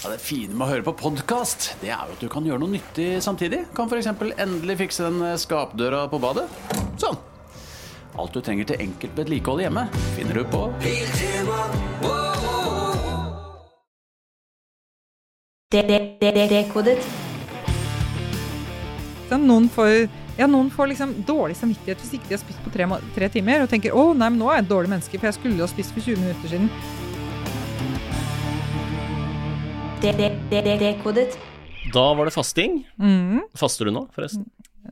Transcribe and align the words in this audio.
Ja, 0.00 0.08
det 0.08 0.22
fine 0.24 0.54
med 0.56 0.64
å 0.64 0.70
høre 0.70 0.84
på 0.86 0.94
podkast, 0.96 1.74
det 1.82 1.90
er 1.92 2.06
jo 2.08 2.14
at 2.14 2.22
du 2.24 2.28
kan 2.32 2.46
gjøre 2.48 2.62
noe 2.62 2.72
nyttig 2.72 3.18
samtidig. 3.20 3.66
Kan 3.76 3.84
f.eks. 3.84 4.06
endelig 4.40 4.78
fikse 4.80 5.04
den 5.04 5.20
skapdøra 5.36 6.06
på 6.08 6.16
badet. 6.22 6.46
Sånn. 6.96 7.18
Alt 8.16 8.32
du 8.32 8.40
trenger 8.40 8.64
til 8.70 8.80
enkelt 8.80 9.12
vedlikehold 9.20 9.60
hjemme, 9.60 9.82
finner 10.16 10.40
du 10.40 10.46
på 10.48 10.62
Dekodet. 15.68 17.04
Noen 19.36 19.68
får, 19.68 20.08
ja, 20.40 20.48
noen 20.48 20.72
får 20.72 20.94
liksom 20.94 21.12
dårlig 21.28 21.60
samvittighet 21.60 22.00
hvis 22.00 22.16
ikke 22.16 22.32
de 22.32 22.38
har 22.38 22.42
spist 22.46 22.64
på 22.64 22.72
tre, 22.72 22.88
tre 23.18 23.28
timer, 23.36 23.66
og 23.66 23.68
tenker 23.68 23.92
'Å, 23.92 24.16
nei, 24.16 24.32
men 24.32 24.40
nå 24.40 24.48
er 24.48 24.62
jeg 24.62 24.64
et 24.64 24.72
dårlig 24.72 24.94
menneske, 24.96 25.20
for 25.20 25.28
jeg 25.28 25.36
skulle 25.36 25.60
jo 25.60 25.68
ha 25.68 25.74
spist 25.76 25.92
for 25.92 26.00
20 26.00 26.24
minutter 26.24 26.56
siden'. 26.56 26.99
Dekodet. 30.00 31.34
Da 31.92 32.14
var 32.14 32.24
det 32.24 32.32
fasting. 32.32 32.78
Mm. 32.96 33.42
Faster 33.58 33.84
du 33.84 33.92
nå, 33.92 34.06
forresten? 34.14 34.46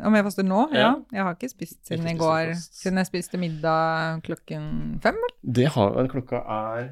Om 0.05 0.15
jeg 0.19 0.25
faster 0.27 0.45
nå? 0.45 0.67
Ja. 0.77 0.81
Ja. 0.83 0.91
Jeg 1.17 1.25
har 1.25 1.37
ikke 1.39 1.49
spist 1.49 1.79
siden 1.89 2.05
Ikke 2.05 2.13
i 2.13 2.19
går. 2.21 2.51
Siden 2.61 3.01
jeg 3.01 3.09
spiste 3.09 3.41
middag 3.41 4.21
klokken 4.27 4.99
fem. 5.03 5.17
vel? 5.17 5.33
Det 5.43 5.71
har 5.73 5.97
Klokka 6.13 6.43
er 6.45 6.91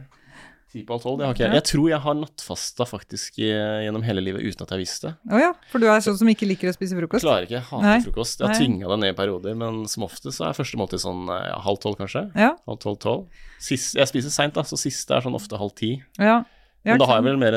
ti 0.73 0.81
på 0.89 0.97
halv 0.97 1.05
tolv. 1.05 1.21
Det 1.21 1.27
har 1.29 1.37
ikke 1.37 1.45
jeg. 1.45 1.59
Jeg 1.59 1.67
tror 1.69 1.91
jeg 1.93 2.01
har 2.07 2.17
nattfasta 2.23 2.89
faktisk 2.89 3.37
gjennom 3.43 4.03
hele 4.09 4.25
livet 4.25 4.49
uten 4.49 4.65
at 4.65 4.73
jeg 4.73 4.83
visste 4.87 5.13
det. 5.13 5.37
Å 5.37 5.45
ja, 5.45 5.53
for 5.69 5.85
du 5.85 5.91
er 5.93 6.01
sånn 6.09 6.17
som 6.17 6.33
ikke 6.33 6.49
liker 6.49 6.73
å 6.73 6.75
spise 6.79 6.97
frokost? 6.97 7.29
Klarer 7.29 7.45
ikke. 7.45 7.59
Jeg 7.61 7.69
hater 7.69 7.85
Nei. 7.91 8.01
frokost. 8.09 8.41
Jeg 8.41 8.49
har 8.49 8.57
tvinga 8.57 8.91
det 8.95 9.01
ned 9.05 9.13
i 9.13 9.19
perioder, 9.21 9.61
men 9.61 9.85
som 9.93 10.09
oftest 10.09 10.41
så 10.41 10.49
er 10.49 10.57
første 10.57 10.81
måltid 10.81 11.05
sånn 11.05 11.29
eh, 11.37 11.47
ja, 11.53 11.61
halv 11.69 11.85
tolv, 11.85 12.01
kanskje. 12.01 12.31
Ja. 12.33 12.55
Halv 12.65 12.81
tolv-tolv. 12.81 13.29
Jeg 13.61 14.09
spiser 14.09 14.33
seint, 14.33 14.57
da, 14.57 14.65
så 14.65 14.81
siste 14.81 15.21
er 15.21 15.29
sånn 15.29 15.37
ofte 15.37 15.61
halv 15.61 15.77
ti. 15.77 15.99
ja. 16.17 16.41
Ja, 16.87 16.93
Men 16.95 17.01
da 17.03 17.07
har 17.11 17.17
jeg 17.19 17.25
vel 17.27 17.39
mer 17.41 17.53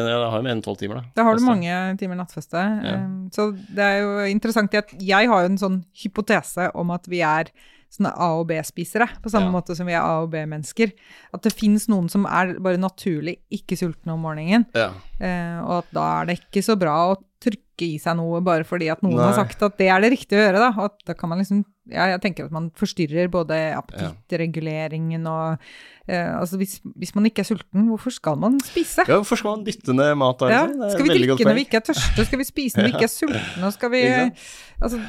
enn, 0.49 0.61
tolv 0.65 0.79
timer, 0.81 0.95
da. 0.95 1.03
Da 1.15 1.23
har 1.27 1.38
du 1.38 1.43
mange 1.45 1.97
timer 2.01 2.17
nattfeste. 2.17 2.57
Um, 2.81 3.29
Så 3.31 3.52
det 3.53 3.85
er 3.85 3.99
jo 4.02 4.25
interessant 4.25 4.73
at 4.73 4.89
jeg 4.97 5.30
har 5.30 5.44
jo 5.45 5.52
en 5.52 5.58
sånn 5.61 5.83
hypotese 6.02 6.72
om 6.73 6.89
at 6.95 7.05
vi 7.08 7.22
er 7.22 7.52
sånne 7.94 8.11
A- 8.17 8.39
og 8.39 8.47
B-spisere, 8.50 9.07
på 9.22 9.30
samme 9.30 9.50
Ja. 9.50 9.52
måte 9.52 9.75
som 9.77 9.85
vi 9.85 9.94
er 9.94 10.02
A- 10.02 10.22
og 10.23 10.31
B-mennesker. 10.31 10.91
At 11.33 11.41
det 11.44 11.53
fins 11.53 11.88
noen 11.88 12.09
som 12.09 12.25
er 12.25 12.55
bare 12.59 12.77
naturlig 12.77 13.38
ikke 13.52 13.77
sultne 13.77 14.13
om 14.13 14.22
morgenen, 14.22 14.66
Ja. 14.75 14.91
eh, 15.19 15.61
og 15.61 15.83
at 15.83 15.94
da 15.94 16.22
er 16.22 16.25
det 16.25 16.39
ikke 16.41 16.61
så 16.66 16.77
bra 16.77 17.13
å 17.13 17.17
trykke 17.41 17.57
i 17.85 17.97
seg 18.02 18.17
noe 18.19 18.41
bare 18.45 18.66
fordi 18.67 18.89
at 18.91 19.02
noen 19.05 19.17
Nei. 19.17 19.27
har 19.30 19.38
sagt 19.38 19.61
at 19.66 19.77
det 19.80 19.88
er 19.91 20.03
det 20.03 20.11
riktige 20.13 20.39
å 20.39 20.44
gjøre, 20.44 20.61
da. 20.66 20.69
Og 20.83 20.97
da 21.08 21.16
kan 21.17 21.31
man 21.31 21.41
liksom 21.41 21.63
ja, 21.89 22.05
Jeg 22.11 22.22
tenker 22.22 22.45
at 22.45 22.53
man 22.53 22.67
forstyrrer 22.77 23.31
både 23.33 23.55
appetittreguleringen 23.80 25.25
og 25.30 25.58
eh, 26.07 26.30
Altså 26.35 26.59
hvis, 26.61 26.77
hvis 27.00 27.16
man 27.17 27.25
ikke 27.30 27.41
er 27.41 27.50
sulten, 27.50 27.88
hvorfor 27.89 28.13
skal 28.13 28.38
man 28.38 28.59
spise? 28.61 29.05
ja, 29.07 29.17
hvorfor 29.17 29.39
skal 29.41 29.57
man 29.57 29.66
dytte 29.66 29.95
ned 29.95 30.13
mat? 30.22 30.44
Ja, 30.45 30.66
liksom? 30.67 30.85
Er 30.85 30.94
skal 30.94 31.07
vi 31.07 31.17
drikke 31.17 31.50
når 31.50 31.59
vi 31.59 31.66
ikke 31.67 31.81
er 31.81 31.88
tørste? 31.89 32.25
Skal 32.30 32.41
vi 32.44 32.47
spise 32.50 32.77
når 32.80 32.89
vi 32.89 32.94
ikke 32.94 33.09
er 33.09 33.13
sultne? 33.19 33.72
Skal 33.73 33.94
vi, 33.95 34.03
altså, 34.81 35.02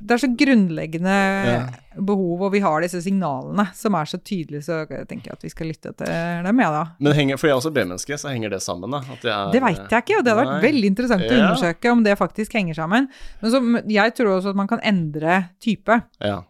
det 0.00 0.14
er 0.16 0.20
så 0.22 0.28
grunnleggende 0.36 1.14
Ja. 1.46 1.60
behov, 1.96 2.42
og 2.42 2.52
vi 2.52 2.60
har 2.60 2.80
disse 2.84 3.00
signalene 3.02 3.68
som 3.74 3.94
er 3.94 4.04
så 4.04 4.18
tydelige, 4.18 4.62
så 4.66 4.82
jeg 4.88 5.06
tenker 5.08 5.32
at 5.32 5.42
vi 5.42 5.48
skal 5.48 5.66
lytte 5.70 5.92
etter 5.94 6.42
dem, 6.44 6.60
jeg 6.60 6.74
da. 6.74 6.84
Men 7.00 7.12
henger, 7.16 7.38
for 7.40 7.48
jeg 7.48 7.54
er 7.54 7.60
også 7.60 7.72
B-menneske, 7.72 8.18
så 8.20 8.28
henger 8.34 8.50
det 8.50 8.60
sammen, 8.62 8.90
da? 8.90 9.00
Jeg 9.22 9.32
er, 9.32 9.52
Det 9.52 9.62
veit 9.62 9.80
jeg 9.90 10.02
ikke, 10.04 10.18
og 10.18 10.24
det 10.24 10.34
hadde 10.34 10.46
vært 10.46 10.66
veldig 10.68 10.90
interessant 10.92 11.22
å 11.22 11.38
undersøke 11.40 11.92
om 11.92 12.04
det 12.04 12.18
faktisk 12.18 12.52
henger 12.58 12.74
sammen. 12.74 13.08
Men 13.40 13.50
så, 13.50 13.62
jeg 13.88 14.14
tror 14.14 14.36
også 14.36 14.50
at 14.52 14.56
man 14.56 14.68
kan 14.68 14.80
endre 14.84 15.50
type. 15.60 16.02
Ja. 16.20 16.42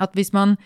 At 0.00 0.12
hvis 0.14 0.32
man 0.32 0.56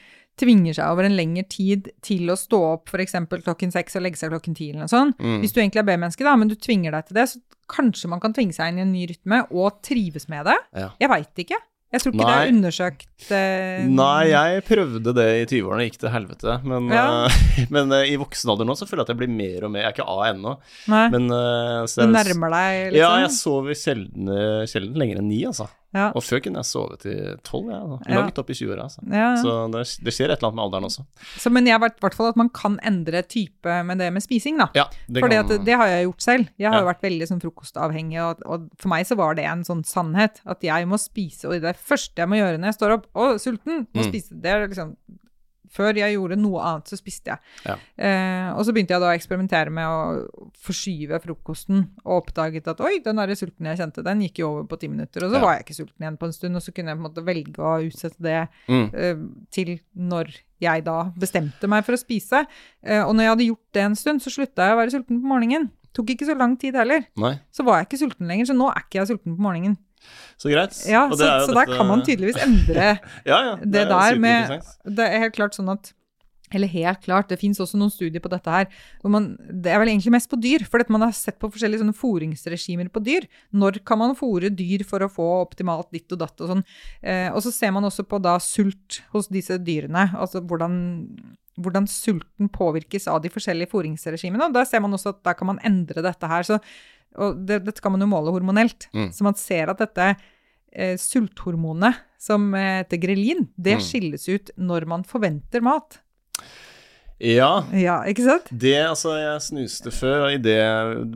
tvinger 0.40 0.72
seg 0.76 0.88
over 0.88 1.04
en 1.04 1.16
lengre 1.16 1.44
tid 1.48 1.90
til 2.04 2.30
å 2.32 2.36
stå 2.40 2.58
opp 2.72 2.88
f.eks. 2.92 3.12
klokken 3.44 3.72
seks 3.74 3.98
og 3.98 4.06
legge 4.06 4.16
seg 4.20 4.32
klokken 4.32 4.56
ti, 4.56 4.70
eller 4.70 4.86
noe 4.86 4.92
sånt. 4.92 5.18
Mm. 5.20 5.40
Hvis 5.42 5.52
du 5.52 5.60
egentlig 5.60 5.82
er 5.82 5.88
B-menneske, 5.90 6.24
da, 6.24 6.36
men 6.40 6.48
du 6.48 6.56
tvinger 6.56 6.94
deg 6.96 7.10
til 7.10 7.18
det, 7.20 7.26
så 7.34 7.42
kanskje 7.72 8.08
man 8.08 8.20
kan 8.22 8.32
tvinge 8.32 8.56
seg 8.56 8.72
inn 8.72 8.80
i 8.80 8.84
en 8.86 8.94
ny 8.94 9.04
rytme 9.10 9.42
og 9.50 9.82
trives 9.84 10.28
med 10.32 10.48
det. 10.48 10.56
Ja. 10.76 10.88
Jeg 11.00 11.12
veit 11.12 11.44
ikke. 11.44 11.60
Jeg 11.92 12.00
tror 12.00 12.14
ikke 12.14 12.22
det 12.22 12.28
Nei. 12.30 12.36
er 12.42 12.52
undersøkt 12.54 13.32
eh, 13.36 13.82
Nei, 13.92 14.22
jeg 14.30 14.62
prøvde 14.64 15.12
det 15.18 15.26
i 15.42 15.42
20-årene, 15.50 15.84
gikk 15.90 15.98
til 16.00 16.12
helvete. 16.14 16.54
Men, 16.64 16.88
Ja. 16.92 17.04
uh, 17.28 17.42
men 17.74 17.92
uh, 17.92 18.00
i 18.08 18.16
voksen 18.20 18.52
alder 18.54 18.68
nå 18.68 18.76
så 18.78 18.88
føler 18.88 19.02
jeg 19.02 19.10
at 19.10 19.12
jeg 19.12 19.20
blir 19.20 19.32
mer 19.34 19.66
og 19.68 19.74
mer 19.74 19.84
Jeg 19.84 19.90
er 19.90 19.96
ikke 19.98 20.08
A 20.08 20.30
ennå, 20.30 20.54
men 20.88 21.28
uh, 21.28 21.84
så 21.90 22.06
du 22.08 22.14
nærmer 22.14 22.56
deg, 22.56 22.80
liksom? 22.94 22.98
Ja, 23.02 23.12
jeg 23.26 23.34
sover 23.36 23.78
sjelden, 23.78 24.32
sjelden 24.70 24.96
lenger 25.02 25.20
enn 25.20 25.28
ni, 25.28 25.42
altså. 25.48 25.68
Ja. 25.92 26.06
Og 26.16 26.22
før 26.24 26.40
kunne 26.40 26.56
jeg 26.62 26.68
sove 26.70 26.96
til 27.02 27.36
tolv, 27.44 27.68
jeg. 27.68 27.80
Altså. 27.80 27.98
Ja. 28.08 28.14
Langt 28.20 28.38
opp 28.40 28.48
i 28.48 28.54
20-åra. 28.56 28.86
Altså. 28.88 29.02
Ja, 29.12 29.18
ja. 29.18 29.36
Så 29.42 29.56
det, 29.74 29.82
det 30.06 30.14
skjer 30.16 30.32
et 30.32 30.38
eller 30.38 30.48
annet 30.48 30.56
med 30.56 30.64
alderen 30.64 30.86
også. 30.88 31.04
Så, 31.42 31.52
men 31.52 31.66
jeg 31.68 31.80
vet 31.84 31.98
i 31.98 32.04
hvert 32.06 32.14
fall 32.16 32.30
at 32.32 32.38
man 32.40 32.48
kan 32.56 32.78
endre 32.88 33.22
type 33.28 33.76
med 33.84 33.98
det 34.00 34.08
med 34.16 34.24
spising, 34.24 34.56
da. 34.62 34.68
Ja, 34.78 34.86
det 35.08 35.20
For 35.20 35.28
kan 35.28 35.64
det, 35.66 35.76
har 35.76 35.86
jeg 35.92 36.06
gjort 36.08 36.22
selv. 36.24 36.48
Jeg 36.56 36.70
har 36.72 36.80
jo 36.80 36.86
Ja. 36.86 36.90
vært 36.92 37.02
veldig 37.04 37.28
sånn 37.28 37.42
frokostavhengig, 37.44 38.20
og, 38.24 38.40
og 38.46 38.68
for 38.80 38.88
meg 38.88 39.04
så 39.06 39.16
var 39.20 39.34
det 39.36 39.44
en 39.44 39.64
sånn 39.68 39.84
sannhet. 39.84 40.40
At 40.48 40.64
jeg 40.64 40.88
må 40.88 40.96
spise, 40.98 41.44
og 41.50 41.60
det 41.60 41.76
første 41.76 42.24
jeg 42.24 42.28
må 42.32 42.40
gjøre 42.40 42.56
når 42.58 42.72
jeg 42.72 42.78
står 42.80 42.96
opp, 42.96 43.06
å, 43.14 43.34
sulten, 43.38 43.86
må 43.92 44.02
Mm. 44.02 44.08
spise. 44.08 44.40
Det 44.40 44.50
er 44.50 44.66
liksom 44.68 44.96
Før 45.72 45.96
jeg 45.96 46.14
gjorde 46.18 46.36
noe 46.36 46.60
annet, 46.60 46.90
så 46.92 46.98
spiste 47.00 47.32
jeg. 47.32 47.38
Ja. 47.64 47.76
Eh, 47.96 48.50
og 48.52 48.64
så 48.66 48.74
begynte 48.76 48.92
jeg 48.92 49.00
da 49.00 49.08
å 49.08 49.16
eksperimentere 49.16 49.72
med 49.72 49.88
å 49.88 50.50
forskyve 50.60 51.20
frokosten, 51.22 51.86
og 52.04 52.18
oppdaget 52.26 52.68
at 52.74 52.80
oi, 52.84 52.98
den 53.04 53.16
der 53.16 53.32
sulten 53.38 53.68
jeg 53.70 53.78
kjente, 53.80 54.04
den 54.04 54.20
gikk 54.26 54.42
jo 54.42 54.50
over 54.50 54.64
på 54.68 54.78
ti 54.82 54.88
minutter. 54.92 55.24
Og 55.24 55.32
så 55.32 55.38
Ja. 55.40 55.40
var 55.40 55.54
jeg 55.56 55.64
ikke 55.64 55.78
sulten 55.80 56.00
igjen 56.04 56.18
på 56.18 56.26
en 56.28 56.32
stund, 56.36 56.56
og 56.56 56.62
så 56.62 56.74
kunne 56.74 56.88
jeg 56.92 56.98
på 56.98 57.04
en 57.04 57.08
måte 57.10 57.24
velge 57.24 57.56
å 57.58 57.80
utsette 57.88 58.20
det 58.20 58.48
Mm. 58.68 58.94
eh, 58.94 59.16
til 59.50 59.80
når 59.96 60.34
jeg 60.60 60.84
da 60.84 60.98
bestemte 61.18 61.66
meg 61.68 61.84
for 61.84 61.92
å 61.94 61.98
spise. 61.98 62.46
Eh, 62.84 63.02
og 63.02 63.14
når 63.16 63.22
jeg 63.24 63.30
hadde 63.32 63.48
gjort 63.48 63.72
det 63.72 63.82
en 63.82 63.94
stund, 63.96 64.20
så 64.20 64.30
slutta 64.30 64.68
jeg 64.68 64.76
å 64.76 64.80
være 64.80 64.90
sulten 64.92 65.20
på 65.20 65.26
morgenen. 65.26 65.70
Tok 65.94 66.06
ikke 66.06 66.24
så 66.26 66.36
lang 66.36 66.56
tid 66.58 66.74
heller. 66.74 67.04
Nei, 67.16 67.38
Så 67.52 67.64
var 67.64 67.78
jeg 67.80 67.88
ikke 67.88 67.98
sulten 68.08 68.26
lenger, 68.28 68.46
så 68.46 68.54
nå 68.56 68.68
er 68.70 68.80
ikke 68.80 69.00
jeg 69.00 69.08
sulten 69.08 69.36
på 69.36 69.40
morgenen. 69.40 69.76
Så 70.42 70.50
greit. 70.50 70.76
Ja, 70.90 71.06
Så, 71.12 71.22
så 71.46 71.54
der 71.54 71.70
kan 71.70 71.86
man 71.86 72.04
tydeligvis 72.06 72.40
endre 72.42 72.96
ja, 73.30 73.38
ja, 73.50 73.56
det 73.60 73.72
det 73.72 73.88
der 73.90 74.18
med. 74.18 74.62
Det 74.82 75.08
er 75.08 75.26
helt 75.26 75.36
klart 75.38 75.58
sånn 75.58 75.70
at 75.72 75.92
eller 76.52 76.68
helt 76.68 77.00
klart, 77.04 77.30
det 77.30 77.40
fins 77.40 77.60
også 77.62 77.78
noen 77.80 77.92
studier 77.92 78.22
på 78.22 78.30
dette 78.32 78.52
her. 78.52 78.68
hvor 79.00 79.12
man, 79.14 79.36
Det 79.48 79.72
er 79.72 79.80
vel 79.80 79.88
egentlig 79.88 80.12
mest 80.12 80.30
på 80.30 80.40
dyr, 80.40 80.64
for 80.68 80.84
man 80.92 81.06
har 81.06 81.12
sett 81.16 81.38
på 81.40 81.50
forskjellige 81.50 81.80
sånne 81.82 81.96
fôringsregimer 81.96 82.90
på 82.92 83.02
dyr. 83.04 83.26
Når 83.52 83.80
kan 83.84 83.98
man 83.98 84.16
fôre 84.18 84.50
dyr 84.50 84.84
for 84.84 85.00
å 85.00 85.10
få 85.10 85.28
optimalt 85.42 85.90
ditt 85.92 86.12
og 86.12 86.18
datt 86.18 86.40
og 86.40 86.52
sånn. 86.52 86.64
Eh, 87.02 87.30
og 87.32 87.42
så 87.42 87.52
ser 87.52 87.72
man 87.72 87.84
også 87.88 88.04
på 88.04 88.20
da 88.22 88.38
sult 88.38 89.02
hos 89.12 89.30
disse 89.32 89.58
dyrene. 89.58 90.10
Altså 90.12 90.42
hvordan, 90.44 90.76
hvordan 91.56 91.88
sulten 91.88 92.52
påvirkes 92.52 93.08
av 93.08 93.22
de 93.22 93.32
forskjellige 93.32 93.72
fôringsregimene. 93.72 94.50
Og 94.50 94.56
der 94.56 94.68
ser 94.68 94.84
man 94.84 94.92
også 94.92 95.16
at 95.16 95.22
der 95.24 95.38
kan 95.38 95.54
man 95.54 95.62
endre 95.64 96.04
dette 96.04 96.28
her. 96.28 96.42
Så, 96.44 96.60
og 97.16 97.42
det, 97.46 97.64
dette 97.66 97.80
kan 97.84 97.92
man 97.92 98.00
jo 98.00 98.08
måle 98.10 98.32
hormonelt. 98.34 98.88
Mm. 98.94 99.10
Så 99.12 99.24
man 99.26 99.34
ser 99.34 99.68
at 99.72 99.78
dette 99.82 100.06
eh, 100.72 100.94
sulthormonet, 100.96 101.98
som 102.22 102.54
eh, 102.54 102.82
heter 102.84 103.00
grelin, 103.02 103.48
det 103.58 103.76
Mm. 103.78 103.82
skilles 103.84 104.28
ut 104.28 104.50
når 104.56 104.86
man 104.86 105.02
forventer 105.04 105.60
mat. 105.60 105.98
Ja, 107.22 107.62
Ja, 107.78 108.00
ikke 108.10 108.24
sant? 108.26 108.48
det 108.50 108.74
altså 108.82 109.12
Jeg 109.14 109.42
snuste 109.44 109.92
før, 109.94 110.24
og 110.26 110.32
i 110.34 110.40
det, 110.42 110.56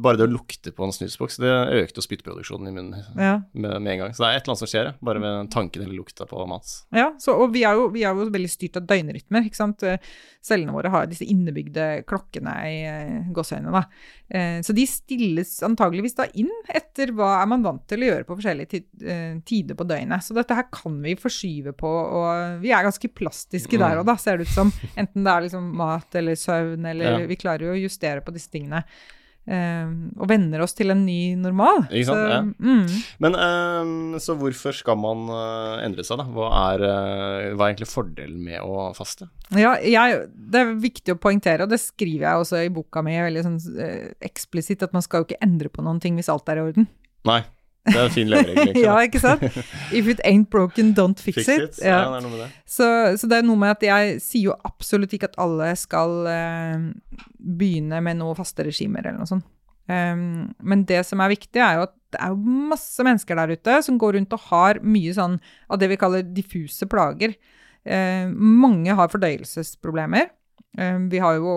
bare 0.00 0.20
det 0.20 0.28
å 0.28 0.30
lukte 0.30 0.70
på 0.72 0.86
en 0.86 0.94
snusboks, 0.94 1.40
det 1.42 1.50
økte 1.82 1.98
jo 1.98 2.04
spyttproduksjonen 2.06 2.68
i 2.70 2.74
munnen 2.76 3.00
Ja. 3.18 3.40
med, 3.52 3.80
med 3.82 3.92
en 3.96 3.98
gang. 4.04 4.14
Så 4.14 4.22
det 4.22 4.28
er 4.30 4.36
et 4.38 4.44
eller 4.46 4.54
annet 4.54 4.62
som 4.62 4.70
skjer, 4.70 4.92
bare 5.02 5.22
ved 5.24 5.50
tanken 5.50 5.82
eller 5.82 5.98
lukta 5.98 6.26
på 6.30 6.46
mat. 6.46 6.76
ja 6.94 7.08
så, 7.18 7.34
og 7.42 7.52
vi 7.56 7.64
er, 7.66 7.74
jo, 7.74 7.88
vi 7.90 8.04
er 8.06 8.14
jo 8.14 8.28
veldig 8.30 8.50
styrt 8.52 8.78
av 8.78 8.86
døgnrytmer, 8.86 9.48
ikke 9.50 9.58
sant. 9.58 9.82
Cellene 10.46 10.70
våre 10.70 10.92
har 10.94 11.08
disse 11.10 11.26
innebygde 11.26 12.04
klokkene 12.06 12.52
i 12.70 12.76
eh, 12.86 13.32
gåseøynene, 13.34 13.72
da. 13.74 13.80
Eh, 14.30 14.60
så 14.62 14.70
de 14.76 14.84
stilles 14.86 15.56
antageligvis 15.66 16.14
da 16.14 16.28
inn 16.38 16.52
etter 16.70 17.10
hva 17.16 17.40
er 17.42 17.48
man 17.50 17.64
vant 17.66 17.82
til 17.90 18.04
å 18.04 18.10
gjøre 18.12 18.26
på 18.28 18.36
forskjellige 18.38 18.82
eh, 19.02 19.40
tider 19.46 19.74
på 19.74 19.86
døgnet. 19.90 20.22
Så 20.22 20.36
dette 20.38 20.54
her 20.54 20.68
kan 20.70 21.00
vi 21.02 21.16
forskyve 21.18 21.74
på, 21.74 21.90
og 21.90 22.62
vi 22.62 22.70
er 22.70 22.86
ganske 22.86 23.10
plastiske 23.10 23.74
der 23.74 23.96
Mm. 23.96 24.00
òg, 24.02 24.06
da, 24.06 24.16
ser 24.22 24.38
det 24.38 24.46
ut 24.46 24.54
som. 24.54 24.70
Enten 24.98 25.24
det 25.26 25.32
er 25.32 25.44
liksom 25.48 25.66
mat 25.78 25.95
eller 26.18 26.34
søvn, 26.38 26.84
eller 26.86 27.20
Ja. 27.20 27.26
vi 27.26 27.36
klarer 27.40 27.68
jo 27.68 27.76
å 27.76 27.80
justere 27.80 28.20
på 28.24 28.34
disse 28.34 28.50
tingene. 28.52 28.84
Um, 29.46 30.08
og 30.18 30.26
venner 30.26 30.58
oss 30.64 30.72
til 30.74 30.90
en 30.90 31.04
ny 31.06 31.36
normal. 31.38 31.84
Ikke 31.94 32.08
sant, 32.08 32.18
Så, 32.18 32.30
ja. 32.32 32.40
mm. 32.42 32.94
Men 33.22 33.36
um, 33.38 34.16
så 34.18 34.34
hvorfor 34.34 34.74
skal 34.74 34.98
man 34.98 35.28
uh, 35.30 35.76
endre 35.84 36.02
seg, 36.02 36.18
da? 36.18 36.24
Hva 36.34 36.48
er, 36.72 36.82
uh, 36.82 37.54
hva 37.54 37.68
er 37.68 37.76
egentlig 37.76 37.86
fordelen 37.86 38.40
med 38.42 38.58
å 38.66 38.88
faste? 38.98 39.28
Ja, 39.54 39.76
jeg, 39.78 40.24
det 40.34 40.64
er 40.64 40.72
viktig 40.82 41.14
å 41.14 41.20
poengtere, 41.22 41.62
og 41.62 41.70
det 41.70 41.78
skriver 41.78 42.26
jeg 42.26 42.42
også 42.42 42.64
i 42.66 42.72
boka 42.74 43.04
mi 43.06 43.14
veldig 43.22 43.44
sånn 43.46 43.60
uh, 43.78 44.08
eksplisitt, 44.26 44.82
at 44.82 44.96
man 44.96 45.06
skal 45.06 45.22
jo 45.22 45.28
ikke 45.30 45.38
endre 45.46 45.70
på 45.70 45.86
noen 45.86 46.02
ting 46.02 46.18
hvis 46.18 46.32
alt 46.34 46.50
er 46.50 46.58
i 46.58 46.66
orden. 46.66 46.90
Nei, 47.30 47.44
det 47.86 47.96
er 47.96 48.04
en 48.08 48.14
fin 48.14 48.28
leveregel, 48.30 48.60
egentlig. 48.66 48.84
ja, 48.88 48.94
ikke 49.06 49.20
sant? 49.22 49.42
If 49.94 50.08
it 50.12 50.20
ain't 50.26 50.48
broken, 50.52 50.92
don't 50.96 51.18
fix, 51.22 51.38
Fix 51.42 51.48
it. 51.48 51.62
it. 51.78 51.82
Ja, 51.84 51.98
Ja. 52.02 52.10
det 52.10 52.18
er 52.20 52.24
noe 52.26 52.32
med 52.36 52.40
det. 52.44 52.48
Så, 52.66 52.88
så 53.20 53.28
det 53.30 53.38
er 53.38 53.46
noe 53.46 53.60
med 53.62 53.74
at 53.76 53.82
jeg 53.86 54.16
sier 54.24 54.48
jo 54.50 54.56
absolutt 54.66 55.12
ikke 55.16 55.28
at 55.30 55.36
alle 55.42 55.68
skal 55.78 56.16
uh, 56.26 56.86
begynne 57.38 58.00
med 58.02 58.18
noe 58.20 58.34
faste 58.38 58.66
regimer 58.66 59.06
eller 59.06 59.20
noe 59.22 59.30
sånt. 59.30 59.46
Um, 59.86 60.48
men 60.66 60.80
det 60.88 61.04
som 61.06 61.20
er 61.22 61.30
viktig, 61.30 61.60
er 61.62 61.76
jo 61.78 61.84
at 61.86 61.92
det 62.16 62.18
er 62.22 62.34
masse 62.72 63.04
mennesker 63.06 63.38
der 63.38 63.52
ute 63.54 63.76
som 63.86 63.98
går 64.02 64.16
rundt 64.16 64.32
og 64.34 64.48
har 64.48 64.80
mye 64.82 65.12
sånn 65.14 65.36
av 65.70 65.78
det 65.78 65.88
vi 65.92 65.98
kaller 66.00 66.24
diffuse 66.26 66.88
plager. 66.90 67.36
Uh, 67.86 68.26
mange 68.34 68.94
har 68.98 69.12
fordøyelsesproblemer. 69.12 70.32
Uh, 70.74 70.98
vi 71.12 71.22
har 71.22 71.38
jo 71.38 71.54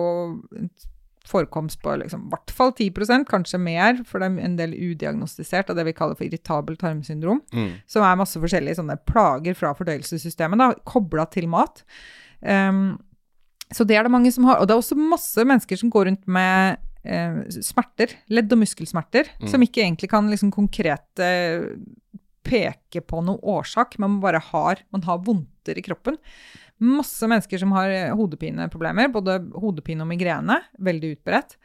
forekomst 1.28 1.82
på 1.82 1.92
liksom, 2.00 2.26
i 2.26 2.30
hvert 2.32 2.50
fall 2.56 2.72
10% 2.72 3.26
kanskje 3.28 3.58
mer, 3.60 4.00
for 4.08 4.18
det 4.22 4.30
er 4.30 4.44
en 4.44 4.56
del 4.56 4.72
udiagnostisert 4.72 5.70
av 5.70 5.76
det 5.76 5.84
vi 5.86 5.92
kaller 5.92 6.16
for 6.16 6.24
irritabel 6.24 6.76
tarmsyndrom, 6.80 7.42
Mm. 7.52 7.72
som 7.86 8.02
er 8.02 8.16
masse 8.16 8.40
forskjellige 8.40 8.76
sånne 8.80 8.96
plager 9.06 9.54
fra 9.54 9.74
fordøyelsessystemet, 9.74 10.84
kobla 10.84 11.26
til 11.30 11.46
mat. 11.48 11.82
Um, 12.42 12.98
så 13.72 13.84
det 13.86 13.96
er 13.96 14.02
det 14.02 14.10
mange 14.10 14.32
som 14.32 14.44
har. 14.44 14.58
Og 14.58 14.66
det 14.66 14.74
er 14.74 14.80
også 14.80 14.96
masse 14.98 15.44
mennesker 15.44 15.76
som 15.78 15.90
går 15.90 16.06
rundt 16.08 16.26
med 16.26 16.78
eh, 17.04 17.36
smerter, 17.64 18.10
ledd- 18.28 18.52
og 18.52 18.58
muskelsmerter, 18.58 19.28
Mm. 19.40 19.48
som 19.48 19.60
ikke 19.62 19.80
egentlig 19.84 20.10
kan 20.10 20.28
liksom 20.28 20.50
konkret 20.52 21.18
eh, 21.18 21.62
peke 22.44 23.00
på 23.06 23.22
noen 23.24 23.38
årsak, 23.42 23.98
men 23.98 24.16
man 24.16 24.20
bare 24.20 24.40
har, 24.40 24.76
man 24.92 25.02
har 25.02 25.18
vondter 25.18 25.78
i 25.78 25.82
kroppen. 25.82 26.16
Masse 26.80 27.28
mennesker 27.28 27.58
som 27.60 27.72
har 27.76 27.90
eh, 27.92 28.10
hodepineproblemer, 28.16 29.08
både 29.12 29.38
hodepine 29.60 30.02
og 30.06 30.08
migrene, 30.08 30.60
veldig 30.80 31.14
utbredt. 31.18 31.56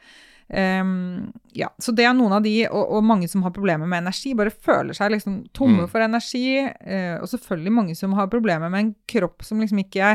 Um, 0.48 1.32
ja, 1.58 1.72
så 1.82 1.90
det 1.96 2.04
er 2.06 2.12
noen 2.14 2.36
av 2.36 2.42
de, 2.44 2.52
og, 2.68 2.84
og 2.94 3.02
mange 3.02 3.26
som 3.28 3.42
har 3.42 3.50
problemer 3.50 3.88
med 3.90 4.04
energi, 4.04 4.30
bare 4.38 4.52
føler 4.54 4.94
seg 4.94 5.10
liksom 5.16 5.40
tomme 5.56 5.82
Mm. 5.86 5.88
for 5.90 6.04
energi. 6.04 6.44
Uh, 6.86 7.16
og 7.22 7.26
selvfølgelig 7.32 7.72
mange 7.74 7.96
som 7.98 8.12
har 8.14 8.28
problemer 8.30 8.70
med 8.70 8.84
en 8.84 8.92
kropp 9.10 9.42
som 9.42 9.58
liksom 9.60 9.80
ikke 9.82 10.12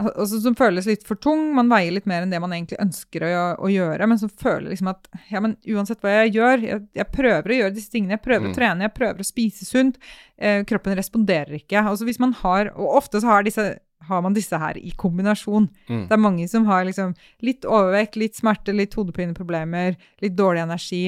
altså, 0.00 0.38
Som 0.40 0.54
føles 0.56 0.86
litt 0.88 1.02
for 1.04 1.18
tung. 1.20 1.50
Man 1.52 1.68
veier 1.68 1.92
litt 1.92 2.06
mer 2.08 2.22
enn 2.24 2.30
det 2.32 2.40
man 2.40 2.54
egentlig 2.56 2.78
ønsker 2.80 3.26
å, 3.26 3.42
å 3.60 3.68
gjøre, 3.68 4.06
men 4.08 4.16
som 4.22 4.30
føler 4.32 4.70
liksom 4.72 4.88
at 4.94 5.10
ja, 5.28 5.42
men 5.44 5.58
uansett 5.68 6.00
hva 6.00 6.14
jeg 6.22 6.32
gjør, 6.38 6.64
jeg, 6.64 6.86
jeg 6.96 7.10
prøver 7.12 7.52
å 7.52 7.58
gjøre 7.60 7.74
disse 7.76 7.92
tingene, 7.92 8.16
jeg 8.16 8.24
prøver 8.24 8.46
Mm. 8.48 8.54
å 8.54 8.56
trene, 8.56 8.86
jeg 8.88 8.94
prøver 8.96 9.20
å 9.20 9.28
spise 9.34 9.68
sunt, 9.68 10.00
Uh, 10.40 10.62
kroppen 10.64 10.96
responderer 10.96 11.58
ikke. 11.58 11.82
Altså 11.84 12.06
hvis 12.08 12.16
man 12.18 12.30
har, 12.40 12.70
og 12.72 12.94
ofte 12.96 13.20
så 13.20 13.28
har 13.28 13.42
disse 13.44 13.74
har 14.08 14.22
man 14.22 14.34
disse 14.34 14.56
her 14.58 14.78
i 14.80 14.90
kombinasjon. 14.96 15.68
Mm. 15.88 16.06
Det 16.08 16.12
er 16.16 16.22
mange 16.22 16.46
som 16.48 16.64
har 16.66 16.84
liksom 16.88 17.14
litt 17.42 17.66
overvekt, 17.68 18.16
litt 18.16 18.34
smerte, 18.38 18.72
litt 18.74 18.94
hodepineproblemer, 18.96 19.96
litt 20.22 20.36
dårlig 20.38 20.62
energi. 20.62 21.02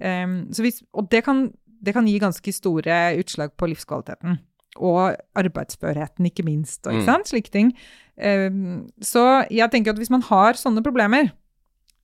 Um, 0.00 0.46
så 0.52 0.62
hvis, 0.66 0.82
og 0.92 1.08
det 1.10 1.24
kan, 1.24 1.46
det 1.82 1.94
kan 1.96 2.06
gi 2.06 2.18
ganske 2.20 2.52
store 2.52 2.98
utslag 3.20 3.54
på 3.56 3.70
livskvaliteten. 3.72 4.38
Og 4.76 5.16
arbeidsførheten, 5.40 6.26
ikke 6.28 6.44
minst. 6.44 6.82
Og, 6.86 6.92
ikke 6.92 7.06
Mm. 7.06 7.12
sant? 7.14 7.28
Slike 7.32 7.50
ting. 7.50 7.72
Um, 8.20 8.88
så 9.00 9.46
jeg 9.50 9.70
tenker 9.72 9.90
at 9.92 9.98
hvis 9.98 10.10
man 10.12 10.22
har 10.28 10.52
sånne 10.60 10.82
problemer, 10.84 11.32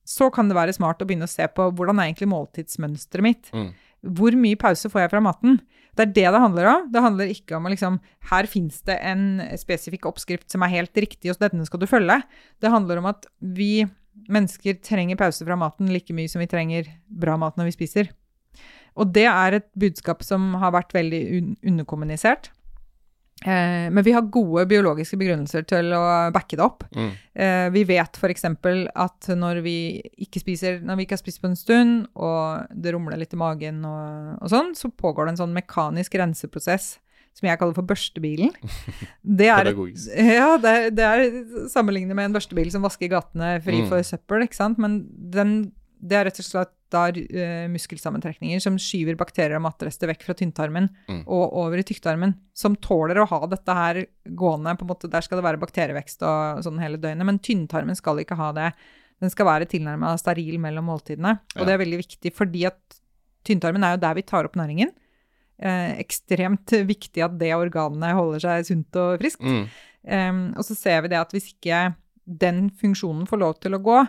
så 0.05 0.31
kan 0.33 0.49
det 0.49 0.57
være 0.57 0.73
smart 0.73 0.99
å 0.99 1.05
begynne 1.07 1.23
å 1.29 1.31
se 1.31 1.45
på 1.47 1.69
hvordan 1.71 1.99
er 2.01 2.09
egentlig 2.11 2.27
måltidsmønsteret 2.33 3.23
mitt. 3.23 3.51
Mm. 3.53 3.69
Hvor 4.03 4.35
mye 4.35 4.59
pause 4.59 4.91
får 4.91 5.05
jeg 5.05 5.13
fra 5.13 5.23
maten? 5.23 5.59
Det 5.93 6.07
er 6.07 6.13
det 6.13 6.29
det 6.35 6.41
handler 6.41 6.69
om. 6.69 6.87
Det 6.91 7.03
handler 7.05 7.31
ikke 7.31 7.57
om 7.57 7.67
å 7.67 7.71
liksom 7.71 7.99
Her 8.31 8.47
fins 8.49 8.81
det 8.87 8.97
en 9.05 9.43
spesifikk 9.59 10.07
oppskrift 10.09 10.49
som 10.51 10.65
er 10.65 10.73
helt 10.73 10.97
riktig, 10.97 11.31
og 11.31 11.41
denne 11.41 11.65
skal 11.67 11.83
du 11.83 11.87
følge. 11.89 12.19
Det 12.59 12.71
handler 12.73 12.99
om 12.99 13.11
at 13.11 13.27
vi 13.39 13.85
mennesker 14.29 14.77
trenger 14.85 15.19
pause 15.19 15.45
fra 15.45 15.57
maten 15.59 15.89
like 15.91 16.13
mye 16.15 16.31
som 16.31 16.41
vi 16.43 16.49
trenger 16.49 16.89
bra 17.07 17.37
mat 17.39 17.57
når 17.59 17.71
vi 17.71 17.77
spiser. 17.77 18.11
Og 18.99 19.09
det 19.13 19.25
er 19.29 19.57
et 19.57 19.69
budskap 19.79 20.21
som 20.25 20.53
har 20.61 20.73
vært 20.75 20.93
veldig 20.93 21.21
un 21.37 21.53
underkommunisert. 21.73 22.51
Eh, 23.43 23.89
men 23.91 24.03
vi 24.05 24.13
har 24.15 24.21
gode 24.31 24.63
biologiske 24.69 25.17
begrunnelser 25.19 25.65
til 25.67 25.89
å 25.97 26.01
backe 26.31 26.55
det 26.55 26.63
opp. 26.63 26.85
Mm. 26.95 27.09
Eh, 27.35 27.65
vi 27.75 27.83
vet 27.89 28.15
f.eks. 28.21 28.45
at 28.45 29.29
når 29.35 29.61
vi 29.65 29.75
ikke 30.23 30.39
spiser 30.43 30.79
når 30.85 30.95
vi 31.01 31.07
ikke 31.07 31.17
har 31.17 31.23
spist 31.23 31.41
på 31.43 31.49
en 31.49 31.57
stund, 31.59 32.05
og 32.15 32.69
det 32.71 32.93
rumler 32.95 33.19
litt 33.19 33.33
i 33.35 33.39
magen 33.41 33.81
og, 33.89 34.37
og 34.39 34.53
sånn, 34.53 34.71
så 34.79 34.91
pågår 34.93 35.25
det 35.27 35.35
en 35.35 35.41
sånn 35.43 35.57
mekanisk 35.57 36.15
renseprosess 36.21 36.93
som 37.33 37.47
jeg 37.49 37.57
kaller 37.57 37.73
for 37.73 37.89
børstebilen. 37.89 38.51
Det 39.41 39.47
er, 39.49 39.71
ja, 40.37 40.51
det 40.61 40.93
det 40.93 41.03
er 41.07 41.23
sammenlignet 41.73 42.13
med 42.15 42.29
en 42.29 42.35
børstebil 42.35 42.69
som 42.71 42.83
vasker 42.85 43.09
gatene 43.09 43.55
fri 43.65 43.79
Mm. 43.81 43.87
for 43.89 44.05
søppel, 44.05 44.45
ikke 44.45 44.59
sant? 44.59 44.77
Men 44.77 44.99
den, 45.33 45.71
det 45.97 46.19
er 46.19 46.27
rett 46.29 46.39
og 46.43 46.45
slett 46.45 46.75
da 46.93 47.01
eh, 47.09 47.65
muskelsammentrekninger 47.73 48.61
som 48.63 48.77
skyver 48.81 49.17
bakterier 49.19 49.57
og 49.57 49.65
matrester 49.65 50.07
vekk 50.11 50.23
fra 50.27 50.35
tynntarmen 50.39 50.89
Mm. 51.09 51.23
og 51.27 51.53
over 51.59 51.81
i 51.81 51.83
tykktarmen, 51.83 52.35
som 52.55 52.75
tåler 52.77 53.17
å 53.19 53.27
ha 53.27 53.41
dette 53.51 53.73
her 53.75 54.05
gående. 54.29 54.77
på 54.77 54.85
en 54.85 54.91
måte, 54.93 55.09
Der 55.09 55.21
skal 55.21 55.37
det 55.41 55.45
være 55.45 55.59
bakterievekst 55.59 56.21
og 56.23 56.63
sånn 56.63 56.79
hele 56.79 56.97
døgnet, 56.97 57.25
men 57.25 57.39
tynntarmen 57.39 57.95
skal 57.97 58.17
ikke 58.23 58.37
ha 58.39 58.51
det. 58.53 58.71
Den 59.21 59.29
skal 59.29 59.45
være 59.45 59.65
tilnærma 59.69 60.13
steril 60.19 60.57
mellom 60.59 60.85
måltidene. 60.85 61.39
Og 61.55 61.61
Ja. 61.61 61.65
det 61.65 61.73
er 61.73 61.83
veldig 61.85 61.99
viktig, 62.05 62.33
fordi 62.33 62.65
at 62.67 62.79
tynntarmen 63.45 63.83
er 63.83 63.95
jo 63.97 64.01
der 64.01 64.13
vi 64.15 64.21
tar 64.21 64.45
opp 64.45 64.53
næringen. 64.55 64.91
Eh, 65.59 65.97
ekstremt 66.01 66.65
viktig 66.87 67.23
at 67.23 67.37
det 67.37 67.51
organet 67.55 68.13
holder 68.15 68.39
seg 68.39 68.65
sunt 68.65 68.95
og 68.99 69.19
friskt. 69.19 69.41
Mm. 69.41 69.67
Um, 70.05 70.53
og 70.57 70.63
så 70.65 70.75
ser 70.75 71.01
vi 71.03 71.07
det 71.13 71.19
at 71.19 71.31
hvis 71.31 71.53
ikke 71.53 71.95
den 72.27 72.69
funksjonen 72.71 73.27
får 73.27 73.39
lov 73.39 73.59
til 73.61 73.71
å 73.77 73.79
gå, 73.83 74.01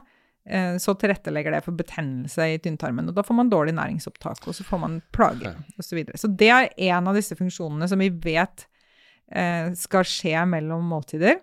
så 0.78 0.92
tilrettelegger 1.00 1.54
det 1.54 1.62
for 1.64 1.72
betennelse 1.72 2.44
i 2.52 2.58
tynntarmen. 2.60 3.06
Og 3.08 3.16
da 3.16 3.22
får 3.24 3.36
man 3.38 3.48
dårlig 3.48 3.72
næringsopptak, 3.78 4.42
og 4.44 4.52
så 4.52 4.66
får 4.66 4.82
man 4.82 4.98
plager 5.16 5.54
osv. 5.78 5.86
Så, 5.86 5.96
videre. 5.96 6.20
så 6.20 6.28
det 6.28 6.50
er 6.52 6.68
en 6.90 7.08
av 7.08 7.16
disse 7.16 7.36
funksjonene 7.38 7.88
som 7.88 8.02
vi 8.04 8.10
vet 8.12 8.66
eh, 9.32 9.70
skal 9.78 10.04
skje 10.04 10.44
mellom 10.50 10.84
måltider. 10.92 11.40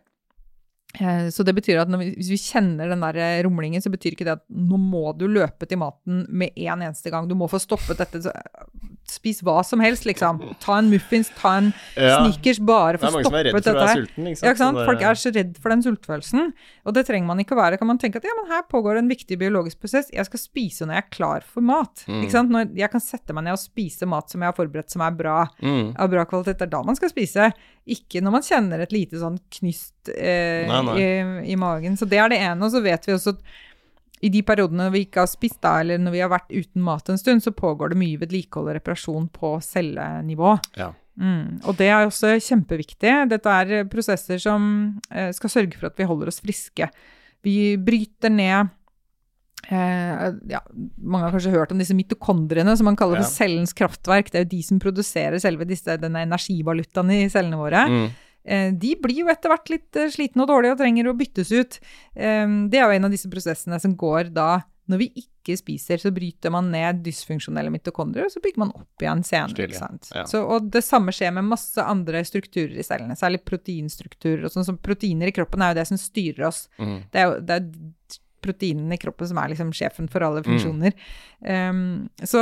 Eh, 1.00 1.30
Så 1.30 1.44
det 1.44 1.54
betyr 1.56 1.82
at 1.82 1.92
vi, 2.00 2.12
hvis 2.18 2.32
vi 2.34 2.40
kjenner 2.40 2.92
den 2.92 3.04
der 3.04 3.20
eh, 3.22 3.44
rumlingen, 3.46 3.82
så 3.82 3.92
betyr 3.94 4.16
ikke 4.16 4.28
det 4.28 4.38
at 4.40 4.46
nå 4.50 4.80
må 4.82 5.12
du 5.18 5.28
løpe 5.32 5.68
til 5.68 5.80
maten 5.82 6.26
med 6.30 6.52
en 6.56 6.82
eneste 6.82 7.14
gang. 7.14 7.30
Du 7.30 7.36
må 7.38 7.50
få 7.52 7.62
stoppet 7.62 8.02
dette. 8.02 8.22
Spis 9.12 9.42
hva 9.44 9.58
som 9.68 9.82
helst, 9.84 10.06
liksom. 10.08 10.38
Ta 10.64 10.78
en 10.80 10.88
muffins, 10.90 11.28
ta 11.36 11.58
en 11.60 11.74
Ja. 11.98 12.22
snickers, 12.24 12.60
bare 12.64 12.94
Det 12.96 13.02
for 13.02 13.08
er 13.08 13.12
å 13.12 13.14
mange 13.18 13.26
som 13.26 13.34
er 13.36 13.44
stoppe 13.44 13.44
redd 13.44 13.52
for 13.52 13.60
å 13.60 13.64
dette 13.64 13.86
være 13.86 13.98
sulten. 14.00 14.28
Ikke 14.32 14.38
sant? 14.40 14.46
Ja, 14.48 14.52
ikke 14.52 14.64
sant? 14.64 14.78
Folk 14.88 15.02
er 15.02 15.20
så 15.20 15.32
redd 15.36 15.58
for 15.60 15.70
den 15.76 15.82
sultfølelsen. 15.84 16.54
Og 16.86 16.94
det 16.96 17.06
trenger 17.08 17.28
man 17.28 17.38
ikke 17.44 17.56
å 17.58 17.60
være. 17.62 17.78
Kan 17.78 17.88
man 17.92 17.98
tenke 18.00 18.16
at 18.22 18.24
ja, 18.24 18.32
men 18.40 18.50
her 18.52 18.64
pågår 18.72 18.98
en 19.02 19.10
viktig 19.12 19.38
biologisk 19.38 19.80
prosess. 19.84 20.10
Jeg 20.16 20.26
skal 20.26 20.40
spise 20.40 20.88
når 20.88 20.96
jeg 20.96 21.04
er 21.04 21.10
klar 21.12 21.42
for 21.44 21.62
mat. 21.62 22.06
Mm. 22.08 22.22
Ikke 22.24 22.32
sant? 22.32 22.50
Når 22.56 22.72
jeg 22.78 22.90
kan 22.92 23.02
sette 23.02 23.34
meg 23.36 23.44
ned 23.44 23.54
og 23.54 23.60
spise 23.60 24.08
mat 24.08 24.30
som 24.32 24.42
jeg 24.42 24.48
har 24.48 24.58
forberedt, 24.58 24.90
som 24.90 25.02
er 25.02 25.12
bra, 25.12 25.48
Mm. 25.62 25.94
av 26.00 26.10
bra 26.10 26.24
kvalitet. 26.26 26.58
Det 26.58 26.62
er 26.70 26.72
da 26.78 26.82
man 26.84 26.96
skal 26.96 27.10
spise. 27.10 27.52
Ikke 27.88 28.22
når 28.22 28.32
man 28.32 28.42
kjenner 28.42 28.80
et 28.82 28.92
lite 28.94 29.18
sånn 29.20 29.40
knyst 29.52 30.10
eh, 30.16 30.68
Nei, 30.68 30.82
nei. 30.86 30.96
I, 30.98 31.52
i 31.52 31.56
magen. 31.56 31.98
Så 31.98 32.08
det 32.08 32.18
er 32.20 32.30
det 32.30 32.40
ene. 32.40 32.62
Og 32.64 32.72
så 32.72 32.82
vet 32.82 33.06
vi 33.06 33.14
også 33.14 33.36
at 33.36 33.42
i 34.22 34.30
de 34.30 34.42
periodene 34.46 34.90
vi 34.94 35.06
ikke 35.08 35.24
har 35.24 35.30
spist, 35.32 35.60
da, 35.64 35.80
eller 35.82 35.98
når 36.02 36.14
vi 36.14 36.20
har 36.22 36.30
vært 36.30 36.52
uten 36.54 36.84
mat 36.86 37.10
en 37.10 37.18
stund, 37.18 37.42
så 37.42 37.54
pågår 37.58 37.94
det 37.94 37.98
mye 38.02 38.20
vedlikehold 38.22 38.70
og 38.70 38.76
reparasjon 38.78 39.30
på 39.34 39.56
cellenivå. 39.66 40.56
Ja. 40.78 40.92
Mm, 41.22 41.58
og 41.68 41.76
det 41.78 41.90
er 41.92 42.06
også 42.08 42.36
kjempeviktig. 42.42 43.16
Dette 43.30 43.56
er 43.64 43.88
prosesser 43.92 44.40
som 44.42 44.70
eh, 45.12 45.32
skal 45.36 45.52
sørge 45.54 45.78
for 45.80 45.90
at 45.90 45.98
vi 46.00 46.08
holder 46.08 46.32
oss 46.32 46.40
friske. 46.42 46.88
Vi 47.46 47.56
bryter 47.82 48.32
ned 48.32 48.70
eh, 49.70 50.26
ja, 50.50 50.62
Mange 51.02 51.26
har 51.28 51.36
kanskje 51.36 51.54
hørt 51.54 51.74
om 51.74 51.82
disse 51.82 51.96
mitokondriene, 51.98 52.76
som 52.78 52.86
man 52.90 52.98
kaller 53.00 53.20
Ja. 53.20 53.26
for 53.26 53.34
cellens 53.42 53.74
kraftverk. 53.78 54.32
Det 54.32 54.40
er 54.40 54.46
jo 54.46 54.54
de 54.56 54.62
som 54.66 54.80
produserer 54.82 55.40
selve 55.42 55.66
disse, 55.70 55.98
denne 56.02 56.24
energivalutaen 56.28 57.12
i 57.18 57.24
cellene 57.30 57.60
våre. 57.60 57.86
Mm. 57.90 58.08
Eh, 58.44 58.72
de 58.74 58.96
blir 59.02 59.24
jo 59.24 59.32
etter 59.32 59.54
hvert 59.54 59.72
litt 59.74 60.00
eh, 60.00 60.12
slitne 60.14 60.46
og 60.46 60.52
dårlige 60.52 60.76
og 60.76 60.82
trenger 60.82 61.10
å 61.12 61.18
byttes 61.18 61.54
ut. 61.54 61.80
Eh, 62.16 62.46
det 62.72 62.82
er 62.82 62.88
jo 62.88 63.00
en 63.00 63.10
av 63.10 63.14
disse 63.14 63.32
prosessene 63.32 63.82
som 63.82 63.98
går 64.00 64.34
da 64.36 64.52
når 64.92 65.00
vi 65.00 65.08
ikke 65.22 65.56
spiser, 65.56 66.02
så 66.02 66.12
bryter 66.14 66.52
man 66.54 66.68
ned 66.74 67.00
dysfunksjonelle 67.06 67.72
mitokondrier, 67.74 68.28
og 68.28 68.34
så 68.34 68.42
bygger 68.44 68.64
man 68.64 68.74
opp 68.76 69.04
igjen 69.04 69.22
senere. 69.24 69.70
Ja. 70.12 70.26
Så, 70.28 70.42
og 70.44 70.68
det 70.74 70.84
samme 70.86 71.14
skjer 71.16 71.32
med 71.38 71.48
masse 71.48 71.86
andre 71.86 72.24
strukturer 72.28 72.76
i 72.76 72.86
cellene, 72.86 73.16
særlig 73.20 73.44
proteinstrukturer. 73.48 74.44
og 74.46 74.54
sånn 74.54 74.68
som 74.68 74.82
Proteiner 74.82 75.32
i 75.32 75.36
kroppen 75.36 75.64
er 75.64 75.72
jo 75.72 75.80
det 75.80 75.88
som 75.94 76.02
styrer 76.02 76.50
oss. 76.50 76.66
Mm. 76.82 76.98
Det 77.14 77.24
er 77.24 77.30
jo 77.30 77.40
det 77.48 77.58
er 77.58 78.20
proteinene 78.42 78.98
i 78.98 79.02
kroppen 79.02 79.30
som 79.30 79.38
er 79.42 79.52
liksom 79.54 79.72
sjefen 79.76 80.10
for 80.12 80.26
alle 80.26 80.42
funksjoner. 80.46 80.96
Um, 81.46 82.10
så, 82.22 82.42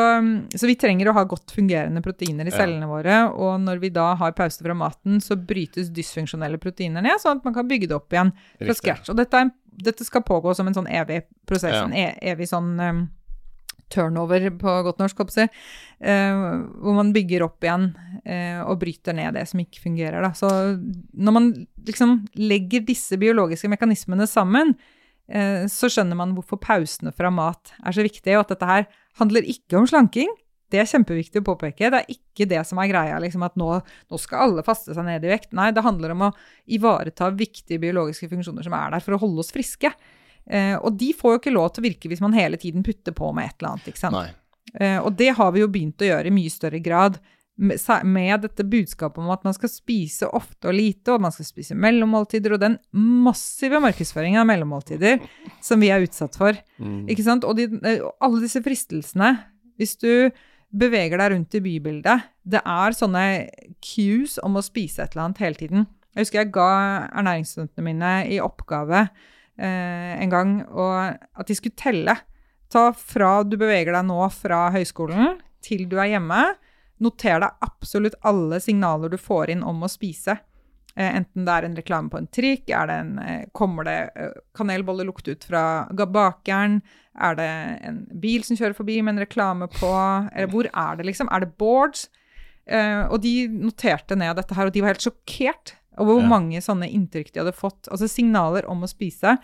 så 0.56 0.70
vi 0.70 0.76
trenger 0.80 1.12
å 1.12 1.16
ha 1.18 1.24
godt 1.30 1.52
fungerende 1.56 2.02
proteiner 2.06 2.48
i 2.48 2.54
Ja. 2.54 2.58
cellene 2.64 2.88
våre, 2.90 3.20
og 3.36 3.60
når 3.66 3.80
vi 3.84 3.90
da 3.96 4.14
har 4.20 4.32
pause 4.38 4.64
fra 4.64 4.74
maten, 4.78 5.20
så 5.24 5.36
brytes 5.38 5.92
dysfunksjonelle 5.96 6.60
proteiner 6.62 7.04
ned, 7.06 7.20
sånn 7.22 7.40
at 7.40 7.46
man 7.48 7.54
kan 7.56 7.68
bygge 7.70 7.88
det 7.92 7.96
opp 8.00 8.12
igjen 8.16 8.34
fra 8.58 8.76
scratch. 8.80 9.10
Og 9.14 9.20
dette, 9.20 9.34
er, 9.46 9.52
dette 9.90 10.08
skal 10.08 10.26
pågå 10.28 10.56
som 10.56 10.68
en 10.68 10.76
sånn 10.76 10.90
evig 10.92 11.24
prosess, 11.46 11.76
Ja. 11.76 11.86
en 11.86 11.94
e 11.94 12.10
evig 12.34 12.48
sånn 12.52 12.76
um, 12.80 13.08
turnover 13.90 14.44
på 14.62 14.74
godt 14.86 15.00
norsk, 15.02 15.18
håper 15.18 15.42
jeg, 15.42 15.50
eh, 16.06 16.44
hvor 16.78 16.94
man 16.94 17.10
bygger 17.16 17.42
opp 17.48 17.64
igjen 17.66 17.88
uh, 18.22 18.62
og 18.70 18.78
bryter 18.84 19.16
ned 19.18 19.34
det 19.34 19.48
som 19.50 19.60
ikke 19.64 19.82
fungerer. 19.82 20.22
Da. 20.22 20.30
Så 20.38 20.50
når 21.18 21.34
man 21.34 21.48
liksom 21.88 22.20
legger 22.38 22.86
disse 22.86 23.18
biologiske 23.18 23.72
mekanismene 23.72 24.28
sammen, 24.30 24.76
så 25.70 25.86
skjønner 25.94 26.18
man 26.18 26.32
hvorfor 26.34 26.58
pausene 26.58 27.12
fra 27.14 27.30
mat 27.30 27.70
er 27.86 27.94
så 27.94 28.02
viktige, 28.02 28.34
og 28.40 28.48
at 28.48 28.56
dette 28.56 28.70
her 28.70 28.88
handler 29.20 29.46
ikke 29.46 29.78
om 29.78 29.86
slanking. 29.86 30.32
Det 30.70 30.78
er 30.82 30.90
kjempeviktig 30.90 31.42
å 31.42 31.46
påpeke. 31.48 31.90
Det 31.90 32.00
er 32.00 32.14
ikke 32.14 32.46
det 32.50 32.62
som 32.70 32.80
er 32.82 32.90
greia, 32.92 33.18
liksom 33.22 33.44
at 33.46 33.56
nå, 33.58 33.70
nå 33.82 34.20
skal 34.22 34.46
alle 34.46 34.66
faste 34.66 34.94
seg 34.94 35.06
ned 35.08 35.26
i 35.26 35.32
vekt. 35.32 35.52
Nei, 35.58 35.72
det 35.74 35.86
handler 35.86 36.14
om 36.14 36.28
å 36.28 36.32
ivareta 36.70 37.32
viktige 37.34 37.82
biologiske 37.82 38.30
funksjoner 38.30 38.66
som 38.66 38.76
er 38.78 38.94
der 38.94 39.06
for 39.06 39.18
å 39.18 39.22
holde 39.22 39.42
oss 39.42 39.54
friske. 39.54 39.92
Eh, 40.46 40.76
og 40.78 40.94
de 40.98 41.10
får 41.18 41.36
jo 41.36 41.42
ikke 41.42 41.56
lov 41.56 41.72
til 41.74 41.84
å 41.84 41.88
virke 41.90 42.12
hvis 42.12 42.22
man 42.26 42.38
hele 42.38 42.60
tiden 42.62 42.86
putter 42.86 43.16
på 43.18 43.32
med 43.34 43.50
et 43.50 43.58
eller 43.58 43.74
annet. 43.74 43.90
ikke 43.90 44.04
sant? 44.04 44.18
Nei. 44.18 44.30
Eh, 44.78 45.00
og 45.02 45.18
det 45.18 45.32
har 45.40 45.54
vi 45.56 45.64
jo 45.64 45.72
begynt 45.74 46.06
å 46.06 46.10
gjøre 46.12 46.30
i 46.30 46.36
mye 46.36 46.54
større 46.54 46.82
grad 46.86 47.18
med, 47.60 48.42
dette 48.46 48.64
budskapet 48.64 49.20
om 49.20 49.30
at 49.34 49.44
man 49.44 49.56
skal 49.56 49.72
spise 49.72 50.28
ofte 50.36 50.70
og 50.70 50.78
lite, 50.78 51.12
og 51.14 51.24
man 51.26 51.34
skal 51.36 51.48
spise 51.48 51.76
mellommåltider, 51.76 52.56
og 52.56 52.62
den 52.62 52.78
massive 52.96 53.82
markedsføringen 53.84 54.40
av 54.42 54.48
mellommåltider 54.48 55.20
som 55.64 55.82
vi 55.84 55.92
er 55.92 56.06
utsatt 56.06 56.38
for. 56.40 56.58
Mm. 56.80 57.04
Ikke 57.12 57.26
sant? 57.26 57.48
Og 57.48 57.58
de, 57.60 57.68
eh, 57.84 58.06
alle 58.24 58.44
disse 58.46 58.64
fristelsene. 58.64 59.34
Hvis 59.80 59.98
du 60.00 60.32
beveger 60.70 61.20
deg 61.20 61.34
rundt 61.34 61.58
i 61.58 61.64
bybildet, 61.66 62.30
det 62.46 62.62
er 62.64 62.96
sånne 62.96 63.26
cues 63.84 64.38
om 64.46 64.60
å 64.60 64.64
spise 64.64 65.04
et 65.04 65.16
eller 65.16 65.28
annet 65.28 65.44
hele 65.44 65.60
tiden. 65.60 65.88
Jeg 66.16 66.26
husker 66.26 66.42
jeg 66.44 66.54
ga 66.56 66.72
ernæringsstudentene 67.12 67.86
mine 67.86 68.14
i 68.32 68.40
oppgave 68.44 69.06
eh, 69.60 70.16
en 70.20 70.32
gang 70.32 70.56
at 70.66 71.48
de 71.48 71.58
skulle 71.58 71.80
telle. 71.80 72.16
Ta 72.70 72.90
fra 72.94 73.42
du 73.44 73.58
beveger 73.58 73.96
deg 73.96 74.08
nå 74.08 74.22
fra 74.34 74.68
høyskolen 74.74 75.40
til 75.66 75.88
du 75.90 75.98
er 76.00 76.14
hjemme. 76.16 76.44
Noter 77.00 77.40
deg 77.40 77.66
absolutt 77.66 78.18
alle 78.28 78.60
signaler 78.64 79.12
du 79.12 79.18
får 79.18 79.54
inn 79.54 79.64
om 79.64 79.84
å 79.86 79.92
spise. 79.92 80.38
Eh, 80.96 81.16
enten 81.16 81.46
det 81.48 81.56
er 81.56 81.68
en 81.68 81.78
reklame 81.78 82.12
på 82.12 82.20
en 82.20 82.28
trikk, 82.28 82.66
det 82.68 82.96
en, 82.96 83.20
eh, 83.20 83.46
kommer 83.56 83.88
det 83.88 83.98
eh, 84.16 84.34
kanelboller 84.58 85.08
lukte 85.08 85.32
ut 85.32 85.44
fra 85.48 85.88
bakeren, 85.94 86.82
er 87.20 87.36
det 87.36 87.50
en 87.88 88.08
bil 88.20 88.44
som 88.44 88.58
kjører 88.58 88.76
forbi 88.76 89.02
med 89.02 89.16
en 89.16 89.26
reklame 89.26 89.68
på, 89.72 89.92
eller 90.34 90.52
hvor 90.52 90.68
er 90.68 90.98
det 90.98 91.06
liksom? 91.06 91.30
Er 91.32 91.46
det 91.46 91.58
boards? 91.58 92.10
Eh, 92.70 93.06
og 93.08 93.22
de 93.22 93.48
noterte 93.48 94.16
ned 94.16 94.36
dette 94.36 94.56
her, 94.56 94.68
og 94.68 94.74
de 94.74 94.82
var 94.82 94.94
helt 94.94 95.08
sjokkert 95.08 95.76
over 96.00 96.20
hvor 96.20 96.28
mange 96.30 96.62
sånne 96.64 96.88
inntrykk 96.88 97.34
de 97.34 97.42
hadde 97.42 97.56
fått. 97.56 97.90
Altså 97.92 98.08
signaler 98.08 98.68
om 98.70 98.84
å 98.84 98.92
spise. 98.92 99.38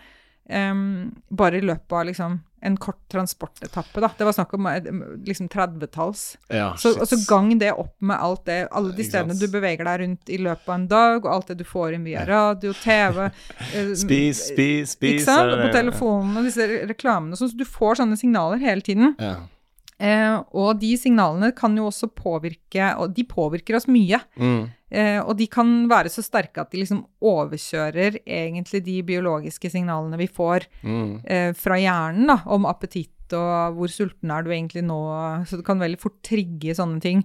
em, 0.48 1.10
bare 1.28 1.58
i 1.58 1.60
løpet 1.60 1.92
av 1.92 2.04
liksom 2.06 2.36
en 2.60 2.76
kort 2.76 3.08
transportetappe, 3.12 4.00
da. 4.00 4.08
Det 4.18 4.24
var 4.24 4.32
snakk 4.32 4.54
om 4.56 4.66
eh, 4.66 4.82
liksom 5.26 5.48
30-talls. 5.48 6.36
Ja, 6.48 6.74
Så, 6.76 6.94
så 7.06 7.16
gang 7.28 7.58
det 7.58 7.72
opp 7.72 7.94
med 8.00 8.16
alt 8.16 8.44
det, 8.48 8.68
alle 8.70 8.94
de 8.96 9.04
stedene 9.04 9.36
du 9.38 9.46
beveger 9.52 9.84
deg 9.86 10.00
rundt 10.02 10.32
i 10.32 10.38
løpet 10.40 10.68
av 10.68 10.74
en 10.74 10.86
dag, 10.90 11.18
og 11.24 11.28
alt 11.32 11.52
det 11.52 11.58
du 11.60 11.66
får 11.68 11.96
inn 11.98 12.06
via 12.06 12.24
radio, 12.28 12.72
TV 12.82 13.26
eh, 13.26 13.92
Spis, 14.04 14.46
spis, 14.52 14.96
spis. 14.96 15.20
Ikke 15.20 15.26
sant? 15.28 15.58
på 15.60 15.68
telefonen 15.74 16.40
og 16.40 16.48
disse 16.48 16.66
reklamene. 16.88 17.36
sånn, 17.36 17.52
Så 17.52 17.60
du 17.60 17.68
får 17.68 18.00
sånne 18.00 18.18
signaler 18.20 18.62
hele 18.62 18.84
tiden. 18.84 19.14
Ja. 19.20 19.36
Eh, 19.98 20.38
og 20.52 20.80
de 20.80 20.92
signalene 21.00 21.52
kan 21.56 21.72
jo 21.78 21.86
også 21.88 22.10
påvirke 22.12 22.90
Og 23.00 23.14
de 23.16 23.22
påvirker 23.24 23.78
oss 23.78 23.86
mye. 23.88 24.18
Mm. 24.36 24.66
Eh, 24.90 25.18
og 25.18 25.36
de 25.36 25.46
kan 25.50 25.88
være 25.90 26.10
så 26.12 26.22
sterke 26.22 26.62
at 26.62 26.70
de 26.70 26.78
liksom 26.84 27.02
overkjører 27.26 28.20
egentlig 28.22 28.84
de 28.86 29.00
biologiske 29.02 29.70
signalene 29.72 30.18
vi 30.20 30.28
får 30.30 30.68
Mm. 30.84 31.20
eh, 31.26 31.52
fra 31.58 31.74
hjernen 31.74 32.26
da, 32.30 32.38
om 32.46 32.66
appetitt 32.66 33.10
og 33.34 33.74
hvor 33.74 33.90
sulten 33.90 34.30
er 34.30 34.42
du 34.46 34.50
egentlig 34.50 34.84
nå. 34.86 35.00
Så 35.46 35.56
det 35.58 35.64
kan 35.66 35.80
veldig 35.82 35.98
fort 35.98 36.20
trigge 36.22 36.76
sånne 36.78 37.00
ting. 37.02 37.24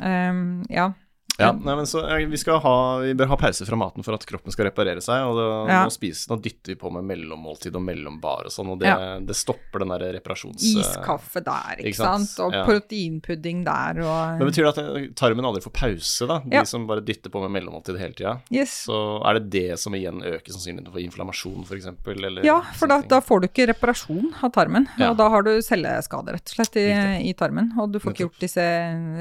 Um, 0.00 0.62
ja. 0.72 0.94
Ja, 1.40 1.48
nei, 1.56 1.74
men 1.78 1.86
så 1.88 2.02
eh, 2.04 2.26
vi, 2.28 2.36
skal 2.36 2.58
ha, 2.60 2.72
vi 3.00 3.14
bør 3.16 3.30
ha 3.30 3.36
pause 3.40 3.64
fra 3.64 3.76
maten 3.80 4.04
for 4.04 4.12
at 4.14 4.24
kroppen 4.28 4.52
skal 4.52 4.66
reparere 4.68 5.00
seg. 5.00 5.24
Og 5.30 5.38
da, 5.38 5.46
Ja. 5.72 5.78
nå, 5.86 5.92
spiser, 5.94 6.28
nå 6.34 6.36
dytter 6.44 6.74
vi 6.74 6.76
på 6.76 6.90
med 6.92 7.06
mellommåltid 7.08 7.74
og 7.78 7.82
mellombar 7.86 8.50
og 8.50 8.52
sånn, 8.52 8.68
og 8.74 8.78
det, 8.82 8.90
Ja. 8.90 9.18
det 9.18 9.34
stopper 9.38 9.80
den 9.80 9.88
der 9.94 10.12
reparasjons... 10.18 10.60
Iskaffe 10.60 11.40
der, 11.42 11.78
ikke, 11.80 11.88
ikke 11.94 11.96
sant? 12.02 12.28
sant? 12.28 12.44
Og 12.46 12.52
Ja. 12.52 12.64
proteinpudding 12.68 13.64
der 13.64 14.02
og 14.04 14.38
Men 14.42 14.50
betyr 14.50 14.68
det 14.68 14.72
at 14.74 14.78
eh, 14.84 15.06
tarmen 15.16 15.48
aldri 15.48 15.62
får 15.64 15.72
pause, 15.72 16.28
da? 16.28 16.38
De 16.44 16.64
som 16.68 16.86
bare 16.86 17.00
dytter 17.00 17.32
på 17.32 17.40
med 17.46 17.50
mellommåltid 17.56 17.98
hele 17.98 18.12
tida? 18.18 18.34
Yes. 18.52 18.84
Så 18.86 19.00
er 19.24 19.40
det 19.40 19.48
det 19.56 19.78
som 19.80 19.96
igjen 19.96 20.20
øker 20.20 20.52
sannsynligheten 20.52 20.92
for 20.92 21.00
inflammasjon, 21.00 21.64
f.eks.? 21.64 21.88
Eller 22.12 22.44
Ja, 22.44 22.60
for 22.76 22.86
da, 22.92 23.00
da 23.00 23.20
får 23.24 23.40
du 23.40 23.48
ikke 23.48 23.68
reparasjon 23.72 24.34
av 24.44 24.52
tarmen. 24.52 24.86
Og 25.08 25.16
da 25.16 25.30
har 25.32 25.42
du 25.48 25.50
celleskader, 25.64 26.36
rett 26.36 26.52
og 26.52 26.60
slett, 26.60 26.76
i, 26.76 26.86
i 27.30 27.32
tarmen. 27.32 27.72
Og 27.80 27.90
du 27.96 27.98
får 27.98 28.12
ikke 28.12 28.26
gjort 28.28 28.40
disse 28.44 28.60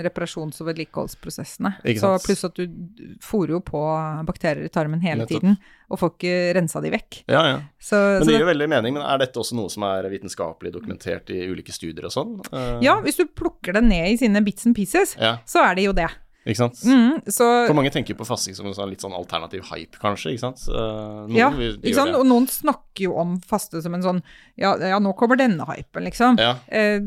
reparasjons- 0.04 0.60
og 0.62 0.68
vedlikeholdsprosessene. 0.74 1.76
Ikke 1.86 2.01
Så 2.02 2.14
pluss 2.26 2.44
at 2.48 2.58
du 2.58 2.82
fôrer 3.24 3.56
jo 3.56 3.62
på 3.66 3.82
bakterier 4.28 4.66
i 4.68 4.74
tarmen 4.74 5.04
hele 5.04 5.24
Nettopp. 5.24 5.42
tiden, 5.42 5.60
og 5.92 6.02
får 6.02 6.14
ikke 6.16 6.34
rensa 6.58 6.82
de 6.84 6.94
vekk. 6.94 7.22
Ja, 7.32 7.44
ja. 7.48 7.60
Så, 7.80 8.00
Men 8.00 8.28
det 8.28 8.36
gir 8.36 8.46
jo 8.46 8.50
veldig 8.52 8.70
mening. 8.74 8.98
Men 8.98 9.06
er 9.06 9.22
dette 9.24 9.42
også 9.42 9.58
noe 9.60 9.72
som 9.74 9.86
er 9.88 10.10
vitenskapelig 10.12 10.74
dokumentert 10.76 11.32
i 11.34 11.44
ulike 11.52 11.76
studier 11.76 12.10
og 12.10 12.16
sånn? 12.16 12.36
Eh, 12.50 12.82
ja, 12.86 12.98
hvis 13.06 13.22
du 13.22 13.26
plukker 13.28 13.78
det 13.78 13.86
ned 13.88 14.16
i 14.16 14.20
sine 14.22 14.44
bits 14.46 14.68
and 14.70 14.78
pieces, 14.78 15.16
ja. 15.22 15.38
så 15.48 15.64
er 15.70 15.80
det 15.80 15.88
jo 15.90 15.96
det. 15.98 16.10
Ikke 16.42 16.58
sant? 16.58 16.80
Mm, 16.90 17.20
så 17.30 17.48
For 17.70 17.78
mange 17.78 17.92
tenker 17.94 18.18
på 18.18 18.26
fasting 18.26 18.56
som 18.58 18.66
en 18.66 18.74
sånn 18.74 18.90
litt 18.90 19.04
sånn 19.04 19.14
alternativ 19.14 19.68
hype, 19.70 20.00
kanskje. 20.02 20.34
ikke 20.34 20.46
sant? 20.48 20.64
Eh, 20.72 21.20
noen 21.28 21.38
ja, 21.38 21.52
ikke 21.54 21.98
sant? 22.00 22.18
Og 22.18 22.26
noen 22.26 22.48
snakker 22.50 23.06
jo 23.06 23.18
om 23.22 23.36
faste 23.46 23.82
som 23.84 23.94
en 23.98 24.06
sånn 24.06 24.24
Ja, 24.60 24.74
ja 24.82 24.98
nå 25.02 25.14
kommer 25.20 25.38
denne 25.38 25.68
hypen, 25.70 26.08
liksom. 26.10 26.42
Ja. 26.42 26.56
Eh, 26.66 26.98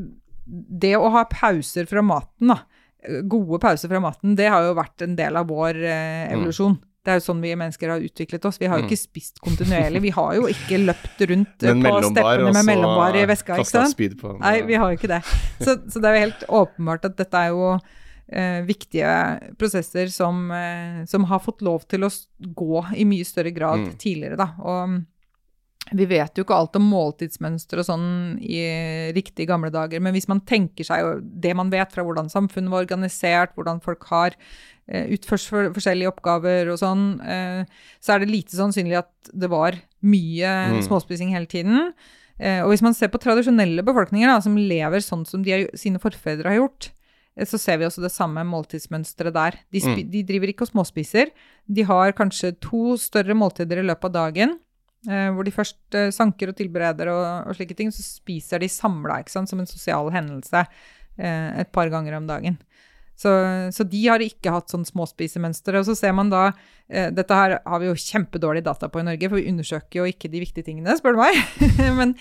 det 0.45 0.95
å 0.99 1.11
ha 1.11 1.25
pauser 1.31 1.89
fra 1.91 2.05
maten, 2.05 2.53
da, 2.53 2.61
gode 3.29 3.59
pauser 3.61 3.89
fra 3.93 4.01
maten, 4.01 4.35
det 4.37 4.49
har 4.51 4.63
jo 4.69 4.75
vært 4.79 5.03
en 5.07 5.15
del 5.17 5.37
av 5.37 5.47
vår 5.49 5.77
eh, 5.85 6.29
Mm. 6.29 6.39
evolusjon. 6.39 6.79
Det 7.05 7.13
er 7.13 7.19
jo 7.21 7.25
sånn 7.27 7.41
vi 7.45 7.51
mennesker 7.55 7.91
har 7.93 8.01
utviklet 8.01 8.45
oss. 8.49 8.57
Vi 8.59 8.65
har 8.67 8.79
jo 8.81 8.87
ikke 8.87 8.97
spist 8.97 9.41
kontinuerlig. 9.45 10.01
Vi 10.01 10.11
har 10.17 10.35
jo 10.39 10.47
ikke 10.49 10.79
løpt 10.87 11.21
rundt 11.29 11.59
på 11.61 11.99
steppene 12.09 12.53
med 12.55 12.65
mellombar 12.65 13.15
i 13.21 13.27
veska, 13.29 13.59
ikke 13.61 13.67
sant? 13.69 13.99
på. 14.23 14.39
Nei, 14.41 14.63
vi 14.63 14.75
har 14.81 14.89
jo 14.91 14.97
ikke 14.97 15.11
det. 15.13 15.23
Så, 15.61 15.77
så 15.93 16.01
det 16.01 16.09
er 16.09 16.15
jo 16.17 16.23
helt 16.25 16.47
åpenbart 16.49 17.05
at 17.05 17.17
dette 17.21 17.35
er 17.37 17.51
jo 17.53 17.75
eh, 18.33 18.63
viktige 18.65 19.11
prosesser 19.61 20.09
som, 20.09 20.51
eh, 20.51 21.05
som 21.05 21.25
har 21.29 21.41
fått 21.45 21.61
lov 21.61 21.85
til 21.87 22.05
å 22.05 22.11
gå 22.41 22.87
i 22.97 23.05
mye 23.05 23.25
større 23.29 23.53
grad 23.53 23.85
Mm. 23.85 23.99
tidligere, 24.01 24.37
da. 24.41 24.49
Og 24.65 24.89
mm, 24.89 25.07
vi 25.93 26.07
vet 26.09 26.33
jo 26.39 26.45
ikke 26.47 26.57
alt 26.57 26.77
om 26.77 26.87
måltidsmønster 26.89 27.79
og 27.83 27.85
sånn 27.85 28.39
i 28.41 29.13
riktig 29.13 29.47
gamle 29.51 29.69
dager, 29.71 30.01
men 30.01 30.15
hvis 30.17 30.29
man 30.31 30.41
tenker 30.41 30.85
seg 30.89 31.21
det 31.23 31.53
man 31.55 31.69
vet 31.71 31.93
fra 31.93 32.03
hvordan 32.07 32.31
samfunnet 32.33 32.71
var 32.73 32.87
organisert, 32.87 33.53
hvordan 33.55 33.83
folk 33.85 34.03
har 34.09 34.33
eh, 34.89 35.05
utført 35.13 35.45
for, 35.45 35.69
forskjellige 35.77 36.09
oppgaver 36.09 36.73
og 36.73 36.79
sånn, 36.81 37.21
eh, 37.21 37.65
så 38.01 38.15
er 38.15 38.25
det 38.25 38.33
lite 38.33 38.57
sannsynlig 38.57 38.97
at 39.03 39.31
det 39.33 39.51
var 39.53 39.77
mye 40.03 40.55
Mm. 40.73 40.83
småspising 40.89 41.31
hele 41.37 41.47
tiden. 41.47 41.93
Eh, 42.41 42.65
og 42.65 42.71
hvis 42.73 42.83
man 42.83 42.95
ser 42.95 43.09
på 43.09 43.21
tradisjonelle 43.21 43.85
befolkninger 43.85 44.27
da, 44.27 44.41
som 44.41 44.57
lever 44.57 44.99
sånn 45.05 45.27
som 45.27 45.43
de 45.45 45.69
sine 45.77 46.01
forfedre 46.01 46.49
har 46.49 46.57
gjort, 46.65 46.91
så 47.45 47.59
ser 47.59 47.79
vi 47.79 47.85
også 47.85 48.01
det 48.03 48.13
samme 48.13 48.45
måltidsmønsteret 48.47 49.33
der. 49.35 49.55
De, 49.73 49.81
Mm. 49.81 50.11
de 50.11 50.23
driver 50.23 50.49
ikke 50.49 50.63
og 50.63 50.71
småspiser. 50.73 51.31
De 51.69 51.83
har 51.83 52.13
kanskje 52.13 52.53
to 52.61 52.97
større 52.97 53.35
måltider 53.35 53.79
i 53.79 53.87
løpet 53.87 54.05
av 54.05 54.13
dagen. 54.13 54.59
Eh, 55.05 55.31
hvor 55.35 55.45
de 55.45 55.53
først 55.55 55.97
eh, 55.99 56.11
sanker 56.15 56.53
og 56.53 56.59
tilbereder 56.59 57.11
og, 57.13 57.51
og 57.51 57.59
slike 57.59 57.77
ting, 57.77 57.93
så 57.93 58.05
spiser 58.05 58.63
de 58.63 58.71
samla 58.73 59.21
som 59.29 59.61
en 59.61 59.69
sosial 59.69 60.09
hendelse 60.15 60.65
eh, 60.65 61.51
et 61.61 61.73
par 61.75 61.91
ganger 61.93 62.17
om 62.19 62.29
dagen. 62.31 62.59
Så, 63.15 63.31
så 63.71 63.85
de 63.87 64.01
har 64.09 64.23
ikke 64.23 64.51
hatt 64.51 64.73
sånn 64.73 64.87
småspisemønster. 64.87 65.77
Og 65.79 65.87
så 65.87 65.95
ser 65.99 66.15
man 66.17 66.33
da 66.33 66.49
eh, 66.89 67.13
Dette 67.15 67.39
her 67.39 67.57
har 67.63 67.83
vi 67.83 67.89
jo 67.89 67.99
kjempedårlig 67.99 68.65
data 68.67 68.91
på 68.91 69.03
i 69.03 69.07
Norge, 69.07 69.31
for 69.31 69.39
vi 69.39 69.51
undersøker 69.53 70.01
jo 70.01 70.09
ikke 70.11 70.31
de 70.33 70.43
viktige 70.43 70.67
tingene, 70.67 70.97
spør 70.99 71.17
du 71.17 71.23
meg. 71.23 71.39
Men 72.01 72.17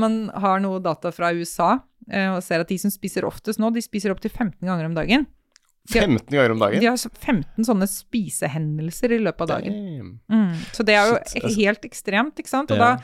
man 0.00 0.22
har 0.40 0.62
noe 0.64 0.80
data 0.84 1.12
fra 1.14 1.32
USA 1.36 1.74
eh, 2.08 2.30
og 2.32 2.40
ser 2.46 2.64
at 2.64 2.72
de 2.72 2.80
som 2.80 2.92
spiser 2.92 3.28
oftest 3.28 3.60
nå, 3.60 3.72
de 3.74 3.84
spiser 3.84 4.14
opptil 4.14 4.32
15 4.32 4.64
ganger 4.64 4.88
om 4.88 4.96
dagen. 4.96 5.28
15 5.88 6.26
ganger 6.28 6.50
om 6.52 6.58
dagen? 6.60 6.80
De 6.80 6.86
har 6.86 6.96
15 6.98 7.64
sånne 7.64 7.86
spisehendelser 7.88 9.12
i 9.16 9.18
løpet 9.24 9.40
av 9.46 9.48
dagen. 9.48 10.20
Mm. 10.28 10.52
Så 10.76 10.84
det 10.86 10.94
er 10.94 11.08
jo 11.08 11.16
Shit, 11.24 11.44
altså. 11.44 11.56
helt 11.56 11.84
ekstremt, 11.88 12.34
ikke 12.38 12.48
sant? 12.52 12.70
Og 12.70 12.78
Ja. 12.78 12.96
da, 12.96 13.02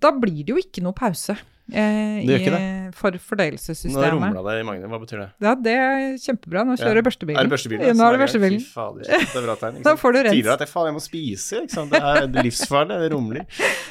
da 0.00 0.12
blir 0.18 0.44
det 0.44 0.54
jo 0.54 0.56
ikke 0.56 0.82
noe 0.82 0.92
pause 0.96 1.36
eh, 1.72 2.26
Det 2.26 2.36
gjør 2.36 2.40
i, 2.40 2.44
ikke 2.46 2.94
for 3.00 3.10
Nå 3.14 3.20
fordøyelsessystemet. 3.30 4.12
rumla 4.12 4.42
det 4.46 4.60
i 4.60 4.64
magen. 4.66 4.88
Hva 4.90 4.98
betyr 5.00 5.18
det? 5.22 5.28
Ja, 5.40 5.54
det 5.54 5.74
er 5.74 6.16
kjempebra. 6.18 6.64
Nå 6.66 6.76
kjører 6.76 6.96
Ja. 7.00 7.02
børstebilen. 7.06 7.38
Er 7.38 7.44
det 7.46 7.52
børstebilen? 7.54 7.86
Ja, 7.86 7.92
nå 7.94 8.04
er 8.08 8.16
det 8.16 8.20
børstebilen. 8.24 8.60
Fy 8.60 8.72
fader, 8.74 9.02
det 9.06 9.36
er 9.36 9.46
bra 9.46 9.56
tegn. 9.60 9.82
Da 9.86 9.94
får 9.96 10.12
du 10.12 10.18
rens. 10.20 10.34
Tidligere 10.34 10.52
at 10.58 10.60
jeg, 10.66 10.68
faen, 10.68 10.86
jeg 10.90 10.94
må 10.98 11.02
spise, 11.04 11.62
ikke 11.64 11.74
sant. 11.76 11.90
Det 11.90 12.02
er 12.02 12.44
livsfarlig, 12.44 12.98
det 13.04 13.12
rumler. 13.14 13.44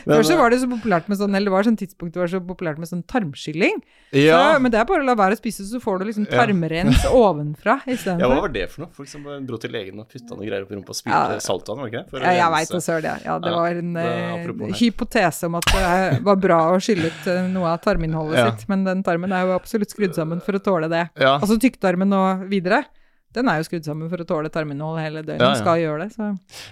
Før 0.06 0.24
så 0.28 0.38
var 0.38 0.50
det 0.52 0.60
så 0.62 0.68
populært 0.70 1.08
med 1.10 1.18
sånn, 1.18 1.36
eller 1.36 1.50
det 1.50 1.56
var 1.56 1.64
sånn 1.70 1.78
tidspunkt 1.80 2.14
det 2.14 2.20
var 2.24 2.28
så 2.28 2.40
populært 2.44 2.78
med 2.80 2.88
sånn 2.92 3.04
tarmskylling. 3.08 3.80
ja, 4.12 4.56
Så, 4.56 4.62
men 4.62 4.72
det 4.72 4.80
er 4.80 4.86
bare 4.86 5.02
å 5.02 5.06
la 5.06 5.16
være 5.16 5.38
å 5.38 5.40
spise, 5.40 5.64
så 5.70 5.80
får 5.80 6.00
du 6.00 6.06
liksom 6.10 6.28
Ja. 6.30 6.46
ovenfra 7.10 7.10
ovenfra 7.14 7.80
ja, 7.88 8.28
hva 8.28 8.42
var 8.42 8.50
det 8.54 8.66
for 8.72 8.84
noe? 8.84 8.90
Folk 8.96 9.10
som 9.12 9.24
dro 9.48 9.58
til 9.62 9.72
legen 9.72 10.00
og 10.02 10.08
putta 10.12 10.36
noe 10.36 10.46
greier 10.48 10.64
opp 10.66 10.72
i 10.72 10.76
rumpa 10.76 10.90
og 10.94 10.96
Ja. 10.96 11.02
spylte 11.02 11.42
salt 11.46 11.70
av 11.70 11.76
den, 11.78 11.84
var 11.84 11.90
det 11.90 12.00
ikke 12.00 12.20
det? 12.20 12.24
Ja, 12.24 12.34
jeg 12.40 12.52
veit 12.56 12.70
da 12.74 12.80
søren, 12.84 13.02
det. 13.02 13.16
Ja, 13.26 13.40
det 13.40 13.52
var 13.54 13.68
en 13.80 13.94
det- 13.94 14.06
eh, 14.06 14.38
her. 14.44 14.74
hypotese 14.80 15.44
om 15.46 15.56
at 15.56 15.66
det 15.66 16.24
var 16.24 16.36
bra 16.36 16.60
å 16.74 16.80
skylle 16.82 17.08
ut 17.12 17.28
eh, 17.28 17.48
noe 17.70 17.78
av 17.78 17.84
tarminnholdet 17.86 18.38
Ja. 18.42 18.52
sitt, 18.52 18.68
men 18.70 18.84
den 18.90 19.04
tarmen 19.06 19.32
er 19.32 19.46
jo 19.48 19.56
absolutt 19.60 19.94
skrudd 19.94 20.16
sammen 20.18 20.42
for 20.42 20.58
å 20.58 20.64
tåle 20.64 20.90
det. 20.90 21.10
Ja. 21.22 21.38
Altså 21.40 21.60
tykktarmen 21.62 22.12
og 22.18 22.48
videre, 22.50 22.84
den 23.32 23.46
er 23.48 23.60
jo 23.62 23.66
skrudd 23.68 23.86
sammen 23.86 24.10
for 24.10 24.18
å 24.18 24.26
tåle 24.26 24.50
tarminnhold 24.50 24.98
hele 25.04 25.22
døgnet. 25.22 25.40
Ja, 25.46 25.52
ja. 25.54 25.60
Skal 25.62 25.78
gjøre 25.84 26.08
det, 26.08 26.16
så 26.16 26.32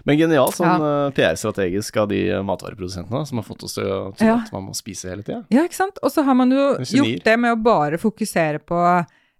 Men 0.09 0.17
genialt 0.17 0.55
sånn 0.57 0.81
ja. 0.81 1.11
PR-strategisk 1.13 1.99
av 2.01 2.07
de 2.09 2.23
eh, 2.31 2.41
matvareprodusentene 2.41 3.27
som 3.29 3.37
har 3.37 3.45
fått 3.45 3.61
oss 3.67 3.75
til 3.77 3.85
å 3.85 3.99
tro 4.17 4.31
at 4.39 4.49
man 4.55 4.63
må 4.71 4.73
spise 4.73 5.05
hele 5.11 5.21
tida. 5.21 5.43
Ja, 5.53 5.61
ikke 5.69 5.77
sant? 5.77 5.99
Og 6.01 6.09
så 6.09 6.23
har 6.25 6.33
man 6.33 6.49
jo 6.49 6.71
gjort 6.81 7.23
det 7.29 7.37
med 7.39 7.53
å 7.53 7.61
bare 7.61 7.99
fokusere 8.01 8.57
på 8.65 8.79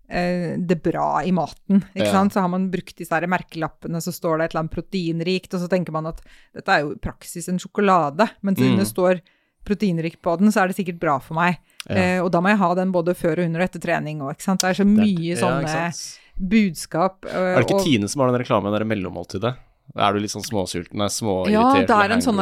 eh, 0.10 0.56
det 0.62 0.78
bra 0.86 1.24
i 1.26 1.32
maten, 1.36 1.82
ikke 1.96 2.12
sant? 2.14 2.34
Så 2.38 2.40
har 2.46 2.48
man 2.54 2.70
brukt 2.72 2.96
disse 3.02 3.12
her 3.18 3.26
merkelappene, 3.28 3.98
så 4.00 4.14
står 4.14 4.38
det 4.38 4.46
et 4.46 4.54
eller 4.54 4.64
annet 4.68 4.76
proteinrikt, 4.78 5.54
og 5.58 5.66
så 5.66 5.68
tenker 5.74 5.92
man 5.98 6.06
at 6.14 6.22
dette 6.54 6.70
er 6.70 6.86
jo 6.86 6.94
i 6.94 7.02
praksis 7.02 7.50
en 7.50 7.58
sjokolade, 7.60 8.30
men 8.46 8.56
siden 8.56 8.78
Mm. 8.78 8.84
det 8.84 8.88
står 8.94 9.22
proteinrikt 9.68 10.22
på 10.24 10.38
den, 10.40 10.52
så 10.54 10.64
er 10.64 10.72
det 10.72 10.78
sikkert 10.80 11.00
bra 11.04 11.18
for 11.24 11.38
meg. 11.38 11.60
Ja. 11.88 11.96
Eh, 11.96 12.20
og 12.24 12.32
da 12.34 12.42
må 12.44 12.52
jeg 12.54 12.62
ha 12.64 12.72
den 12.80 12.92
både 12.96 13.16
før 13.18 13.42
og 13.42 13.46
under 13.50 13.64
og 13.64 13.70
etter 13.70 13.84
trening 13.84 14.24
òg. 14.26 14.40
Det 14.40 14.72
er 14.72 14.80
så 14.80 14.88
mye 14.88 15.36
er, 15.36 15.40
sånne 15.40 15.70
ja, 15.70 15.86
budskap. 15.92 17.22
budskap. 17.22 17.32
Er 17.32 17.62
det 17.62 17.68
ikke 17.68 17.84
Tine 17.86 18.12
som 18.12 18.24
har 18.24 18.32
den 18.34 18.42
reklamen 18.44 18.76
der 18.76 18.88
mellommåltidet? 18.88 19.56
Er 19.96 20.14
du 20.14 20.20
litt 20.20 20.34
sånn 20.34 20.44
småsulten, 20.44 21.00
er 21.00 21.12
Ja, 21.50 21.64
det 21.80 21.96
er 21.96 22.12
en 22.12 22.22
sånn 22.22 22.42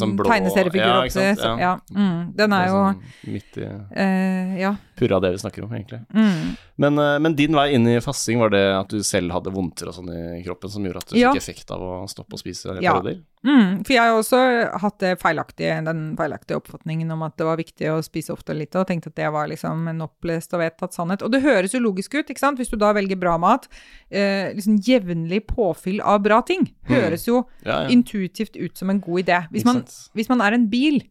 sånn 0.00 0.16
tegneseriefigur 0.16 0.86
ja, 0.86 1.00
oppi. 1.02 1.12
så- 1.36 1.58
Ja. 1.60 1.74
Mm, 1.92 2.34
den 2.34 2.50
Det 2.50 2.58
er 2.58 2.66
jo 2.66 2.72
sånn 2.72 3.02
midt 3.26 3.58
i 3.58 3.66
uh, 3.66 4.58
Ja. 4.58 4.76
Purra 4.96 5.20
det 5.20 5.30
vi 5.36 5.38
snakker 5.42 5.64
om, 5.66 5.72
egentlig. 5.76 6.00
Mm. 6.14 6.56
Men, 6.82 6.98
eh, 6.98 7.18
men 7.18 7.36
din 7.36 7.52
vei 7.56 7.68
inn 7.76 7.86
i 7.88 8.00
fasting, 8.00 8.38
var 8.40 8.50
det 8.50 8.64
at 8.80 8.88
du 8.92 9.02
selv 9.04 9.32
hadde 9.36 9.52
vondter 9.52 9.88
og 9.90 9.94
sånn 9.96 10.10
i 10.12 10.42
kroppen 10.44 10.72
som 10.72 10.84
gjorde 10.84 11.04
at 11.04 11.12
du 11.12 11.18
Ja. 11.20 11.32
fikk 11.32 11.42
effekt 11.42 11.70
av 11.70 11.80
å 11.80 12.08
stoppe 12.08 12.36
å 12.36 12.40
spise 12.40 12.80
Ja. 12.82 13.00
Mm, 13.46 13.84
for 13.86 13.92
jeg 13.92 14.00
har 14.02 14.16
også 14.18 14.38
hatt 14.80 14.98
feilaktige, 15.20 15.84
den 15.84 16.16
feilaktige 16.16 16.56
oppfatningen 16.58 17.10
om 17.12 17.22
at 17.22 17.36
det 17.36 17.44
var 17.46 17.56
viktig 17.56 17.86
å 17.92 18.02
spise 18.02 18.32
ofte 18.34 18.50
og 18.50 18.58
lite, 18.58 18.80
og 18.80 18.88
tenkte 18.88 19.06
at 19.12 19.14
det 19.14 19.30
var 19.32 19.46
liksom 19.46 19.86
en 19.88 20.00
opplest 20.02 20.52
og 20.56 20.60
vedtatt 20.64 20.92
sannhet. 20.96 21.22
Og 21.22 21.30
det 21.30 21.42
høres 21.42 21.72
jo 21.72 21.78
logisk 21.80 22.14
ut, 22.18 22.26
ikke 22.26 22.42
sant? 22.42 22.58
Hvis 22.58 22.70
du 22.70 22.76
da 22.76 22.92
velger 22.92 23.16
bra 23.20 23.36
mat, 23.38 23.68
eh, 24.10 24.52
liksom 24.52 24.80
jevnlig 24.82 25.46
påfyll 25.46 26.00
av 26.02 26.22
bra 26.24 26.40
ting, 26.42 26.72
høres 26.88 27.26
jo 27.28 27.46
Ja, 27.64 27.82
ja. 27.82 27.88
intuitivt 27.88 28.56
ut 28.56 28.76
som 28.76 28.90
en 28.90 29.00
god 29.00 29.24
idé. 29.24 29.46
Hvis 29.52 29.64
man, 29.64 29.84
hvis 30.16 30.28
man 30.28 30.40
er 30.40 30.52
en 30.54 30.66
bil, 30.68 31.02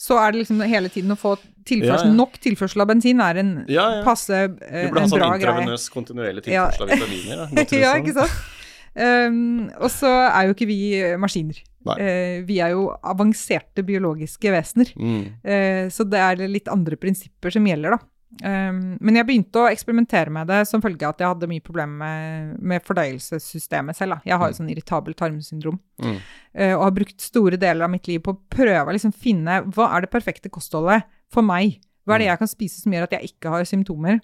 så 0.00 0.16
er 0.16 0.32
det 0.32 0.42
liksom 0.44 0.62
hele 0.64 0.88
tiden 0.92 1.12
å 1.12 1.18
få 1.20 1.34
tilførsel, 1.68 2.08
Ja, 2.08 2.12
ja. 2.12 2.16
nok 2.16 2.38
tilførsel 2.40 2.84
av 2.84 2.88
bensin 2.88 3.20
er 3.20 3.42
en 3.42 3.50
Ja, 3.68 3.84
ja. 3.98 4.04
passe, 4.06 4.46
Du 4.48 4.62
eh, 4.64 4.88
burde 4.88 5.02
ha 5.02 5.04
en 5.04 5.12
sånn 5.12 5.26
intravenøs 5.26 5.90
kontinuerlig 5.92 6.46
tilførsel 6.46 6.86
av 6.86 6.94
vitaminer. 6.94 7.42
Ja, 7.82 7.92
sånn. 7.92 8.00
ikke 8.00 8.16
sant? 8.16 8.56
Um, 8.90 9.68
og 9.78 9.86
så 9.94 10.08
er 10.10 10.48
jo 10.48 10.54
ikke 10.56 10.66
vi 10.66 10.78
eh, 10.98 11.18
maskiner. 11.20 11.60
Eh, 11.94 12.40
vi 12.48 12.58
er 12.64 12.72
jo 12.74 12.88
avanserte 13.06 13.84
biologiske 13.86 14.50
vesener. 14.52 14.90
Mm. 14.98 15.20
Uh, 15.44 15.84
så 15.92 16.04
det 16.08 16.24
er 16.24 16.42
litt 16.50 16.70
andre 16.72 16.98
prinsipper 17.00 17.54
som 17.54 17.68
gjelder, 17.68 17.94
da. 17.94 18.09
Um, 18.38 18.94
men 19.02 19.16
jeg 19.18 19.26
begynte 19.26 19.58
å 19.58 19.68
eksperimentere 19.72 20.30
med 20.30 20.46
det 20.46 20.60
som 20.70 20.80
følge 20.80 21.02
av 21.02 21.16
at 21.16 21.22
jeg 21.24 21.30
hadde 21.32 21.48
mye 21.50 21.64
problemer 21.66 21.98
med, 21.98 22.52
med 22.62 22.84
fordøyelsessystemet 22.86 23.98
selv. 23.98 24.14
Da. 24.14 24.30
Jeg 24.30 24.38
har 24.38 24.52
jo 24.52 24.58
sånn 24.60 24.70
irritabelt 24.70 25.18
tarmsyndrom. 25.18 25.80
Mm. 26.00 26.16
Uh, 26.54 26.74
og 26.76 26.84
har 26.86 26.96
brukt 27.00 27.24
store 27.26 27.58
deler 27.60 27.88
av 27.88 27.92
mitt 27.92 28.06
liv 28.08 28.22
på 28.22 28.36
å 28.36 28.40
prøve 28.54 28.86
å 28.86 28.94
liksom 28.94 29.12
finne 29.16 29.60
hva 29.74 29.90
er 29.96 30.06
det 30.06 30.12
perfekte 30.14 30.52
kostholdet 30.52 31.08
for 31.32 31.42
meg. 31.46 31.80
Hva 32.06 32.16
er 32.16 32.22
det 32.22 32.28
Mm. 32.28 32.32
jeg 32.32 32.38
kan 32.44 32.52
spise 32.54 32.80
som 32.80 32.92
gjør 32.94 33.08
at 33.08 33.16
jeg 33.18 33.32
ikke 33.34 33.50
har 33.52 33.66
symptomer? 33.68 34.20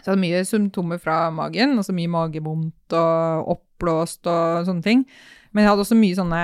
Så 0.00 0.08
jeg 0.08 0.10
hadde 0.16 0.24
mye 0.24 0.44
symptomer 0.48 0.98
fra 0.98 1.30
magen, 1.30 1.76
altså 1.78 1.92
mye 1.94 2.10
magevondt 2.10 2.96
og 2.96 3.52
oppblåst 3.54 4.26
og 4.26 4.66
sånne 4.66 4.82
ting. 4.82 5.04
Men 5.52 5.64
jeg 5.64 5.70
hadde 5.70 5.84
også 5.84 5.96
mye 5.98 6.16
sånne 6.16 6.42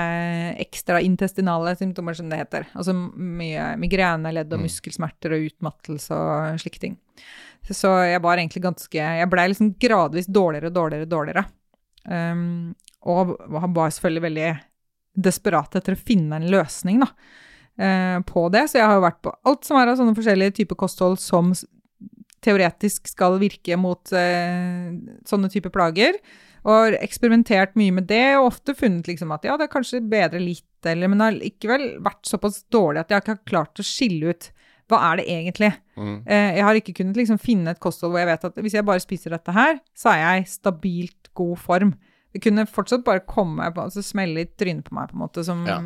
ekstraintestinale 0.61 1.75
symptomer, 1.79 2.13
som 2.17 2.29
det 2.29 2.37
heter. 2.43 2.67
Altså 2.77 2.93
mye 2.93 3.71
migrene, 3.81 4.31
ledd- 4.35 4.53
og 4.53 4.59
Mm. 4.59 4.67
muskelsmerter 4.67 5.33
og 5.33 5.47
utmattelse 5.49 6.11
og 6.13 6.59
slike 6.61 6.79
ting. 6.79 6.97
Så 7.69 7.89
jeg 8.07 8.21
var 8.21 8.37
egentlig 8.37 8.61
ganske 8.63 8.93
Jeg 8.93 9.29
blei 9.29 9.47
liksom 9.49 9.75
gradvis 9.79 10.27
dårligere 10.27 10.67
og 10.67 10.73
dårligere 10.73 11.05
og 11.07 11.09
dårligere. 11.09 11.45
Um, 12.09 12.75
og 13.03 13.35
var 13.49 13.89
selvfølgelig 13.89 14.21
veldig 14.21 14.59
desperat 15.19 15.75
etter 15.75 15.95
å 15.95 15.99
finne 15.99 16.35
en 16.35 16.49
løsning, 16.49 17.01
da, 17.01 17.07
eh, 17.77 18.19
på 18.21 18.49
det. 18.51 18.69
Så 18.69 18.79
jeg 18.79 18.85
har 18.87 18.95
jo 18.95 19.05
vært 19.07 19.21
på 19.21 19.33
alt 19.45 19.65
som 19.65 19.77
er 19.77 19.87
av 19.87 19.97
sånne 19.97 20.15
forskjellige 20.15 20.55
typer 20.61 20.75
kosthold 20.75 21.19
som 21.19 21.53
teoretisk 22.41 23.07
skal 23.07 23.37
virke 23.41 23.77
mot 23.77 24.11
eh, 24.15 24.91
sånne 25.27 25.49
typer 25.51 25.69
plager. 25.75 26.13
Og 26.65 26.71
har 26.73 26.97
eksperimentert 26.99 27.75
mye 27.79 27.93
med 27.95 28.07
det, 28.09 28.37
og 28.39 28.49
ofte 28.51 28.75
funnet 28.77 29.07
liksom 29.07 29.31
at 29.35 29.45
ja, 29.47 29.55
det 29.57 29.67
er 29.67 29.73
kanskje 29.73 30.01
bedre 30.11 30.41
litt, 30.43 30.65
eller, 30.87 31.11
men 31.11 31.23
har 31.23 31.35
likevel 31.35 31.91
vært 32.03 32.27
såpass 32.27 32.63
dårlig 32.71 33.03
at 33.03 33.13
jeg 33.13 33.23
ikke 33.23 33.35
har 33.37 33.45
klart 33.51 33.81
å 33.81 33.85
skille 33.87 34.33
ut 34.33 34.49
hva 34.89 34.99
er 35.11 35.19
det 35.19 35.25
egentlig. 35.29 35.69
Mm. 36.01 36.13
Eh, 36.25 36.51
jeg 36.57 36.65
har 36.65 36.77
ikke 36.79 36.95
kunnet 36.97 37.17
liksom 37.19 37.37
finne 37.41 37.75
et 37.75 37.81
kosthold 37.83 38.15
hvor 38.15 38.23
jeg 38.23 38.29
vet 38.31 38.45
at 38.47 38.55
hvis 38.65 38.73
jeg 38.79 38.87
bare 38.87 39.03
spiser 39.03 39.35
dette 39.35 39.53
her, 39.53 39.75
så 39.93 40.15
er 40.15 40.21
jeg 40.23 40.41
i 40.41 40.47
stabilt 40.49 41.29
god 41.37 41.59
form. 41.61 41.91
Det 42.33 42.41
kunne 42.41 42.65
fortsatt 42.69 43.05
bare 43.05 43.21
komme 43.25 43.67
altså 43.69 44.01
smelle 44.05 44.45
i 44.45 44.49
trynet 44.57 44.87
på 44.89 44.95
meg, 44.97 45.11
på 45.11 45.17
en 45.17 45.23
måte, 45.23 45.43
som 45.45 45.61
Ja. 45.69 45.77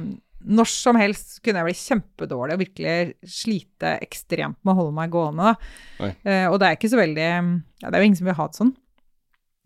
når 0.44 0.68
som 0.72 0.96
helst 1.00 1.38
kunne 1.44 1.62
jeg 1.62 1.70
bli 1.70 1.82
kjempedårlig 1.82 2.56
og 2.56 2.64
virkelig 2.64 2.96
slite 3.28 3.94
ekstremt 4.04 4.58
med 4.64 4.74
å 4.74 4.80
holde 4.82 4.96
meg 4.98 5.12
gående. 5.12 5.54
Eh, 6.24 6.48
og 6.48 6.60
det 6.60 6.68
er 6.68 6.76
ikke 6.80 6.92
så 6.92 7.00
veldig 7.00 7.28
ja, 7.28 7.90
Det 7.90 7.94
er 7.94 8.00
jo 8.02 8.08
ingen 8.10 8.20
som 8.20 8.28
vil 8.32 8.40
ha 8.40 8.48
det 8.48 8.60
sånn. 8.60 8.74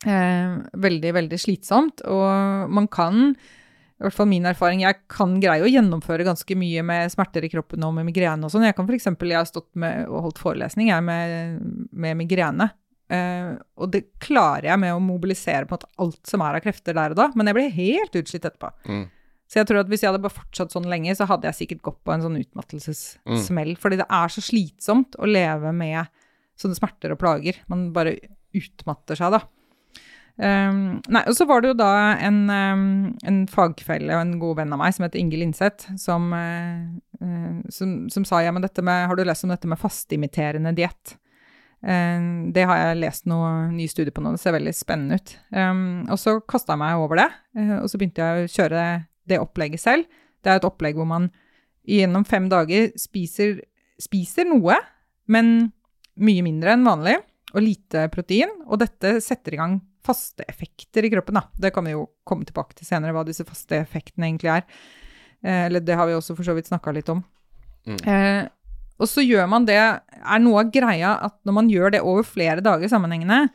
Eh, 0.05 0.57
veldig, 0.77 1.13
veldig 1.15 1.39
slitsomt. 1.41 2.03
Og 2.05 2.69
man 2.73 2.89
kan, 2.91 3.31
i 3.33 4.05
hvert 4.05 4.15
fall 4.15 4.29
min 4.29 4.45
erfaring, 4.49 4.83
jeg 4.85 5.01
kan 5.11 5.37
greie 5.41 5.65
å 5.65 5.71
gjennomføre 5.71 6.27
ganske 6.27 6.57
mye 6.59 6.83
med 6.85 7.13
smerter 7.13 7.47
i 7.47 7.51
kroppen 7.51 7.85
og 7.87 7.95
med 7.97 8.09
migrene 8.11 8.45
og 8.45 8.53
sånn. 8.53 8.67
Jeg 8.67 8.77
kan 8.77 8.89
eksempel, 8.93 9.33
jeg 9.33 9.41
har 9.41 9.49
stått 9.49 9.71
med 9.79 10.05
og 10.07 10.27
holdt 10.27 10.43
forelesning 10.43 10.91
jeg, 10.91 11.05
med, 11.07 11.61
med 11.91 12.19
migrene. 12.21 12.69
Eh, 13.07 13.53
og 13.79 13.91
det 13.93 14.09
klarer 14.21 14.73
jeg 14.73 14.81
med 14.83 14.93
å 14.93 15.03
mobilisere 15.03 15.65
på 15.65 15.73
en 15.73 15.79
måte 15.79 15.93
alt 16.03 16.23
som 16.27 16.43
er 16.43 16.57
av 16.57 16.65
krefter 16.65 16.97
der 16.97 17.13
og 17.13 17.21
da, 17.21 17.29
men 17.39 17.47
jeg 17.47 17.55
blir 17.55 17.77
helt 17.77 18.17
utslitt 18.19 18.47
etterpå. 18.49 18.73
Mm. 18.83 19.05
Så 19.47 19.61
jeg 19.61 19.69
tror 19.69 19.79
at 19.79 19.87
hvis 19.87 20.01
jeg 20.03 20.11
hadde 20.11 20.23
bare 20.25 20.35
fortsatt 20.35 20.73
sånn 20.75 20.89
lenge, 20.91 21.13
så 21.15 21.25
hadde 21.29 21.47
jeg 21.47 21.55
sikkert 21.61 21.85
gått 21.85 22.01
på 22.03 22.11
en 22.11 22.25
sånn 22.25 22.35
utmattelsessmell. 22.35 23.77
Fordi 23.79 24.01
det 24.01 24.07
er 24.11 24.33
så 24.33 24.43
slitsomt 24.43 25.15
å 25.23 25.29
leve 25.29 25.71
med 25.71 26.11
sånne 26.59 26.75
smerter 26.75 27.13
og 27.15 27.21
plager. 27.21 27.61
Man 27.71 27.85
bare 27.95 28.17
utmatter 28.57 29.15
seg, 29.15 29.37
da. 29.37 29.39
Um, 30.37 30.99
nei, 31.09 31.23
og 31.25 31.33
så 31.33 31.47
var 31.49 31.63
det 31.63 31.71
jo 31.71 31.77
da 31.79 31.91
en, 32.21 32.43
um, 32.45 32.81
en 33.25 33.39
fagfelle 33.49 34.13
og 34.13 34.21
en 34.21 34.35
god 34.41 34.59
venn 34.59 34.75
av 34.75 34.81
meg 34.83 34.93
som 34.93 35.07
heter 35.07 35.21
Inge 35.21 35.39
Linseth, 35.41 35.87
som, 35.97 36.29
uh, 36.29 37.63
som, 37.73 37.95
som 38.13 38.27
sa 38.27 38.43
ja, 38.45 38.51
men 38.53 38.61
dette 38.65 38.85
med, 38.85 39.07
har 39.09 39.17
du 39.17 39.23
lest 39.25 39.47
om 39.47 39.53
dette 39.53 39.69
med 39.69 39.81
fasteimiterende 39.81 40.75
diett? 40.77 41.15
Uh, 41.81 42.49
det 42.53 42.67
har 42.69 42.83
jeg 42.83 43.01
lest 43.01 43.25
noen 43.29 43.73
nye 43.79 43.89
studier 43.89 44.13
på 44.13 44.21
nå, 44.21 44.35
det 44.35 44.43
ser 44.43 44.53
veldig 44.59 44.75
spennende 44.77 45.17
ut. 45.17 45.33
Um, 45.49 46.05
og 46.05 46.21
så 46.21 46.37
kasta 46.45 46.75
jeg 46.75 46.83
meg 46.85 47.01
over 47.01 47.23
det, 47.23 47.27
uh, 47.57 47.79
og 47.81 47.89
så 47.89 47.97
begynte 47.97 48.29
jeg 48.29 48.45
å 48.45 48.53
kjøre 48.59 48.85
det 49.27 49.41
opplegget 49.41 49.83
selv. 49.83 50.21
Det 50.45 50.53
er 50.53 50.61
et 50.61 50.69
opplegg 50.69 50.99
hvor 50.99 51.09
man 51.09 51.31
gjennom 51.87 52.27
fem 52.27 52.45
dager 52.51 52.91
spiser, 52.99 53.57
spiser 54.01 54.45
noe, 54.51 54.77
men 55.31 55.71
mye 56.21 56.45
mindre 56.45 56.75
enn 56.75 56.85
vanlig, 56.85 57.17
og 57.55 57.63
lite 57.63 58.05
protein. 58.13 58.51
Og 58.67 58.81
dette 58.83 59.17
setter 59.23 59.55
i 59.55 59.59
gang 59.61 59.79
faste 60.07 60.45
effekter 60.47 61.05
i 61.05 61.11
kroppen. 61.13 61.37
Da. 61.39 61.45
Det 61.67 61.73
kan 61.75 61.85
vi 61.87 61.93
jo 61.95 62.07
komme 62.27 62.47
tilbake 62.47 62.77
til 62.77 62.87
senere, 62.87 63.13
hva 63.15 63.25
disse 63.27 63.45
faste 63.47 63.81
effektene 63.83 64.29
egentlig 64.29 64.53
er. 64.55 64.67
Eh, 65.43 65.65
eller 65.67 65.83
det 65.83 65.97
har 65.99 66.09
vi 66.09 66.15
også 66.17 66.37
for 66.37 66.47
så 66.47 66.55
vidt 66.57 66.71
snakka 66.71 66.93
litt 66.95 67.11
om. 67.13 67.23
Mm. 67.87 67.99
Eh, 68.01 68.43
og 68.97 69.09
så 69.09 69.21
gjør 69.23 69.45
man 69.47 69.63
det 69.67 69.77
Er 69.77 70.39
noe 70.41 70.63
av 70.63 70.71
greia 70.73 71.13
at 71.23 71.37
når 71.47 71.55
man 71.55 71.69
gjør 71.71 71.93
det 71.93 72.01
over 72.03 72.25
flere 72.27 72.63
dager 72.65 72.89
sammenhengende, 72.91 73.45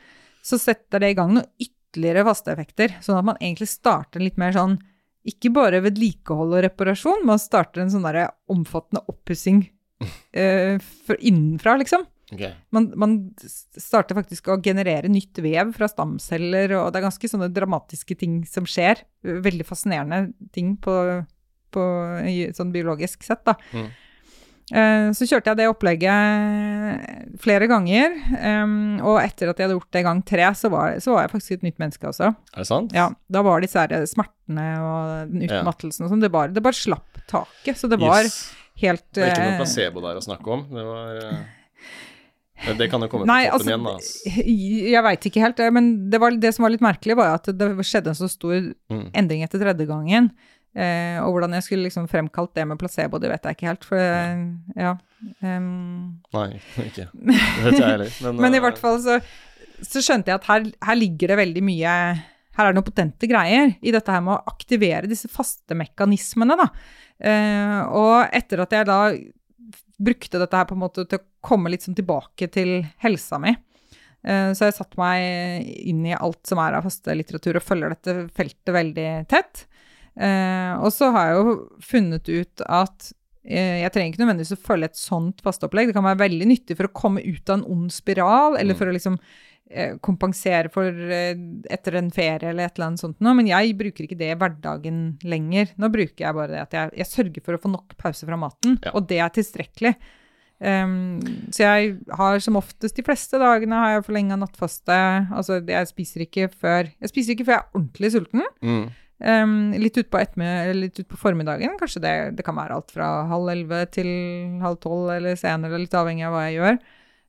så 0.43 0.59
setter 0.59 1.03
det 1.03 1.11
i 1.13 1.17
gang 1.19 1.35
noen 1.35 1.49
ytterligere 1.61 2.25
faste 2.27 2.53
effekter. 2.53 2.95
Sånn 3.03 3.19
at 3.19 3.27
man 3.27 3.39
egentlig 3.41 3.69
starter 3.71 4.23
litt 4.23 4.39
mer 4.41 4.55
sånn 4.55 4.79
ikke 5.27 5.53
bare 5.55 5.79
vedlikehold 5.85 6.51
og 6.51 6.63
reparasjon, 6.65 7.21
man 7.27 7.39
starter 7.39 7.83
en 7.83 7.91
sånn 7.93 8.03
derre 8.03 8.25
omfattende 8.51 9.05
oppussing 9.07 9.61
eh, 10.35 10.75
innenfra, 11.19 11.77
liksom. 11.79 12.03
Ok. 12.33 12.43
Man, 12.75 12.89
man 12.99 13.15
starter 13.41 14.17
faktisk 14.17 14.47
å 14.53 14.59
generere 14.63 15.09
nytt 15.11 15.39
vev 15.43 15.73
fra 15.77 15.87
stamceller, 15.91 16.73
og 16.79 16.91
det 16.93 17.01
er 17.01 17.07
ganske 17.09 17.31
sånne 17.31 17.51
dramatiske 17.53 18.17
ting 18.19 18.41
som 18.49 18.65
skjer. 18.69 19.03
Veldig 19.23 19.65
fascinerende 19.69 20.33
ting 20.55 20.75
på, 20.81 20.95
på 21.73 21.83
sånn 22.57 22.73
biologisk 22.75 23.23
sett, 23.27 23.43
da. 23.47 23.55
Mm. 23.73 23.91
Eh, 24.73 25.09
Så 25.11 25.25
kjørte 25.27 25.51
jeg 25.51 25.59
det 25.59 25.65
opplegget 25.67 27.39
flere 27.43 27.67
ganger, 27.67 28.13
Um, 28.43 28.99
og 29.03 29.17
etter 29.21 29.49
at 29.51 29.59
jeg 29.59 29.67
hadde 29.67 29.75
gjort 29.77 29.93
det 29.95 30.01
gang 30.05 30.21
tre, 30.27 30.45
så 30.57 30.69
var, 30.71 30.97
så 31.03 31.13
var 31.15 31.25
jeg 31.25 31.31
faktisk 31.33 31.51
et 31.57 31.65
nytt 31.67 31.79
menneske 31.81 32.07
også. 32.09 32.29
Er 32.53 32.63
det 32.63 32.67
sant? 32.67 32.93
Ja, 32.95 33.09
da 33.31 33.41
var 33.45 33.63
disse 33.63 33.79
her 33.79 34.05
smertene 34.09 34.65
og 34.83 35.31
den 35.31 35.45
utmattelsen 35.47 36.05
og 36.05 36.11
sånn, 36.13 36.23
det, 36.23 36.31
det 36.55 36.63
bare 36.63 36.77
slapp 36.77 37.21
taket. 37.29 37.79
Så 37.79 37.89
det 37.91 37.99
var 38.01 38.23
Yes. 38.23 38.37
helt 38.81 39.05
Det 39.15 39.23
var 39.23 39.31
ikke 39.31 39.43
eh, 39.43 39.51
noe 39.51 39.61
placebo 39.63 40.03
der 40.03 40.19
å 40.19 40.23
snakke 40.25 40.53
om. 40.57 40.65
Det 40.73 40.85
var 40.87 41.19
eh, 41.23 41.43
det- 42.65 42.77
Det 42.79 42.89
kan 42.91 43.01
jo 43.01 43.07
komme 43.11 43.25
Nei, 43.29 43.45
på 43.49 43.59
toppen 43.59 43.85
altså, 43.85 44.23
igjen, 44.25 44.41
da. 44.41 44.89
Jeg 44.93 45.03
veit 45.03 45.27
ikke 45.29 45.43
helt, 45.43 45.61
men 45.73 46.09
det, 46.09 46.19
var, 46.21 46.31
det 46.31 46.53
som 46.55 46.63
var 46.63 46.73
litt 46.73 46.81
merkelig, 46.85 47.15
var 47.19 47.35
at 47.35 47.45
det 47.51 47.69
skjedde 47.83 48.13
en 48.13 48.19
så 48.19 48.29
stor 48.31 48.73
Mm. 48.91 49.09
endring 49.13 49.43
etter 49.43 49.59
tredje 49.59 49.87
gangen. 49.87 50.31
Eh, 50.75 51.19
og 51.21 51.35
hvordan 51.35 51.53
jeg 51.53 51.63
skulle 51.67 51.85
liksom 51.85 52.07
fremkalt 52.09 52.55
det 52.57 52.65
med 52.67 52.79
placebo, 52.81 53.19
det 53.21 53.29
vet 53.29 53.43
jeg 53.45 53.55
ikke 53.57 53.69
helt. 53.69 53.83
For 53.85 53.97
eh, 53.97 54.45
ja. 54.75 54.95
Um... 55.41 56.19
Nei, 56.33 56.47
ikke. 56.89 57.07
Det 57.13 57.63
vet 57.63 57.77
jeg 57.77 57.89
heller. 57.91 58.13
Men, 58.25 58.41
men 58.41 58.53
i 58.53 58.57
eh, 58.57 58.63
hvert 58.65 58.81
fall 58.81 58.97
så, 59.03 59.19
så 59.85 60.01
skjønte 60.01 60.33
jeg 60.33 60.39
at 60.41 60.47
her, 60.49 60.65
her 60.89 60.97
ligger 60.99 61.33
det 61.33 61.37
veldig 61.39 61.63
mye 61.63 61.93
Her 62.53 62.67
er 62.67 62.73
det 62.73 62.77
noen 62.77 62.85
potente 62.89 63.29
greier 63.29 63.71
i 63.81 63.93
dette 63.93 64.13
her 64.13 64.21
med 64.21 64.35
å 64.35 64.51
aktivere 64.51 65.09
disse 65.09 65.29
faste 65.31 65.73
mekanismene, 65.77 66.57
da. 66.59 66.67
Eh, 67.23 67.79
og 67.89 68.27
etter 68.35 68.61
at 68.65 68.75
jeg 68.77 68.85
da 68.89 68.97
brukte 69.99 70.39
dette 70.41 70.57
her 70.57 70.65
på 70.69 70.75
en 70.77 70.83
måte 70.83 71.05
til 71.07 71.19
å 71.19 71.25
komme 71.43 71.69
litt 71.73 71.85
sånn 71.85 71.97
tilbake 71.97 72.47
til 72.51 72.85
helsa 73.03 73.39
mi, 73.41 73.53
eh, 74.25 74.51
så 74.53 74.69
jeg 74.69 74.77
satt 74.79 74.97
meg 74.97 75.67
inn 75.85 76.05
i 76.07 76.15
alt 76.17 76.41
som 76.47 76.61
er 76.63 76.73
av 76.77 76.87
faste 76.87 77.13
litteratur, 77.15 77.57
og 77.59 77.65
følger 77.67 77.93
dette 77.95 78.15
feltet 78.35 78.73
veldig 78.73 79.09
tett. 79.31 79.65
Eh, 80.15 80.73
og 80.77 80.91
så 80.93 81.11
har 81.11 81.29
jeg 81.31 81.37
jo 81.41 81.53
funnet 81.81 82.29
ut 82.29 82.61
at 82.69 83.11
eh, 83.45 83.81
jeg 83.81 83.91
trenger 83.91 84.11
ikke 84.13 84.21
nødvendigvis 84.23 84.55
å 84.55 84.65
følge 84.67 84.85
et 84.91 84.99
sånt 84.99 85.41
fasteopplegg. 85.43 85.89
Det 85.89 85.95
kan 85.97 86.05
være 86.05 86.21
veldig 86.21 86.47
nyttig 86.47 86.77
for 86.77 86.87
å 86.87 86.93
komme 86.93 87.23
ut 87.25 87.49
av 87.49 87.59
en 87.59 87.65
ond 87.73 87.91
spiral, 87.91 88.55
eller 88.57 88.73
Mm. 88.73 88.77
for 88.79 88.87
å 88.87 88.93
liksom 88.95 89.17
kompensere 90.05 90.69
for 90.73 90.85
eh, 90.87 91.35
etter 91.73 91.95
en 91.97 92.11
ferie 92.13 92.49
eller 92.51 92.67
et 92.67 92.75
eller 92.77 92.91
annet 92.91 93.01
sånt 93.03 93.21
noe, 93.23 93.33
men 93.37 93.47
jeg 93.49 93.75
bruker 93.79 94.05
ikke 94.05 94.17
det 94.19 94.31
i 94.33 94.39
hverdagen 94.39 94.99
lenger. 95.25 95.71
Nå 95.81 95.89
bruker 95.93 96.27
jeg 96.27 96.37
bare 96.37 96.51
det 96.51 96.61
at 96.65 96.75
jeg, 96.77 96.91
jeg 97.01 97.09
sørger 97.09 97.45
for 97.45 97.57
å 97.57 97.61
få 97.63 97.71
nok 97.73 97.95
pause 97.97 98.27
fra 98.27 98.37
maten, 98.39 98.77
Ja. 98.83 98.91
og 98.93 99.07
det 99.09 99.21
er 99.23 99.33
tilstrekkelig. 99.33 99.95
Um, 100.63 101.17
så 101.51 101.65
jeg 101.65 101.95
har 102.15 102.39
som 102.39 102.55
oftest 102.55 102.95
de 102.95 103.03
fleste 103.03 103.39
dagene 103.41 103.75
har 103.75 103.95
jeg 103.97 104.05
forlenga 104.05 104.37
nattfaste. 104.39 104.95
Altså 105.33 105.57
jeg 105.59 105.89
spiser 105.89 106.23
ikke 106.23 106.45
før 106.53 106.87
Jeg 106.87 107.09
spiser 107.11 107.33
ikke 107.33 107.47
før 107.49 107.57
jeg 107.57 107.63
er 107.63 107.79
ordentlig 107.79 108.11
sulten. 108.13 108.45
Mm. 108.63 108.85
Um, 109.23 109.57
litt 109.79 109.97
utpå 109.99 110.21
ut 110.21 111.01
på 111.09 111.19
formiddagen. 111.19 111.75
Kanskje 111.79 112.03
det, 112.03 112.13
det 112.37 112.45
kan 112.45 112.55
være 112.55 112.77
alt 112.77 112.93
fra 112.95 113.09
halv 113.27 113.51
elleve 113.51 113.85
til 113.91 114.07
halv 114.63 114.79
tolv 114.83 115.11
eller 115.17 115.35
senere, 115.39 115.81
litt 115.81 115.95
avhengig 115.95 116.27
av 116.27 116.35
hva 116.35 116.45
jeg 116.47 116.59
gjør. 116.61 116.79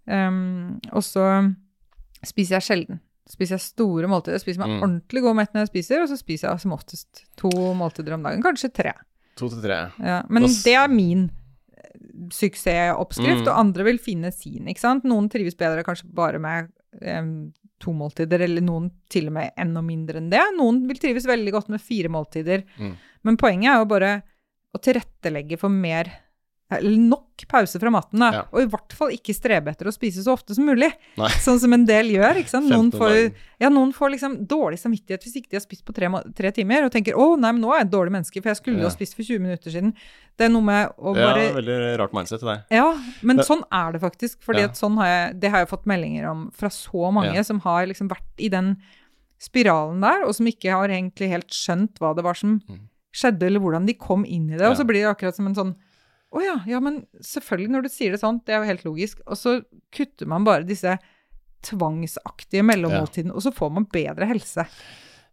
Um, 0.05 0.81
og 0.93 1.03
så 1.07 1.27
spiser 2.27 2.59
jeg 2.61 2.67
sjelden. 2.69 3.01
Spiser 3.29 3.57
jeg 3.57 3.65
store 3.65 4.09
måltider. 4.11 4.39
Spiser 4.43 4.61
meg 4.61 4.69
Mm. 4.75 4.83
ordentlig 4.85 5.23
god 5.25 5.37
mett 5.37 5.53
når 5.55 5.65
jeg 5.65 5.73
spiser, 5.73 6.03
og 6.03 6.09
så 6.11 6.19
spiser 6.21 6.51
jeg 6.51 6.61
som 6.61 6.73
oftest 6.77 7.25
to 7.41 7.49
måltider 7.75 8.13
om 8.15 8.23
dagen. 8.23 8.43
Kanskje 8.45 8.73
tre. 8.73 8.93
To 9.37 9.49
til 9.49 9.63
tre. 9.63 9.79
Ja, 9.99 10.23
men 10.29 10.43
Da 10.43 10.49
det 10.49 10.75
er 10.75 10.89
min 10.89 11.31
eh, 11.77 12.29
suksessoppskrift, 12.31 13.43
Mm. 13.45 13.49
og 13.49 13.59
andre 13.59 13.85
vil 13.85 13.99
finne 13.99 14.33
sin, 14.33 14.67
ikke 14.67 14.81
sant? 14.81 15.05
Noen 15.05 15.29
trives 15.31 15.57
bedre 15.57 15.83
kanskje 15.85 16.13
bare 16.13 16.39
med 16.39 16.69
um, 17.03 17.53
to 17.81 17.93
måltider, 17.93 18.41
eller 18.41 18.63
noen 18.63 18.91
til 19.11 19.27
og 19.27 19.33
med 19.33 19.51
enda 19.59 19.83
mindre 19.83 20.17
enn 20.21 20.31
det. 20.31 20.41
Noen 20.57 20.87
vil 20.87 20.97
trives 20.97 21.27
veldig 21.27 21.51
godt 21.53 21.69
med 21.69 21.81
fire 21.81 22.09
måltider. 22.09 22.63
Mm. 22.79 22.95
Men 23.25 23.37
poenget 23.37 23.73
er 23.73 23.79
jo 23.81 23.85
bare 23.91 24.23
å 24.75 24.79
tilrettelegge 24.81 25.59
for 25.59 25.69
mer 25.71 26.05
nok 26.71 27.45
pause 27.49 27.79
fra 27.79 27.91
maten, 27.93 28.19
da. 28.19 28.29
Ja. 28.33 28.43
Og 28.53 28.63
i 28.65 28.69
hvert 28.73 28.93
fall 28.97 29.11
ikke 29.15 29.35
strebe 29.37 29.71
etter 29.71 29.87
å 29.87 29.93
spise 29.95 30.23
så 30.25 30.33
ofte 30.33 30.55
som 30.57 30.65
mulig. 30.67 30.89
Nei. 31.21 31.29
Sånn 31.45 31.61
som 31.61 31.73
en 31.77 31.85
del 31.87 32.09
gjør. 32.15 32.41
ikke 32.41 32.51
sant? 32.51 32.69
Noen 32.71 32.91
får, 32.91 33.35
ja, 33.61 33.69
noen 33.69 33.93
får 33.95 34.15
liksom 34.15 34.47
dårlig 34.51 34.79
samvittighet 34.81 35.23
hvis 35.23 35.37
ikke 35.41 35.51
de 35.53 35.59
har 35.61 35.65
spist 35.65 35.85
på 35.85 35.95
tre, 35.95 36.09
tre 36.35 36.51
timer, 36.57 36.85
og 36.87 36.93
tenker 36.95 37.15
'Å, 37.15 37.39
nei, 37.39 37.53
men 37.53 37.61
nå 37.63 37.71
er 37.75 37.83
jeg 37.83 37.87
et 37.87 37.93
dårlig 37.93 38.13
menneske, 38.17 38.43
for 38.43 38.49
jeg 38.51 38.57
skulle 38.57 38.77
jo 38.81 38.87
Ja. 38.87 38.89
ha 38.89 38.97
spist 38.97 39.15
for 39.15 39.23
20 39.23 39.39
minutter 39.45 39.71
siden'. 39.71 39.93
Det 40.37 40.47
er 40.47 40.51
noe 40.51 40.63
med 40.63 40.89
å 40.99 41.15
bare 41.15 41.45
Ja, 41.47 41.53
veldig 41.53 41.99
rart 42.01 42.13
mindset 42.13 42.41
til 42.41 42.49
deg. 42.49 42.65
Ja, 42.71 42.89
men 43.23 43.37
det... 43.37 43.45
sånn 43.47 43.63
er 43.71 43.93
det 43.93 44.01
faktisk. 44.01 44.41
fordi 44.43 44.61
Ja. 44.65 44.69
sånn 44.69 44.97
har 44.97 45.07
jeg, 45.07 45.41
Det 45.41 45.51
har 45.51 45.59
jeg 45.65 45.69
fått 45.69 45.87
meldinger 45.87 46.31
om 46.31 46.51
fra 46.51 46.69
så 46.69 47.13
mange 47.13 47.45
som 47.45 47.61
har 47.61 47.87
liksom 47.87 48.09
vært 48.09 48.35
i 48.39 48.49
den 48.49 48.77
spiralen 49.39 50.01
der, 50.01 50.25
og 50.25 50.35
som 50.35 50.47
ikke 50.47 50.71
har 50.73 50.89
egentlig 50.89 51.29
helt 51.29 51.49
skjønt 51.51 51.99
hva 52.01 52.15
det 52.17 52.25
var 52.25 52.35
som 52.35 52.61
Mm. 52.69 52.81
skjedde, 53.15 53.43
eller 53.47 53.61
hvordan 53.61 53.87
de 53.87 53.95
kom 53.95 54.25
inn 54.25 54.51
i 54.51 54.57
det. 54.57 54.67
Og 54.67 54.77
så 54.77 54.85
blir 54.87 55.03
det 55.05 55.15
akkurat 55.17 55.35
som 55.35 55.47
en 55.47 55.55
sånn 55.55 55.75
Å 56.35 56.43
ja, 56.43 56.57
ja, 56.67 56.81
men 56.83 57.05
selvfølgelig, 57.23 57.71
når 57.71 57.87
du 57.87 57.93
sier 57.95 58.15
det 58.15 58.21
sånn, 58.23 58.41
det 58.47 58.57
er 58.57 58.63
jo 58.63 58.71
helt 58.73 58.85
logisk. 58.89 59.23
Og 59.31 59.39
så 59.39 59.59
kutter 59.95 60.31
man 60.31 60.47
bare 60.47 60.67
disse 60.67 60.97
tvangsaktige 61.65 62.65
mellommåltidene, 62.67 63.33
og 63.35 63.45
så 63.45 63.53
får 63.55 63.71
man 63.77 63.87
bedre 63.93 64.29
helse. 64.29 64.67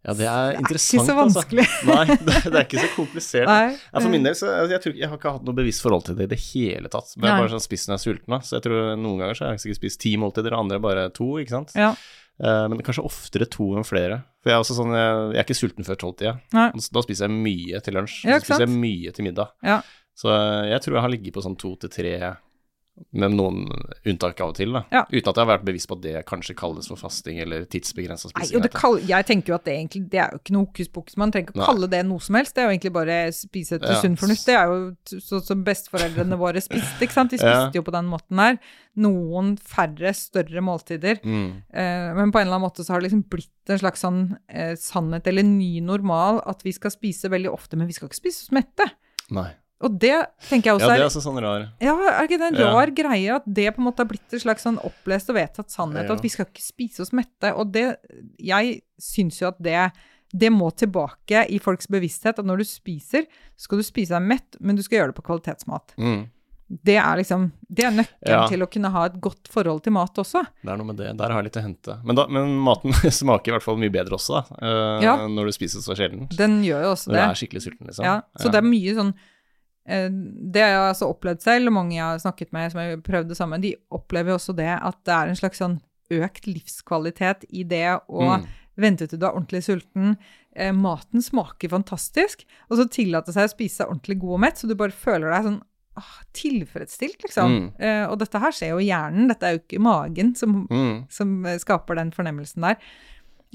Ja, 0.02 0.14
det 0.18 0.26
er 0.26 0.48
Det 0.50 0.54
er 0.56 0.60
interessant, 0.64 1.02
ikke 1.02 1.06
så 1.06 1.14
vanskelig. 1.18 1.64
Altså. 1.66 1.90
Nei, 1.92 2.16
det, 2.22 2.38
det 2.46 2.56
er 2.58 2.64
ikke 2.66 2.80
så 2.82 2.88
komplisert. 2.96 3.50
Ja, 3.50 4.00
for 4.00 4.10
min 4.14 4.24
del 4.26 4.34
så 4.38 4.48
altså, 4.50 4.72
jeg, 4.74 4.82
tror, 4.86 4.96
jeg 4.98 5.10
har 5.10 5.20
ikke 5.20 5.34
hatt 5.36 5.44
noe 5.46 5.58
bevisst 5.58 5.84
forhold 5.84 6.06
til 6.08 6.18
det 6.18 6.26
i 6.26 6.32
det 6.32 6.40
hele 6.48 6.90
tatt. 6.90 7.12
Men 7.16 7.28
jeg 7.28 7.34
er 7.36 7.44
bare 7.44 7.52
sånn 7.52 7.76
jeg 7.76 7.94
er 7.94 8.02
sulten. 8.02 8.34
da. 8.34 8.40
Så 8.42 8.56
jeg 8.58 8.66
tror 8.66 8.80
noen 8.98 9.22
ganger 9.22 9.38
så 9.38 9.46
har 9.46 9.54
jeg 9.54 9.62
sikkert 9.66 9.82
spist 9.82 10.02
ti 10.02 10.16
måltider, 10.18 10.58
andre 10.58 10.80
bare 10.82 11.06
to, 11.14 11.28
ikke 11.42 11.54
sant. 11.54 11.74
Ja. 11.78 11.92
Eh, 12.42 12.64
men 12.72 12.82
kanskje 12.82 13.04
oftere 13.06 13.46
to 13.46 13.68
enn 13.78 13.86
flere. 13.86 14.22
For 14.42 14.50
jeg 14.50 14.58
er 14.58 14.64
også 14.64 14.78
sånn, 14.80 14.94
jeg, 14.96 15.18
jeg 15.36 15.38
er 15.38 15.46
ikke 15.46 15.58
sulten 15.60 15.86
før 15.86 16.00
tolvtida. 16.02 16.34
Da 16.50 17.04
spiser 17.06 17.28
jeg 17.28 17.42
mye 17.46 17.82
til 17.86 17.98
lunsj. 18.00 18.22
Ja, 18.26 18.40
så 18.40 18.48
spiser 18.48 18.66
jeg 18.66 18.74
mye 18.74 19.14
til 19.14 19.28
middag. 19.28 19.54
Ja. 19.62 19.82
Så 20.14 20.28
jeg 20.68 20.80
tror 20.84 20.94
jeg 20.98 21.02
har 21.06 21.12
ligget 21.14 21.34
på 21.34 21.42
sånn 21.44 21.56
to 21.58 21.74
til 21.80 21.88
tre, 21.90 22.16
med 23.16 23.32
noen 23.32 23.62
unntak 24.04 24.36
av 24.44 24.50
og 24.52 24.56
til, 24.58 24.74
da. 24.76 24.82
Ja. 24.92 25.00
Uten 25.08 25.30
at 25.30 25.38
jeg 25.38 25.40
har 25.40 25.48
vært 25.48 25.62
bevisst 25.64 25.88
på 25.88 25.96
at 25.96 26.02
det 26.04 26.20
kanskje 26.28 26.52
kalles 26.54 26.90
for 26.90 27.00
fasting 27.00 27.38
eller 27.40 27.64
tidsbegrensa 27.72 28.28
spising. 28.28 28.60
Nei, 28.60 28.68
kall, 28.68 28.98
jeg 29.08 29.24
tenker 29.30 29.54
jo 29.54 29.56
at 29.56 29.64
det 29.64 29.76
egentlig 29.78 30.02
det 30.12 30.20
er 30.20 30.34
jo 30.36 30.40
ikke 30.42 30.52
noe 30.52 30.66
hokus 30.68 30.90
pokus. 30.92 31.16
Man 31.16 31.32
trenger 31.32 31.48
ikke 31.54 31.62
å 31.64 31.68
kalle 31.70 31.88
det 31.88 32.02
noe 32.04 32.20
som 32.20 32.36
helst. 32.36 32.52
Det 32.54 32.60
er 32.62 32.68
jo 32.68 32.74
egentlig 32.74 32.92
bare 32.92 33.16
spise 33.32 33.78
etter 33.78 33.94
Ja. 33.94 34.00
sunn 34.04 34.18
fornuft. 34.20 34.44
Det 34.44 34.54
er 34.60 34.66
jo 34.68 35.22
sånn 35.24 35.42
som 35.48 35.64
besteforeldrene 35.64 36.36
våre 36.38 36.60
spiste, 36.60 37.00
ikke 37.00 37.16
sant. 37.16 37.30
De 37.32 37.40
Ja. 37.40 37.54
spiste 37.64 37.80
jo 37.80 37.82
på 37.88 37.96
den 37.96 38.12
måten 38.12 38.36
der. 38.36 38.60
Noen 39.00 39.56
færre, 39.56 40.12
større 40.14 40.60
måltider. 40.60 41.16
Mm. 41.24 41.62
Eh, 41.72 42.12
men 42.14 42.30
på 42.30 42.40
en 42.42 42.46
eller 42.46 42.58
annen 42.60 42.68
måte 42.68 42.84
så 42.84 42.92
har 42.92 43.00
det 43.00 43.08
liksom 43.10 43.24
blitt 43.24 43.72
en 43.72 43.78
slags 43.78 44.04
sånn 44.04 44.36
eh, 44.50 44.74
sannhet 44.76 45.26
eller 45.26 45.42
ny 45.42 45.80
normal 45.80 46.42
at 46.46 46.60
vi 46.62 46.72
skal 46.72 46.90
spise 46.90 47.30
veldig 47.32 47.50
ofte, 47.50 47.74
men 47.80 47.86
vi 47.88 47.94
skal 47.94 48.08
ikke 48.10 48.20
spise 48.20 48.44
oss 48.44 48.52
mette. 48.52 48.84
Nei. 49.30 49.48
Og 49.82 49.98
det 49.98 50.14
tenker 50.48 50.70
jeg 50.70 50.76
også 50.78 50.88
Ja, 50.88 50.94
det 50.94 51.00
er 51.02 51.08
også 51.10 51.22
sånn 51.24 51.40
rar 51.42 51.64
ja, 51.82 51.94
er 52.12 52.28
ikke 52.28 52.38
det 52.38 52.48
en 52.52 52.60
Ja. 52.60 52.70
rar 52.72 52.86
greie 52.94 53.34
at 53.34 53.42
det 53.46 53.74
på 53.74 53.82
en 53.82 53.86
måte 53.88 53.98
har 54.04 54.06
blitt 54.06 54.32
en 54.32 54.38
slags 54.44 54.62
sånn 54.62 54.78
opplest 54.78 55.28
og 55.30 55.36
vedtatt 55.36 55.70
sannhet, 55.74 56.06
Ja. 56.08 56.14
at 56.14 56.22
vi 56.22 56.28
skal 56.28 56.46
ikke 56.46 56.62
spise 56.62 57.00
oss 57.02 57.12
mette. 57.12 57.52
Og 57.56 57.72
det 57.72 57.96
Jeg 58.38 58.82
syns 59.00 59.40
jo 59.40 59.48
at 59.48 59.60
det 59.62 59.92
det 60.34 60.48
må 60.50 60.70
tilbake 60.74 61.42
i 61.50 61.58
folks 61.58 61.86
bevissthet, 61.86 62.38
at 62.38 62.46
når 62.46 62.58
du 62.58 62.64
spiser, 62.64 63.26
skal 63.54 63.76
du 63.78 63.82
spise 63.84 64.14
deg 64.16 64.22
mett, 64.22 64.56
men 64.60 64.76
du 64.76 64.82
skal 64.82 64.98
gjøre 65.00 65.12
det 65.12 65.16
på 65.20 65.26
kvalitetsmat. 65.28 65.92
mm. 65.98 66.28
Det 66.72 66.96
er 66.96 67.16
liksom 67.20 67.52
Det 67.70 67.84
er 67.84 67.90
nøkkelen 67.90 68.26
Ja. 68.26 68.46
til 68.48 68.60
å 68.62 68.66
kunne 68.70 68.90
ha 68.90 69.04
et 69.04 69.20
godt 69.20 69.46
forhold 69.52 69.82
til 69.82 69.92
mat 69.92 70.14
også. 70.16 70.40
Det 70.64 70.70
er 70.72 70.76
noe 70.78 70.86
med 70.86 70.96
det. 70.96 71.16
Der 71.18 71.28
har 71.28 71.42
jeg 71.42 71.52
litt 71.52 71.60
å 71.60 71.66
hente. 71.66 71.98
Men, 72.02 72.16
da, 72.16 72.26
men 72.28 72.56
maten 72.64 72.92
smaker 73.12 73.48
i 73.48 73.52
hvert 73.58 73.62
fall 73.62 73.76
mye 73.76 73.92
bedre 73.92 74.16
også, 74.16 74.40
da. 74.40 74.56
uh, 74.62 75.02
Ja. 75.02 75.16
Når 75.28 75.44
du 75.46 75.52
spiser 75.52 75.80
så 75.84 75.92
sjelden. 75.94 76.30
Den 76.34 76.62
gjør 76.64 76.80
jo 76.82 76.90
også 76.94 77.08
Når 77.08 77.12
du 77.12 77.20
er 77.20 77.34
skikkelig 77.34 77.62
sulten, 77.66 77.86
liksom. 77.88 78.04
Ja, 78.04 78.22
så 78.38 78.50
det 78.50 78.54
er 78.62 78.62
mye 78.62 78.94
sånn 78.96 79.12
Det 79.86 80.62
har 80.62 80.68
jeg 80.70 80.82
altså 80.92 81.08
opplevd 81.10 81.40
selv, 81.42 81.66
og 81.68 81.72
mange 81.74 81.96
jeg 81.96 82.04
har 82.04 82.18
snakket 82.22 82.52
med 82.54 82.70
som 82.72 82.80
har 82.80 82.96
prøvd 83.02 83.28
det 83.32 83.36
samme, 83.36 83.58
de 83.60 83.74
opplever 83.90 84.34
også 84.36 84.54
det 84.54 84.68
at 84.78 84.98
det 85.04 85.14
er 85.16 85.28
en 85.32 85.36
slags 85.40 85.58
sånn 85.58 85.80
økt 86.12 86.46
livskvalitet 86.46 87.44
i 87.50 87.64
det 87.64 87.86
å 88.08 88.38
Mm. 88.38 88.46
vente 88.76 89.06
til 89.08 89.18
du 89.18 89.26
er 89.26 89.32
ordentlig 89.34 89.62
sulten. 89.64 90.16
Eh, 90.54 90.70
maten 90.72 91.22
smaker 91.22 91.68
fantastisk, 91.68 92.44
og 92.70 92.78
så 92.78 92.88
tillate 92.88 93.32
seg 93.32 93.48
å 93.48 93.50
spise 93.54 93.76
seg 93.82 93.88
ordentlig 93.88 94.18
god 94.20 94.34
og 94.34 94.40
mett, 94.40 94.56
så 94.60 94.68
du 94.68 94.74
bare 94.74 94.92
føler 94.92 95.30
deg 95.32 95.44
sånn 95.44 95.62
ah, 95.96 96.22
tilfredsstilt, 96.32 97.18
liksom. 97.22 97.50
Mm. 97.52 97.80
Eh, 97.80 98.04
og 98.08 98.18
dette 98.18 98.38
her 98.40 98.50
skjer 98.52 98.70
jo 98.72 98.78
i 98.80 98.86
hjernen, 98.88 99.28
dette 99.28 99.42
er 99.44 99.56
jo 99.58 99.62
ikke 99.64 99.80
magen 99.82 100.34
som 100.36 100.66
Mm. 100.70 101.06
som 101.10 101.44
eh, 101.46 101.58
skaper 101.58 101.96
den 101.96 102.10
fornemmelsen 102.12 102.62
der. 102.62 102.76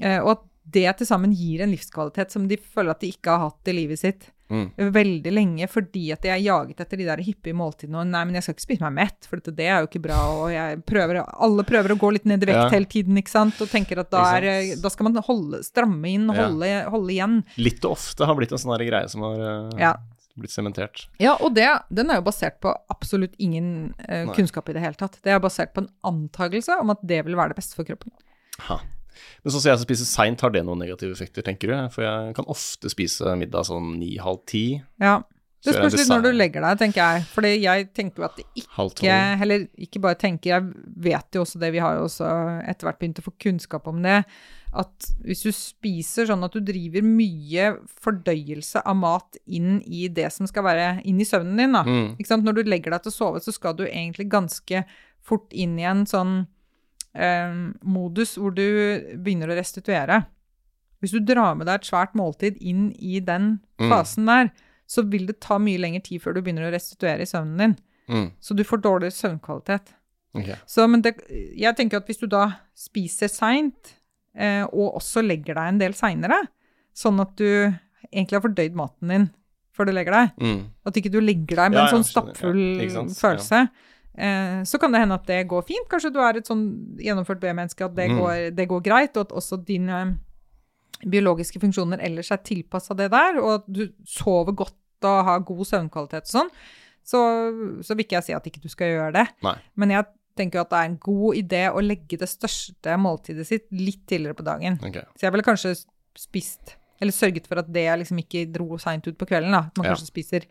Eh, 0.00 0.20
og 0.22 0.30
at 0.30 0.42
det 0.70 0.96
til 0.98 1.06
sammen 1.06 1.32
gir 1.34 1.62
en 1.64 1.70
livskvalitet 1.72 2.30
som 2.34 2.48
de 2.50 2.56
føler 2.56 2.90
at 2.90 3.00
de 3.00 3.12
ikke 3.12 3.30
har 3.30 3.48
hatt 3.50 3.68
i 3.70 3.72
livet 3.72 3.98
sitt 3.98 4.30
Mm. 4.48 4.70
veldig 4.78 5.30
lenge, 5.30 5.66
fordi 5.68 6.06
at 6.10 6.22
de 6.24 6.30
er 6.32 6.38
jaget 6.40 6.78
etter 6.80 6.96
de 6.96 7.04
der 7.04 7.20
hyppige 7.20 7.52
måltidene. 7.52 7.98
Og 8.00 8.06
nei, 8.08 8.22
men 8.24 8.32
jeg 8.38 8.42
skal 8.46 8.54
ikke 8.54 8.64
spise 8.64 8.80
meg 8.80 8.94
mett, 8.96 9.26
for 9.28 9.36
det 9.44 9.60
er 9.60 9.82
jo 9.82 9.88
ikke 9.90 10.00
bra. 10.06 10.16
Og 10.40 10.46
jeg 10.54 10.78
prøver, 10.88 11.18
alle 11.28 11.64
prøver 11.68 11.92
å 11.92 11.98
gå 12.00 12.12
litt 12.14 12.24
ned 12.24 12.42
i 12.42 12.46
vekt 12.46 12.56
Ja. 12.62 12.70
hele 12.72 12.86
tiden, 12.88 13.18
ikke 13.20 13.28
sant. 13.28 13.60
Og 13.60 13.68
tenker 13.68 13.98
at 14.00 14.08
da, 14.10 14.22
er, 14.38 14.44
eh, 14.48 14.74
da 14.80 14.88
skal 14.88 15.04
man 15.10 15.20
holde, 15.22 15.60
stramme 15.68 16.02
inn, 16.08 16.28
Ja. 16.32 16.46
holde, 16.48 16.84
holde 16.88 17.12
igjen. 17.12 17.44
Litt 17.58 17.84
ofte 17.84 18.24
har 18.24 18.34
blitt 18.34 18.50
en 18.50 18.56
sånn 18.56 18.78
greie 18.88 19.06
som 19.10 19.20
har 19.20 19.36
eh, 19.36 19.78
Ja. 19.84 19.92
blitt 20.38 20.50
sementert. 20.56 21.08
Ja, 21.20 21.36
og 21.42 21.52
det, 21.52 21.68
den 21.92 22.08
er 22.10 22.14
jo 22.14 22.22
basert 22.22 22.58
på 22.62 22.72
absolutt 22.88 23.34
ingen 23.38 23.92
uh, 24.08 24.32
kunnskap 24.32 24.66
i 24.70 24.72
det 24.72 24.80
hele 24.80 24.94
tatt. 24.94 25.20
Det 25.22 25.28
er 25.30 25.40
basert 25.40 25.74
på 25.74 25.82
en 25.84 25.90
antakelse 26.02 26.80
om 26.80 26.88
at 26.88 27.06
det 27.06 27.22
vil 27.26 27.36
være 27.36 27.48
det 27.50 27.56
beste 27.56 27.74
for 27.76 27.84
kroppen. 27.84 28.12
Ha. 28.60 28.80
Men 29.42 29.54
sånn 29.54 29.62
som 29.62 29.70
jeg 29.70 29.80
som 29.80 29.88
spiser 29.88 30.08
seint, 30.10 30.44
har 30.44 30.52
det 30.54 30.64
noen 30.66 30.82
negative 30.82 31.14
effekter, 31.16 31.46
tenker 31.46 31.72
du? 31.72 31.76
For 31.94 32.06
jeg 32.06 32.36
kan 32.38 32.48
ofte 32.50 32.92
spise 32.92 33.34
middag 33.40 33.68
sånn 33.70 33.96
ni-halv 34.00 34.44
ti. 34.50 34.66
Ja. 35.02 35.20
Det 35.66 35.72
spørs 35.74 35.96
litt 35.98 36.10
når 36.10 36.22
du 36.22 36.28
legger 36.36 36.62
deg, 36.62 36.76
tenker 36.78 37.00
jeg. 37.02 37.24
Fordi 37.32 37.48
jeg 37.56 37.88
tenker 37.96 38.22
jo 38.22 38.26
at 38.28 38.36
det 38.38 38.44
ikke 38.60 39.16
eller 39.42 39.64
ikke 39.74 40.02
bare 40.04 40.18
tenker, 40.20 40.52
jeg 40.52 40.92
vet 41.08 41.34
jo 41.34 41.42
også 41.42 41.58
det, 41.58 41.72
vi 41.74 41.82
har 41.82 41.98
jo 41.98 42.04
også 42.06 42.28
etter 42.62 42.86
hvert 42.86 43.00
begynt 43.00 43.18
å 43.18 43.26
få 43.26 43.34
kunnskap 43.42 43.88
om 43.90 43.98
det, 44.04 44.20
at 44.78 45.08
hvis 45.24 45.42
du 45.48 45.50
spiser 45.56 46.28
sånn 46.28 46.44
at 46.46 46.54
du 46.54 46.60
driver 46.62 47.02
mye 47.02 47.72
fordøyelse 48.04 48.84
av 48.86 48.98
mat 49.00 49.38
inn 49.46 49.80
i 49.82 50.06
det 50.12 50.28
som 50.34 50.46
skal 50.46 50.66
være 50.68 50.88
inn 51.08 51.18
i 51.18 51.26
søvnen 51.26 51.58
din, 51.58 51.74
da. 51.74 51.82
Mm. 51.82 52.44
Når 52.44 52.60
du 52.60 52.62
legger 52.68 52.94
deg 52.94 53.02
til 53.02 53.14
å 53.14 53.16
sove, 53.16 53.42
så 53.42 53.54
skal 53.54 53.74
du 53.78 53.86
egentlig 53.88 54.28
ganske 54.30 54.84
fort 55.26 55.50
inn 55.50 55.74
i 55.80 55.88
en 55.88 56.06
sånn 56.06 56.44
modus 57.18 58.36
hvor 58.38 58.54
du 58.54 58.62
begynner 59.18 59.50
å 59.50 59.56
restituere. 59.58 60.20
Hvis 61.02 61.12
du 61.14 61.20
drar 61.22 61.54
med 61.58 61.66
deg 61.66 61.80
et 61.80 61.88
svært 61.90 62.14
måltid 62.18 62.56
inn 62.60 62.92
i 62.98 63.20
den 63.20 63.60
Mm. 63.78 63.88
fasen 63.90 64.26
der, 64.26 64.50
så 64.88 65.02
vil 65.08 65.26
det 65.26 65.40
ta 65.40 65.58
mye 65.58 65.78
lengre 65.78 66.02
tid 66.02 66.20
før 66.22 66.34
du 66.34 66.40
begynner 66.42 66.66
å 66.68 66.72
restituere 66.74 67.20
i 67.22 67.28
søvnen 67.30 67.58
din. 67.58 67.76
Mm. 68.08 68.30
Så 68.40 68.56
du 68.56 68.64
får 68.64 68.80
dårligere 68.82 69.12
søvnkvalitet. 69.14 69.92
Okay. 70.34 70.56
Så, 70.66 70.88
men 70.90 71.02
det, 71.02 71.14
jeg 71.56 71.76
tenker 71.76 71.98
at 71.98 72.06
hvis 72.06 72.18
du 72.18 72.26
da 72.26 72.56
spiser 72.74 73.28
seint, 73.28 73.94
eh, 74.34 74.64
og 74.64 74.96
også 74.98 75.22
legger 75.22 75.54
deg 75.54 75.68
en 75.68 75.78
del 75.78 75.92
seinere, 75.94 76.40
sånn 76.96 77.20
at 77.20 77.36
du 77.36 77.74
egentlig 78.12 78.32
har 78.40 78.40
fordøyd 78.48 78.74
maten 78.74 79.08
din 79.08 79.30
før 79.76 79.86
du 79.86 79.92
legger 79.92 80.10
deg, 80.12 80.30
Mm. 80.40 80.64
at 80.86 80.94
ikke 80.94 81.10
du 81.12 81.20
legger 81.20 81.56
deg 81.56 81.70
med 81.70 81.78
Ja, 81.78 81.86
en 81.86 82.02
sånn 82.02 82.08
stappfull 82.08 82.80
Ja, 82.82 83.04
følelse, 83.04 83.48
sant? 83.48 83.70
Eh, 84.18 84.62
så 84.68 84.78
kan 84.82 84.92
det 84.92 85.00
hende 85.04 85.14
at 85.14 85.26
det 85.26 85.46
går 85.48 85.62
fint. 85.68 85.88
Kanskje 85.88 86.12
du 86.12 86.18
er 86.20 86.36
et 86.40 86.48
sånn 86.50 86.64
gjennomført 86.98 87.40
B-menneske, 87.40 87.84
at 87.86 87.94
det, 87.94 88.08
Mm. 88.10 88.18
går, 88.20 88.50
det 88.56 88.68
går 88.68 88.82
greit, 88.82 89.16
og 89.16 89.26
at 89.28 89.36
også 89.38 89.64
dine 89.64 90.18
biologiske 91.06 91.60
funksjoner 91.62 92.00
ellers 92.02 92.30
er 92.34 92.40
tilpassa 92.42 92.96
det 92.98 93.10
der, 93.14 93.38
og 93.38 93.52
at 93.60 93.66
du 93.70 93.84
sover 94.08 94.54
godt 94.58 94.74
og 95.06 95.24
har 95.28 95.40
god 95.46 95.64
søvnkvalitet 95.68 96.26
og 96.26 96.32
sånn, 96.32 96.48
så, 97.06 97.18
så 97.86 97.94
vil 97.94 98.04
ikke 98.04 98.16
jeg 98.18 98.26
si 98.26 98.34
at 98.36 98.48
ikke 98.50 98.62
du 98.64 98.68
skal 98.72 98.90
gjøre 98.96 99.12
det. 99.14 99.26
Nei. 99.46 99.54
Men 99.78 99.94
jeg 99.94 100.08
tenker 100.38 100.60
at 100.64 100.70
det 100.72 100.80
er 100.80 100.88
en 100.90 100.98
god 101.02 101.38
idé 101.38 101.62
å 101.70 101.80
legge 101.82 102.18
det 102.18 102.28
største 102.30 102.96
måltidet 103.00 103.46
sitt 103.46 103.68
litt 103.74 104.02
tidligere 104.10 104.36
på 104.38 104.46
dagen. 104.46 104.76
Okay. 104.82 105.06
Så 105.14 105.26
jeg 105.28 105.34
ville 105.34 105.46
kanskje 105.46 105.76
spist 106.18 106.74
Eller 107.00 107.14
sørget 107.14 107.44
for 107.46 107.60
at 107.60 107.68
det 107.70 107.84
liksom 108.00 108.18
ikke 108.18 108.40
dro 108.50 108.74
seint 108.82 109.06
ut 109.06 109.14
på 109.16 109.26
kvelden. 109.30 109.52
da. 109.54 109.70
Man 109.78 109.86
Ja. 109.86 109.92
kanskje 109.94 110.08
spiser 110.10 110.42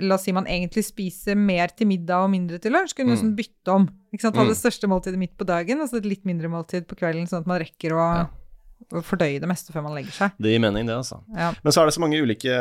La 0.00 0.16
oss 0.16 0.24
si 0.24 0.32
man 0.32 0.44
egentlig 0.46 0.82
spiser 0.84 1.36
mer 1.36 1.68
til 1.68 1.86
middag 1.86 2.24
og 2.24 2.30
mindre 2.30 2.58
til 2.58 2.72
lunsj. 2.72 2.94
Kunne 2.96 3.08
man 3.14 3.16
sånn 3.20 3.36
bytte 3.36 3.68
om. 3.72 3.88
ikke 4.12 4.22
sant? 4.22 4.36
Ha 4.36 4.42
Mm. 4.42 4.48
det 4.48 4.56
største 4.58 4.88
måltidet 4.90 5.18
midt 5.18 5.36
på 5.38 5.46
dagen, 5.46 5.80
og 5.80 5.88
så 5.88 5.96
et 5.98 6.04
litt 6.06 6.24
mindre 6.24 6.48
måltid 6.48 6.86
på 6.86 6.96
kvelden, 6.98 7.28
sånn 7.28 7.40
at 7.42 7.46
man 7.46 7.60
rekker 7.60 7.92
å, 7.94 8.02
Ja. 8.26 8.26
Fordøye 9.04 9.40
det 9.40 9.48
meste 9.48 9.72
før 9.72 9.82
man 9.82 9.94
legger 9.94 10.12
seg. 10.12 10.30
Det 10.38 10.50
gir 10.52 10.60
mening, 10.60 10.86
det, 10.86 10.94
altså. 10.96 11.20
Ja. 11.34 11.52
Men 11.62 11.72
så 11.72 11.82
er 11.82 11.86
det 11.86 11.94
så 11.94 12.00
mange 12.04 12.20
ulike 12.20 12.54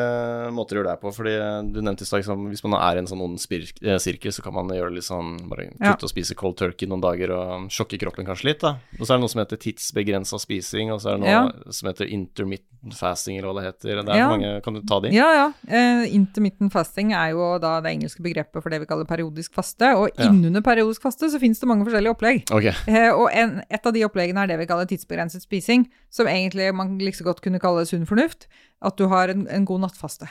måter 0.54 0.78
å 0.78 0.82
gjøre 0.82 0.94
det 0.94 1.02
på. 1.02 1.12
Fordi 1.14 1.34
du 1.74 1.82
nevnte 1.82 2.02
i 2.04 2.06
stad 2.10 2.22
liksom, 2.24 2.48
hvis 2.50 2.64
man 2.64 2.78
er 2.80 2.96
i 2.96 3.04
en 3.04 3.08
sånn 3.10 3.22
ond 3.24 3.40
eh, 3.40 3.98
sirkel, 4.00 4.32
så 4.32 4.42
kan 4.46 4.54
man 4.54 4.68
gjøre 4.74 4.90
det 4.94 5.00
litt 5.02 5.10
sånn 5.10 5.34
Bare 5.50 5.68
kutte 5.70 5.84
Ja. 5.84 5.94
og 6.00 6.10
spise 6.10 6.36
cold 6.36 6.58
turkey 6.58 6.88
noen 6.88 7.02
dager 7.02 7.32
og 7.36 7.70
sjokke 7.74 8.00
kroppen 8.00 8.26
kanskje 8.26 8.46
litt, 8.52 8.60
da. 8.62 8.78
Og 9.00 9.06
så 9.06 9.14
er 9.14 9.18
det 9.18 9.22
noe 9.26 9.30
som 9.34 9.42
heter 9.44 9.58
tidsbegrensa 9.58 10.40
spising, 10.40 10.92
og 10.94 11.02
så 11.02 11.14
er 11.14 11.18
det 11.18 11.26
noe 11.26 11.30
Ja. 11.30 11.72
som 11.72 11.90
heter 11.90 12.06
intermittent 12.08 12.94
fasting, 12.94 13.38
eller 13.38 13.48
hva 13.54 13.62
det 13.62 13.66
heter. 13.74 14.02
Det 14.04 14.10
er 14.10 14.18
Ja. 14.18 14.30
mange 14.30 14.62
Kan 14.64 14.74
du 14.74 14.82
ta 14.82 15.00
de? 15.00 15.10
Ja, 15.10 15.30
ja. 15.34 15.48
Uh, 15.68 16.06
intermittent 16.14 16.72
fasting 16.72 17.14
er 17.14 17.32
jo 17.32 17.58
da 17.60 17.80
det 17.82 17.92
engelske 17.98 18.22
begrepet 18.22 18.62
for 18.62 18.70
det 18.70 18.80
vi 18.82 18.86
kaller 18.86 19.06
periodisk 19.06 19.54
faste. 19.54 19.94
Og 19.96 20.10
Ja. 20.18 20.26
innunder 20.30 20.62
periodisk 20.62 21.02
faste 21.02 21.30
så 21.32 21.40
finnes 21.40 21.60
det 21.60 21.68
mange 21.68 21.86
forskjellige 21.86 22.12
opplegg. 22.16 22.52
Ok. 22.52 22.66
Uh, 22.88 23.12
og 23.18 23.30
en, 23.34 23.62
et 23.70 23.86
av 23.86 23.94
de 23.94 24.04
oppleggene 24.04 24.44
er 24.44 24.48
det 24.48 24.60
vi 24.60 24.66
kaller 24.66 24.86
tidsbegrenset 24.86 25.42
spising, 25.42 25.88
som 26.14 26.30
egentlig 26.30 26.70
man 26.78 26.98
like 27.02 27.26
godt 27.26 27.42
kunne 27.44 27.62
kalle 27.62 27.86
sunn 27.90 28.06
fornuft. 28.10 28.48
At 28.84 29.00
du 29.00 29.08
har 29.10 29.32
en, 29.32 29.48
en 29.48 29.66
god 29.66 29.86
nattfaste. 29.86 30.28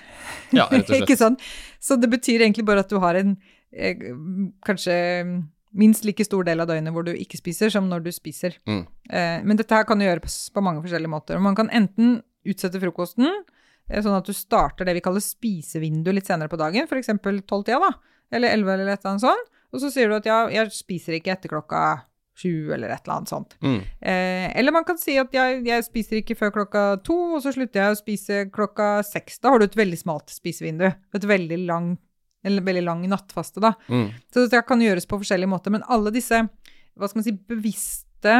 Ja, 0.54 0.68
rett 0.68 0.84
og 0.84 0.90
slett. 0.92 1.06
Ikke 1.06 1.18
sant? 1.18 1.42
Så 1.82 1.96
det 1.98 2.10
betyr 2.12 2.44
egentlig 2.44 2.66
bare 2.68 2.84
at 2.84 2.92
du 2.92 3.00
har 3.02 3.18
en 3.18 3.34
eh, 3.72 4.04
kanskje 4.66 4.94
minst 5.72 6.04
like 6.04 6.24
stor 6.24 6.44
del 6.44 6.60
av 6.60 6.68
døgnet 6.68 6.92
hvor 6.92 7.06
du 7.06 7.14
ikke 7.16 7.40
spiser, 7.40 7.72
som 7.72 7.88
når 7.90 8.04
du 8.04 8.12
spiser. 8.14 8.58
Mm. 8.68 8.84
Eh, 9.08 9.38
men 9.48 9.58
dette 9.58 9.74
her 9.74 9.88
kan 9.88 9.98
du 9.98 10.06
gjøre 10.06 10.22
på, 10.24 10.30
på 10.52 10.64
mange 10.64 10.84
forskjellige 10.84 11.12
måter. 11.12 11.40
Man 11.42 11.56
kan 11.58 11.72
enten 11.72 12.20
utsette 12.48 12.80
frokosten, 12.82 13.28
eh, 13.88 14.02
sånn 14.04 14.18
at 14.18 14.28
du 14.28 14.36
starter 14.36 14.86
det 14.86 14.98
vi 14.98 15.04
kaller 15.04 15.24
spisevindu 15.24 16.12
litt 16.12 16.28
senere 16.28 16.52
på 16.52 16.60
dagen, 16.60 16.86
f.eks. 16.86 17.10
tolvtida, 17.48 17.80
da, 17.80 17.92
eller 18.36 18.54
elleve, 18.54 18.76
eller 18.76 18.92
et 18.92 19.00
eller 19.00 19.16
annet 19.16 19.26
sånt. 19.26 19.52
Og 19.72 19.80
så 19.80 19.88
sier 19.90 20.10
du 20.10 20.18
at 20.18 20.28
ja, 20.28 20.44
jeg 20.52 20.70
spiser 20.76 21.16
ikke 21.16 21.32
etter 21.32 21.52
klokka 21.52 21.82
sju, 22.38 22.72
eller 22.72 22.88
et 22.88 23.04
eller 23.04 23.16
annet 23.18 23.32
sånt. 23.32 23.56
Mm. 23.60 23.80
Eh, 24.00 24.46
eller 24.58 24.74
man 24.74 24.86
kan 24.88 24.98
si 25.00 25.18
at 25.20 25.34
jeg, 25.36 25.60
jeg 25.68 25.84
spiser 25.86 26.20
ikke 26.20 26.38
før 26.38 26.54
klokka 26.60 26.84
to, 27.04 27.18
og 27.36 27.44
så 27.44 27.52
slutter 27.54 27.82
jeg 27.82 27.92
å 27.92 28.00
spise 28.00 28.40
klokka 28.54 28.88
seks. 29.06 29.40
Da 29.42 29.52
har 29.52 29.60
du 29.60 29.66
et 29.68 29.78
veldig 29.78 30.00
smalt 30.00 30.32
spisevindu. 30.32 30.88
Et 30.88 31.28
veldig 31.28 31.60
lang, 31.68 31.92
eller 32.46 32.64
veldig 32.66 32.86
lang 32.88 33.04
nattfaste, 33.10 33.62
da. 33.62 33.74
Mm. 33.92 34.08
Så 34.32 34.46
det 34.52 34.64
kan 34.68 34.82
gjøres 34.82 35.08
på 35.08 35.20
forskjellige 35.22 35.52
måter. 35.52 35.74
Men 35.74 35.86
alle 35.92 36.14
disse 36.14 36.44
hva 36.98 37.08
skal 37.08 37.22
man 37.22 37.26
si, 37.26 37.36
bevisste 37.48 38.34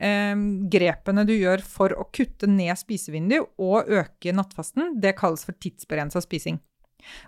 eh, 0.00 0.34
grepene 0.72 1.26
du 1.28 1.34
gjør 1.36 1.64
for 1.64 1.92
å 1.92 2.08
kutte 2.14 2.48
ned 2.50 2.72
spisevindu 2.80 3.40
og 3.40 3.90
øke 3.92 4.34
nattfasten, 4.34 4.96
det 5.02 5.16
kalles 5.18 5.44
for 5.46 5.56
tidsbegrensa 5.60 6.22
spising. 6.24 6.60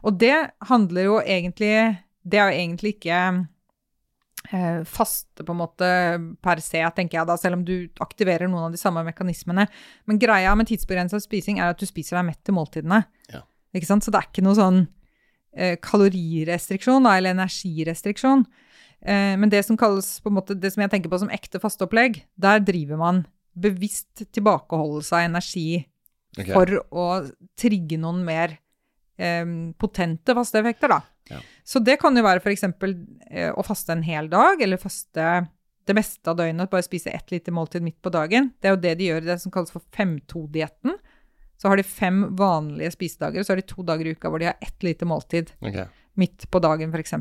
Og 0.05 0.17
det 0.21 0.35
handler 0.67 1.05
jo 1.07 1.19
egentlig 1.23 2.03
Det 2.27 2.37
er 2.37 2.51
jo 2.51 2.57
egentlig 2.59 2.91
ikke 2.97 3.19
faste 4.89 5.45
på 5.45 5.53
en 5.53 5.59
måte 5.61 5.89
per 6.43 6.63
se, 6.65 6.81
tenker 6.97 7.19
jeg 7.19 7.29
da, 7.29 7.37
selv 7.39 7.59
om 7.59 7.65
du 7.67 7.91
aktiverer 8.03 8.49
noen 8.49 8.71
av 8.71 8.73
de 8.75 8.81
samme 8.81 9.03
mekanismene. 9.07 9.67
Men 10.09 10.21
greia 10.23 10.55
med 10.59 10.71
tidsbegrensa 10.71 11.21
spising 11.23 11.61
er 11.61 11.75
at 11.75 11.79
du 11.79 11.85
spiser 11.87 12.17
deg 12.17 12.31
mett 12.31 12.41
til 12.47 12.57
måltidene. 12.57 13.03
Ja. 13.31 13.45
Ikke 13.77 13.91
sant? 13.91 14.07
Så 14.07 14.11
det 14.11 14.23
er 14.23 14.31
ikke 14.31 14.45
noe 14.47 14.57
sånn 14.59 14.81
eh, 15.53 15.77
kalorirestriksjon 15.85 17.07
da, 17.07 17.19
eller 17.19 17.37
energirestriksjon. 17.37 18.47
Eh, 19.01 19.37
men 19.41 19.53
det 19.53 19.63
som 19.67 19.79
kalles 19.81 20.17
på 20.23 20.33
en 20.33 20.39
måte, 20.41 20.57
det 20.59 20.73
som 20.75 20.85
jeg 20.85 20.93
tenker 20.93 21.13
på 21.13 21.21
som 21.23 21.33
ekte 21.33 21.61
fasteopplegg, 21.63 22.23
der 22.41 22.65
driver 22.65 23.01
man 23.01 23.23
bevisst 23.61 24.25
tilbakeholdelse 24.31 25.17
av 25.17 25.29
energi 25.29 25.83
okay. 26.39 26.53
for 26.53 26.81
å 26.91 27.07
trigge 27.59 27.99
noen 28.01 28.23
mer 28.27 28.59
eh, 29.21 29.47
potente 29.81 30.37
fasteeffekter, 30.37 30.97
da. 30.97 31.01
Ja. 31.29 31.39
Så 31.65 31.79
det 31.85 31.99
kan 32.01 32.17
jo 32.17 32.23
være 32.23 32.41
f.eks. 32.43 32.65
Eh, 33.31 33.53
å 33.53 33.63
faste 33.67 33.93
en 33.93 34.03
hel 34.03 34.29
dag, 34.33 34.63
eller 34.63 34.77
faste 34.81 35.49
det 35.87 35.95
meste 35.97 36.31
av 36.31 36.37
døgnet, 36.37 36.71
bare 36.71 36.83
spise 36.87 37.11
ett 37.11 37.31
lite 37.31 37.51
måltid 37.51 37.83
midt 37.83 38.01
på 38.03 38.11
dagen. 38.15 38.53
Det 38.61 38.69
er 38.69 38.75
jo 38.77 38.81
det 38.83 38.95
de 38.99 39.05
gjør 39.11 39.23
i 39.25 39.31
det 39.33 39.39
som 39.43 39.51
kalles 39.51 39.71
for 39.75 39.83
5-2-dietten. 39.97 40.97
Så 41.61 41.69
har 41.69 41.77
de 41.77 41.83
fem 41.85 42.23
vanlige 42.37 42.93
spisedager, 42.95 43.41
og 43.43 43.47
så 43.47 43.53
har 43.53 43.61
de 43.61 43.67
to 43.69 43.83
dager 43.85 44.07
i 44.07 44.15
uka 44.17 44.31
hvor 44.31 44.41
de 44.41 44.49
har 44.49 44.57
ett 44.65 44.83
lite 44.87 45.05
måltid 45.09 45.51
okay. 45.61 45.87
midt 46.17 46.47
på 46.51 46.61
dagen, 46.63 46.93
f.eks. 46.95 47.15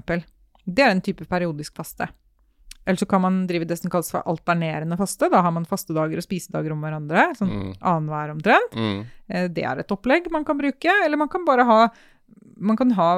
Det 0.66 0.84
er 0.86 0.92
en 0.94 1.02
type 1.04 1.26
periodisk 1.28 1.76
faste. 1.76 2.08
Eller 2.86 2.98
så 2.98 3.06
kan 3.06 3.22
man 3.22 3.42
drive 3.48 3.68
det 3.70 3.78
som 3.78 3.92
kalles 3.92 4.10
for 4.12 4.24
alternerende 4.26 4.96
faste. 4.98 5.28
Da 5.30 5.42
har 5.46 5.52
man 5.54 5.66
fastedager 5.68 6.18
og 6.22 6.26
spisedager 6.26 6.72
om 6.74 6.82
hverandre, 6.82 7.28
sånn 7.38 7.50
Mm. 7.52 7.74
annenhver 7.82 8.32
omtrent. 8.34 8.74
Mm. 8.74 9.06
Eh, 9.30 9.48
Det 9.50 9.64
er 9.64 9.80
et 9.80 9.92
opplegg 9.92 10.32
man 10.32 10.46
kan 10.46 10.58
bruke, 10.58 10.90
eller 11.06 11.18
man 11.18 11.30
kan 11.30 11.46
bare 11.46 11.66
ha 11.66 11.90
man 12.60 12.76
kan 12.80 12.92
ha 12.98 13.10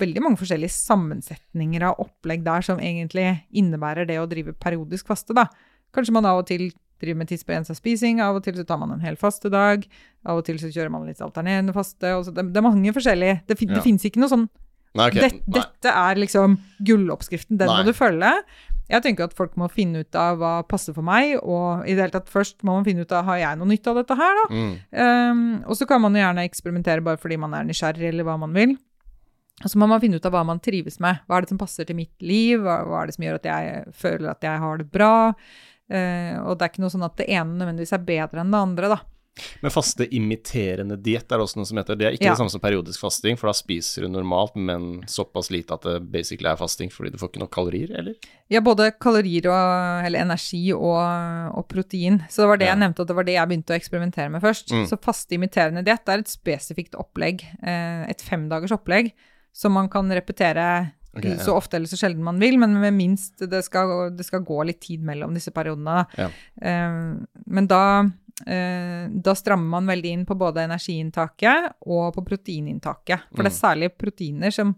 veldig 0.00 0.22
mange 0.24 0.40
forskjellige 0.40 0.74
sammensetninger 0.74 1.84
av 1.88 2.00
opplegg 2.02 2.42
der 2.44 2.64
som 2.66 2.80
egentlig 2.82 3.26
innebærer 3.56 4.08
det 4.08 4.18
å 4.20 4.26
drive 4.28 4.52
periodisk 4.60 5.08
faste, 5.08 5.36
da. 5.36 5.46
Kanskje 5.94 6.12
man 6.16 6.26
av 6.28 6.42
og 6.42 6.48
til 6.50 6.68
driver 7.00 7.18
med 7.22 7.28
tidsbegrensa 7.30 7.74
spising, 7.76 8.20
av 8.22 8.36
og 8.38 8.44
til 8.46 8.56
så 8.58 8.64
tar 8.66 8.78
man 8.80 8.92
en 8.94 9.02
hel 9.04 9.16
fastedag, 9.20 9.86
av 10.24 10.40
og 10.40 10.44
til 10.46 10.60
så 10.60 10.70
kjører 10.72 10.92
man 10.94 11.06
litt 11.08 11.20
alternerende 11.24 11.74
faste. 11.76 12.12
Det, 12.30 12.44
det 12.52 12.60
er 12.60 12.66
mange 12.68 12.92
forskjellige 12.96 13.40
Det, 13.48 13.58
fin, 13.58 13.72
Ja. 13.72 13.74
det 13.80 13.82
fins 13.86 14.04
ikke 14.04 14.22
noe 14.22 14.32
sånn 14.32 14.46
Nei, 14.94 15.08
okay. 15.10 15.26
det. 15.26 15.40
Dette 15.50 15.90
er 15.90 16.20
liksom 16.22 16.54
gulloppskriften, 16.86 17.58
den 17.58 17.66
Nei. 17.66 17.80
må 17.80 17.88
du 17.88 17.92
følge. 17.98 18.30
Jeg 18.94 19.02
tenker 19.02 19.26
at 19.26 19.34
folk 19.34 19.56
må 19.58 19.66
finne 19.72 20.04
ut 20.04 20.18
av 20.18 20.38
hva 20.38 20.54
passer 20.68 20.94
for 20.94 21.06
meg, 21.06 21.34
og 21.42 21.82
i 21.88 21.96
det 21.96 22.04
hele 22.04 22.14
tatt 22.14 22.30
først 22.30 22.62
må 22.62 22.76
man 22.76 22.86
finne 22.86 23.02
ut 23.02 23.14
av 23.14 23.26
har 23.26 23.40
jeg 23.40 23.58
noe 23.58 23.70
nytte 23.70 23.90
av 23.90 24.00
dette 24.00 24.16
her, 24.18 24.40
da. 24.40 24.44
Mm. 24.54 24.72
Um, 24.94 25.44
og 25.66 25.78
så 25.78 25.88
kan 25.90 26.02
man 26.04 26.14
jo 26.14 26.22
gjerne 26.22 26.44
eksperimentere 26.46 27.04
bare 27.04 27.20
fordi 27.20 27.38
man 27.42 27.56
er 27.58 27.66
nysgjerrig, 27.66 28.12
eller 28.12 28.28
hva 28.28 28.36
man 28.44 28.54
vil. 28.54 28.76
Og 29.62 29.70
så 29.70 29.78
må 29.78 29.88
man 29.90 30.02
finne 30.02 30.18
ut 30.18 30.26
av 30.26 30.34
hva 30.34 30.42
man 30.46 30.62
trives 30.62 31.00
med. 31.02 31.22
Hva 31.26 31.38
er 31.38 31.44
det 31.44 31.54
som 31.54 31.60
passer 31.60 31.86
til 31.88 31.98
mitt 31.98 32.14
liv? 32.22 32.62
Hva, 32.62 32.80
hva 32.88 33.02
er 33.02 33.10
det 33.10 33.16
som 33.16 33.26
gjør 33.26 33.38
at 33.38 33.48
jeg 33.50 33.94
føler 33.98 34.30
at 34.32 34.46
jeg 34.46 34.62
har 34.64 34.80
det 34.80 34.88
bra? 34.94 35.14
Uh, 35.90 36.36
og 36.46 36.54
det 36.54 36.64
er 36.64 36.70
ikke 36.72 36.84
noe 36.84 36.94
sånn 36.94 37.06
at 37.06 37.18
det 37.18 37.28
ene 37.30 37.58
nødvendigvis 37.58 37.94
er 37.96 38.06
bedre 38.06 38.44
enn 38.44 38.54
det 38.54 38.62
andre, 38.68 38.94
da. 38.94 39.00
Men 39.64 39.70
faste 39.74 40.06
imiterende 40.14 40.94
diett 41.02 41.26
er 41.32 41.40
det 41.40 41.44
også 41.46 41.58
noe 41.58 41.66
som 41.66 41.78
heter. 41.80 41.96
Det 41.98 42.06
er 42.06 42.12
ikke 42.14 42.24
Ja. 42.28 42.34
det 42.34 42.38
samme 42.38 42.50
som 42.52 42.60
periodisk 42.62 43.00
fasting, 43.02 43.36
for 43.36 43.48
da 43.50 43.52
spiser 43.58 44.02
du 44.02 44.08
normalt, 44.08 44.54
men 44.54 45.02
såpass 45.10 45.50
lite 45.50 45.74
at 45.74 45.82
det 45.82 46.10
basically 46.12 46.48
er 46.52 46.56
fasting 46.56 46.88
fordi 46.90 47.10
du 47.10 47.18
får 47.18 47.30
ikke 47.32 47.42
nok 47.42 47.50
kalorier, 47.50 47.90
eller? 47.98 48.14
Ja, 48.48 48.60
både 48.60 48.92
kalorier 49.00 49.46
og 49.50 50.04
Eller 50.06 50.20
energi 50.20 50.72
og, 50.72 51.56
og 51.58 51.66
protein. 51.68 52.20
Så 52.28 52.42
det 52.44 52.48
var 52.48 52.56
det 52.58 52.66
Ja. 52.68 52.74
jeg 52.74 52.82
nevnte 52.84 53.00
og 53.00 53.06
det 53.08 53.16
var 53.16 53.24
det 53.24 53.34
jeg 53.34 53.48
begynte 53.48 53.74
å 53.74 53.80
eksperimentere 53.80 54.30
med 54.30 54.42
først. 54.42 54.70
Mm. 54.70 54.86
Så 54.86 55.00
faste 55.00 55.34
imiterende 55.34 55.82
diett 55.84 56.08
er 56.08 56.18
et 56.18 56.28
spesifikt 56.28 56.94
opplegg, 56.94 57.42
eh, 57.62 58.06
et 58.08 58.20
femdagers 58.22 58.70
opplegg, 58.72 59.12
som 59.52 59.72
man 59.72 59.88
kan 59.88 60.08
repetere 60.10 60.92
Okay, 61.16 61.30
ja. 61.30 61.38
så 61.38 61.54
ofte 61.54 61.76
eller 61.76 61.86
så 61.86 61.94
sjelden 61.96 62.24
man 62.24 62.40
vil, 62.40 62.56
men 62.58 62.74
med 62.80 62.92
minst 62.92 63.38
det 63.38 63.62
skal, 63.64 64.10
det 64.10 64.24
skal 64.26 64.40
gå 64.42 64.64
litt 64.66 64.80
tid 64.80 65.00
mellom 65.00 65.32
disse 65.32 65.52
periodene. 65.54 66.06
Ja. 66.18 66.26
Eh, 66.60 67.16
men 67.46 67.66
da, 67.70 68.10
da 68.44 69.34
strammer 69.38 69.68
man 69.76 69.86
veldig 69.86 70.10
inn 70.10 70.24
på 70.26 70.34
både 70.34 70.64
energiinntaket 70.66 71.68
og 71.86 72.08
på 72.16 72.24
proteininntaket. 72.26 73.28
For 73.30 73.46
det 73.46 73.52
er 73.52 73.56
særlig 73.60 73.88
proteiner 73.94 74.50
som, 74.50 74.72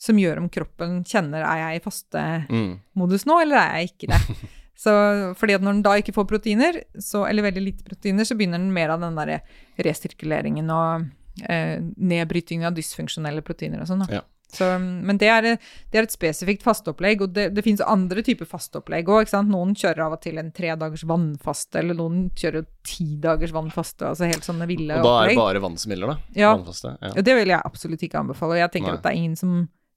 som 0.00 0.16
gjør 0.16 0.40
om 0.40 0.48
kroppen 0.48 1.02
kjenner 1.04 1.44
er 1.44 1.58
jeg 1.60 1.80
i 1.80 1.84
faste 1.84 2.22
Mm. 2.48 2.70
modus 2.96 3.26
nå, 3.28 3.36
eller 3.44 3.56
er 3.60 3.76
jeg 3.82 3.92
ikke 3.92 4.08
det? 4.14 4.22
Så 4.82 4.90
fordi 5.38 5.54
at 5.54 5.62
når 5.62 5.76
den 5.76 5.82
da 5.84 5.92
ikke 6.00 6.14
får 6.16 6.24
proteiner, 6.26 6.80
så, 6.98 7.26
eller 7.28 7.44
veldig 7.44 7.62
lite 7.62 7.84
proteiner, 7.86 8.24
så 8.24 8.34
begynner 8.34 8.58
den 8.58 8.72
mer 8.72 8.88
av 8.90 9.02
den 9.04 9.14
derre 9.14 9.42
resirkuleringen 9.78 10.70
og 10.72 11.04
eh, 11.46 11.76
nedbrytingen 11.96 12.66
av 12.66 12.74
dysfunksjonelle 12.74 13.44
proteiner 13.46 13.84
og 13.84 13.90
sånn. 13.92 14.02
Ja. 14.10 14.24
Så, 14.52 14.66
men 14.78 15.16
det 15.16 15.30
er, 15.32 15.46
det 15.92 15.96
er 15.98 16.04
et 16.04 16.12
spesifikt 16.12 16.64
fasteopplegg, 16.66 17.22
og 17.24 17.34
det, 17.36 17.48
det 17.56 17.64
finnes 17.64 17.80
andre 17.88 18.20
typer 18.24 18.48
fasteopplegg 18.48 19.08
òg. 19.08 19.30
Noen 19.48 19.72
kjører 19.78 20.04
av 20.06 20.16
og 20.18 20.22
til 20.24 20.40
en 20.42 20.50
tre 20.52 20.74
dagers 20.76 21.06
vannfaste, 21.08 21.80
eller 21.80 21.96
noen 21.96 22.26
kjører 22.36 22.66
ti 22.86 23.06
dagers 23.22 23.54
vannfaste. 23.56 24.10
Altså 24.12 24.28
helt 24.28 24.44
sånne 24.44 24.68
ville 24.68 24.98
opplegg. 24.98 25.06
Og 25.06 25.08
da 25.08 25.22
er 25.24 25.32
det 25.32 25.40
bare 25.40 25.62
vann 25.64 25.78
som 25.80 25.94
gjelder, 25.94 26.12
da? 26.12 26.34
Ja. 26.36 26.52
Vannfaste? 26.56 26.96
Ja. 27.00 27.14
Det 27.30 27.38
vil 27.40 27.54
jeg 27.54 27.64
absolutt 27.72 28.04
ikke 28.08 28.20
anbefale. 28.20 28.58
og 28.58 28.62
Jeg 28.62 28.74
tenker 28.76 28.92
Nei. 28.92 28.98
at 29.00 29.06
det 29.06 29.14
er 29.14 29.22
ingen 29.22 29.38
som 29.40 29.54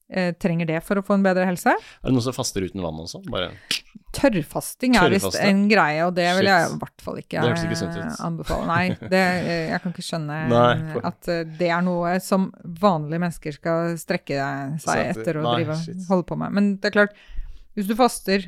eh, 0.09 0.31
trenger 0.39 0.71
det 0.71 0.79
for 0.87 1.01
å 1.01 1.05
få 1.05 1.17
en 1.19 1.25
bedre 1.25 1.47
helse. 1.49 1.75
Er 1.75 2.07
det 2.07 2.15
noen 2.15 2.25
som 2.29 2.37
faster 2.37 2.63
uten 2.63 2.83
vann 2.85 3.03
også? 3.03 3.25
Bare 3.27 3.51
Tørrfasting 4.15 4.95
er 4.95 5.11
visst 5.11 5.35
en 5.39 5.65
greie, 5.67 6.03
og 6.05 6.13
det 6.15 6.27
vil 6.37 6.47
jeg 6.47 6.67
i 6.69 6.77
hvert 6.79 7.03
fall 7.03 7.17
ikke, 7.19 7.41
ikke 7.51 7.87
eh, 7.89 8.11
anbefale. 8.23 8.67
Nei, 8.69 9.09
det, 9.11 9.21
eh, 9.21 9.63
jeg 9.73 9.81
kan 9.83 9.93
ikke 9.93 10.05
skjønne 10.07 10.37
Nei, 10.53 10.99
at 11.09 11.31
eh, 11.31 11.41
det 11.59 11.71
er 11.75 11.83
noe 11.83 12.13
som 12.23 12.47
vanlige 12.63 13.23
mennesker 13.25 13.57
skal 13.57 13.95
strekke 13.99 14.51
seg 14.83 15.01
etter 15.11 15.41
å 15.41 15.47
drive, 15.49 15.77
holde 16.09 16.27
på 16.29 16.37
med. 16.39 16.55
Men 16.55 16.69
det 16.79 16.91
er 16.91 16.95
klart, 16.95 17.17
hvis 17.75 17.89
du 17.89 17.95
faster 17.99 18.47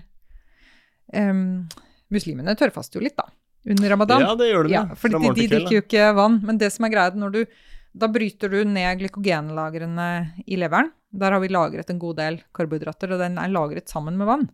um, 1.12 1.66
Muslimene 2.14 2.56
tørrfaster 2.56 3.02
jo 3.02 3.04
litt, 3.04 3.18
da, 3.20 3.28
under 3.68 3.92
ramadan. 3.92 4.24
Ja, 4.24 4.36
det 4.40 4.48
gjør 4.48 4.70
de 4.70 4.72
Ja, 4.72 4.86
fordi 4.96 5.20
de, 5.26 5.34
de 5.36 5.48
drikker 5.52 5.76
jo 5.76 5.82
ikke 5.84 6.14
vann. 6.16 6.38
Men 6.48 6.62
det 6.62 6.72
som 6.76 6.88
er 6.88 6.94
greia, 6.94 7.12
når 7.12 7.34
du 7.34 7.42
Da 7.98 8.08
bryter 8.14 8.54
du 8.54 8.62
ned 8.64 9.02
glykogenlagrene 9.02 10.08
i 10.46 10.60
leveren. 10.60 10.94
Der 11.18 11.34
har 11.34 11.42
vi 11.44 11.50
lagret 11.52 11.90
en 11.92 12.00
god 12.00 12.20
del 12.22 12.40
karbohydrater, 12.56 13.12
og 13.16 13.20
den 13.20 13.36
er 13.42 13.52
lagret 13.52 13.92
sammen 13.92 14.16
med 14.20 14.30
vann. 14.30 14.48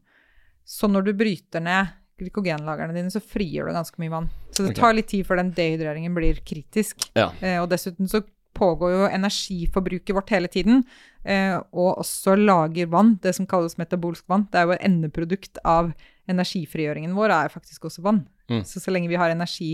Så 0.65 0.87
når 0.91 1.09
du 1.09 1.13
bryter 1.17 1.63
ned 1.63 1.91
glykogenlagrene 2.21 2.95
dine, 2.95 3.11
så 3.11 3.21
frigjør 3.23 3.69
du 3.69 3.77
ganske 3.77 3.99
mye 4.01 4.13
vann. 4.13 4.29
Så 4.53 4.67
det 4.67 4.77
tar 4.77 4.95
litt 4.95 5.09
tid 5.11 5.25
før 5.27 5.41
den 5.41 5.51
dehydreringen 5.55 6.13
blir 6.15 6.39
kritisk. 6.45 7.07
Ja. 7.17 7.31
Eh, 7.41 7.59
og 7.61 7.69
dessuten 7.71 8.09
så 8.09 8.21
pågår 8.53 8.93
jo 8.93 9.07
energiforbruket 9.09 10.13
vårt 10.13 10.29
hele 10.35 10.49
tiden, 10.51 10.83
eh, 11.25 11.55
og 11.73 12.03
også 12.03 12.35
lager 12.37 12.91
vann, 12.93 13.15
det 13.23 13.33
som 13.35 13.47
kalles 13.49 13.79
metabolsk 13.81 14.27
vann. 14.29 14.45
Det 14.51 14.61
er 14.61 14.67
jo 14.67 14.75
et 14.75 14.85
endeprodukt 14.85 15.57
av 15.65 15.89
energifrigjøringen 16.29 17.15
vår, 17.17 17.33
er 17.33 17.53
faktisk 17.53 17.89
også 17.89 18.05
vann. 18.05 18.23
Mm. 18.51 18.61
Så 18.67 18.83
så 18.83 18.93
lenge 18.93 19.09
vi 19.09 19.17
har 19.19 19.33
energi 19.33 19.71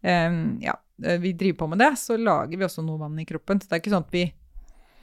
eh, 0.00 0.40
ja, 0.64 0.78
vi 0.96 1.34
driver 1.36 1.64
på 1.64 1.70
med 1.74 1.84
det, 1.84 1.92
så 2.00 2.16
lager 2.16 2.56
vi 2.56 2.64
også 2.64 2.82
noe 2.86 3.02
vann 3.02 3.20
i 3.20 3.28
kroppen. 3.28 3.60
Så 3.60 3.68
det 3.68 3.76
er 3.76 3.84
ikke 3.84 3.94
sånn 3.94 4.08
at 4.08 4.16
vi 4.16 4.26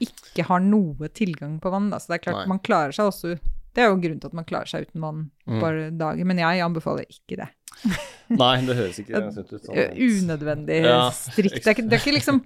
ikke 0.02 0.48
har 0.48 0.62
noe 0.64 1.08
tilgang 1.14 1.58
på 1.62 1.70
vann. 1.70 1.90
Da. 1.92 2.00
Så 2.02 2.10
det 2.10 2.18
er 2.18 2.24
klart 2.26 2.42
Nei. 2.42 2.50
man 2.56 2.62
klarer 2.64 2.96
seg 2.96 3.12
også 3.12 3.36
Det 3.74 3.82
er 3.82 3.88
jo 3.88 3.96
grunnen 3.96 4.20
til 4.20 4.28
at 4.28 4.34
man 4.36 4.44
klarer 4.48 4.68
seg 4.68 4.86
uten 4.88 5.00
vann 5.00 5.30
Mm. 5.46 5.60
par 5.60 5.74
dager, 5.90 6.24
men 6.24 6.38
jeg 6.38 6.60
anbefaler 6.62 7.06
ikke 7.08 7.36
det. 7.40 7.48
Nei, 8.32 8.52
det 8.64 8.76
høres 8.78 8.96
ikke 9.02 9.18
sunt 9.34 9.50
ut. 9.52 9.64
Sånn. 9.66 9.80
Unødvendig 9.92 10.78
Ja. 10.86 11.00
strikt. 11.12 11.58
Det 11.58 11.66
er, 11.66 11.74
ikke, 11.76 11.84
det 11.90 11.98
er 11.98 12.00
ikke 12.00 12.14
liksom 12.16 12.38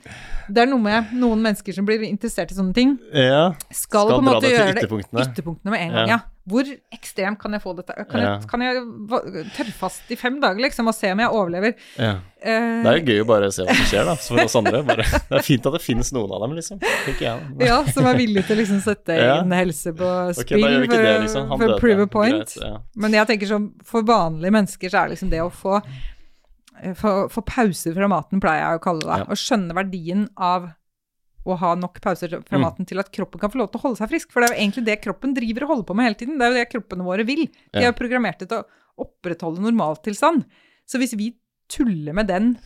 Det 0.50 0.62
er 0.64 0.66
noe 0.70 0.82
med 0.82 1.12
noen 1.14 1.44
mennesker 1.44 1.76
som 1.76 1.86
blir 1.86 2.02
interessert 2.08 2.50
i 2.50 2.56
sånne 2.58 2.74
ting, 2.74 2.96
Ja. 3.12 3.52
skal, 3.70 4.08
Skal 4.08 4.16
på 4.16 4.18
en 4.18 4.26
måte 4.32 4.50
gjøre 4.50 4.72
det 4.74 4.82
ytterpunktene. 4.82 5.26
ytterpunktene 5.28 5.70
med 5.76 5.80
en 5.86 5.92
gang, 5.94 6.08
Ja. 6.08 6.16
ja. 6.16 6.32
Hvor 6.46 6.62
ekstremt 6.94 7.40
kan 7.42 7.50
jeg 7.56 7.62
få 7.64 7.72
dette? 7.74 7.90
Kan 8.06 8.20
jeg, 8.22 8.44
kan 8.46 8.62
jeg 8.62 8.82
tørrfast 9.56 10.12
i 10.14 10.16
fem 10.18 10.36
dager, 10.38 10.60
liksom, 10.62 10.86
og 10.86 10.94
se 10.94 11.10
om 11.10 11.18
jeg 11.24 11.32
overlever? 11.34 11.74
ja. 11.98 12.16
Eh, 12.46 12.82
Det 12.84 12.86
er 12.86 12.98
jo 13.00 13.06
gøy 13.08 13.20
å 13.24 13.26
bare 13.26 13.48
se 13.50 13.64
hva 13.66 13.74
som 13.74 13.86
skjer, 13.90 14.04
da, 14.06 14.12
for 14.22 14.38
oss 14.44 14.54
andre. 14.54 14.82
Bare, 14.86 15.02
det 15.30 15.38
er 15.40 15.42
fint 15.42 15.66
at 15.66 15.74
det 15.74 15.80
finnes 15.82 16.12
noen 16.14 16.30
av 16.36 16.44
dem, 16.44 16.54
liksom. 16.54 16.78
Tenker 16.78 17.24
jeg. 17.26 17.40
da. 17.58 17.66
ja, 17.66 17.78
som 17.90 18.06
er 18.06 18.14
villig 18.20 18.44
til 18.46 18.54
å 18.54 18.60
liksom 18.60 18.78
sette 18.84 19.16
egen 19.16 19.50
helse 19.58 19.90
på 19.98 20.10
spill 20.38 20.62
okay, 20.62 20.86
for, 20.86 21.02
det, 21.02 21.14
liksom. 21.24 21.48
For 21.58 21.74
prove 21.82 22.06
point. 22.12 22.54
Greit. 22.54 22.84
Men 22.94 23.16
jeg 23.18 23.26
tenker 23.32 23.50
sånn, 23.50 23.66
for 23.82 24.06
vanlige 24.06 24.54
mennesker 24.54 24.92
så 24.94 25.00
er 25.02 25.10
det 25.10 25.15
liksom 25.16 25.32
det 25.32 25.40
å 25.42 25.50
få, 25.52 25.80
få, 27.00 27.12
få 27.32 27.42
pauser 27.48 27.96
fra 27.96 28.08
maten, 28.12 28.40
pleier 28.42 28.62
jeg 28.62 28.80
å 28.80 28.84
kalle 28.84 29.06
det. 29.08 29.20
Ja. 29.24 29.28
Å 29.32 29.38
skjønne 29.40 29.76
verdien 29.76 30.28
av 30.36 30.68
å 31.46 31.54
ha 31.60 31.74
nok 31.78 32.00
pauser 32.02 32.32
fra 32.42 32.58
Mm. 32.58 32.62
maten 32.64 32.86
til 32.90 32.98
at 32.98 33.10
kroppen 33.14 33.38
kan 33.40 33.50
få 33.52 33.60
lov 33.60 33.70
til 33.70 33.78
å 33.78 33.84
holde 33.86 34.00
seg 34.00 34.10
frisk. 34.10 34.32
For 34.34 34.42
det 34.42 34.48
er 34.50 34.54
jo 34.56 34.62
egentlig 34.64 34.84
det 34.88 34.96
kroppen 35.04 35.34
driver 35.36 35.62
og 35.62 35.68
holder 35.72 35.86
på 35.86 35.94
med 35.96 36.04
hele 36.08 36.18
tiden. 36.18 36.38
Det 36.38 36.44
er 36.46 36.50
jo 36.50 36.58
det 36.58 36.70
kroppene 36.72 37.06
våre 37.06 37.24
vil. 37.28 37.44
De 37.72 37.82
er 37.84 37.86
jo 37.92 37.98
programmert 38.00 38.38
til 38.42 38.50
å 38.58 38.64
opprettholde 39.06 39.62
normaltilstand. 39.62 40.42
Så 40.86 40.98
hvis 40.98 41.14
vi 41.14 41.36
tuller 41.70 42.12
med 42.14 42.26
den, 42.26 42.56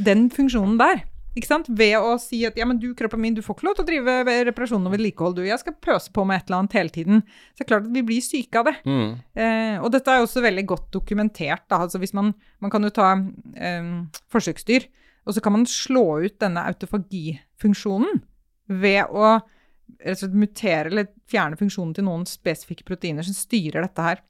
den 0.00 0.30
funksjonen 0.30 0.78
der, 0.80 1.04
ikke 1.34 1.48
sant? 1.48 1.68
ved 1.68 1.96
å 1.98 2.14
si 2.22 2.40
at 2.46 2.58
ja, 2.58 2.66
men 2.68 2.78
du, 2.82 2.92
kroppen 2.96 3.22
min, 3.22 3.34
du 3.34 3.42
får 3.42 3.56
ikke 3.56 3.66
lov 3.66 3.76
til 3.78 3.84
å 3.84 3.88
drive 3.88 4.36
reparasjon 4.48 4.86
og 4.86 4.94
vedlikehold, 4.94 5.38
du. 5.38 5.44
Jeg 5.48 5.60
skal 5.62 5.76
pøse 5.82 6.12
på 6.14 6.24
med 6.28 6.40
et 6.40 6.48
eller 6.48 6.62
annet 6.62 6.76
hele 6.78 6.94
tiden. 6.94 7.24
Så 7.52 7.60
det 7.60 7.66
er 7.66 7.70
klart 7.72 7.88
at 7.88 7.96
vi 7.96 8.04
blir 8.06 8.24
syke 8.24 8.60
av 8.60 8.68
det. 8.70 8.76
Mm. 8.86 9.08
Eh, 9.44 9.78
og 9.80 9.88
dette 9.94 10.12
er 10.12 10.20
jo 10.20 10.28
også 10.28 10.44
veldig 10.44 10.66
godt 10.70 10.90
dokumentert. 10.94 11.66
Da. 11.66 11.80
Altså 11.86 11.98
hvis 12.02 12.14
man, 12.16 12.32
man 12.62 12.74
kan 12.74 12.86
jo 12.86 12.92
ta 12.94 13.10
eh, 13.58 13.90
forsøksdyr, 14.34 14.86
og 15.24 15.34
så 15.34 15.42
kan 15.42 15.56
man 15.56 15.66
slå 15.68 16.06
ut 16.26 16.38
denne 16.42 16.62
autofagifunksjonen 16.70 18.22
ved 18.68 19.10
å 19.10 19.38
rett 20.04 20.16
og 20.16 20.20
slett 20.22 20.36
mutere 20.38 20.90
eller 20.90 21.10
fjerne 21.30 21.58
funksjonen 21.60 21.94
til 21.96 22.06
noen 22.06 22.24
spesifikke 22.28 22.86
proteiner 22.88 23.26
som 23.26 23.36
styrer 23.36 23.84
dette 23.84 24.04
her. 24.04 24.22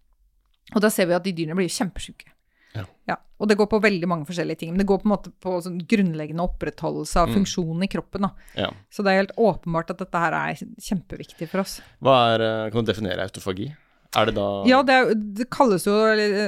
Og 0.75 0.83
da 0.83 0.91
ser 0.93 1.11
vi 1.11 1.17
at 1.17 1.27
de 1.27 1.35
dyrene 1.37 1.57
blir 1.59 1.71
kjempesyke. 1.71 2.34
Ja. 2.75 3.17
og 3.39 3.49
det 3.49 3.57
går 3.59 3.67
på 3.69 3.81
veldig 3.83 4.09
mange 4.09 4.27
forskjellige 4.27 4.59
ting. 4.59 4.71
Men 4.73 4.79
det 4.81 4.87
går 4.89 4.99
på 5.03 5.07
en 5.09 5.13
måte 5.13 5.31
på 5.43 5.57
sånn 5.63 5.79
grunnleggende 5.87 6.43
opprettholdelse 6.47 7.17
av 7.21 7.29
Mm. 7.29 7.35
funksjonen 7.37 7.85
i 7.85 7.89
kroppen. 7.93 8.31
Ja. 8.57 8.71
Så 8.91 9.03
det 9.05 9.13
er 9.13 9.21
helt 9.23 9.37
åpenbart 9.37 9.91
at 9.91 9.99
dette 9.99 10.15
her 10.19 10.33
er 10.33 10.55
kjempeviktig 10.81 11.49
for 11.49 11.61
oss. 11.61 11.81
Hva 12.03 12.35
er 12.35 12.41
eh, 12.41 12.71
Kan 12.71 12.85
du 12.85 12.93
definere 12.93 13.23
autofagi? 13.29 13.75
Er 14.17 14.27
det 14.27 14.35
da 14.37 14.65
Ja, 14.67 14.83
det, 14.83 14.95
er, 14.95 15.15
det 15.15 15.51
kalles 15.51 15.85
jo 15.85 15.93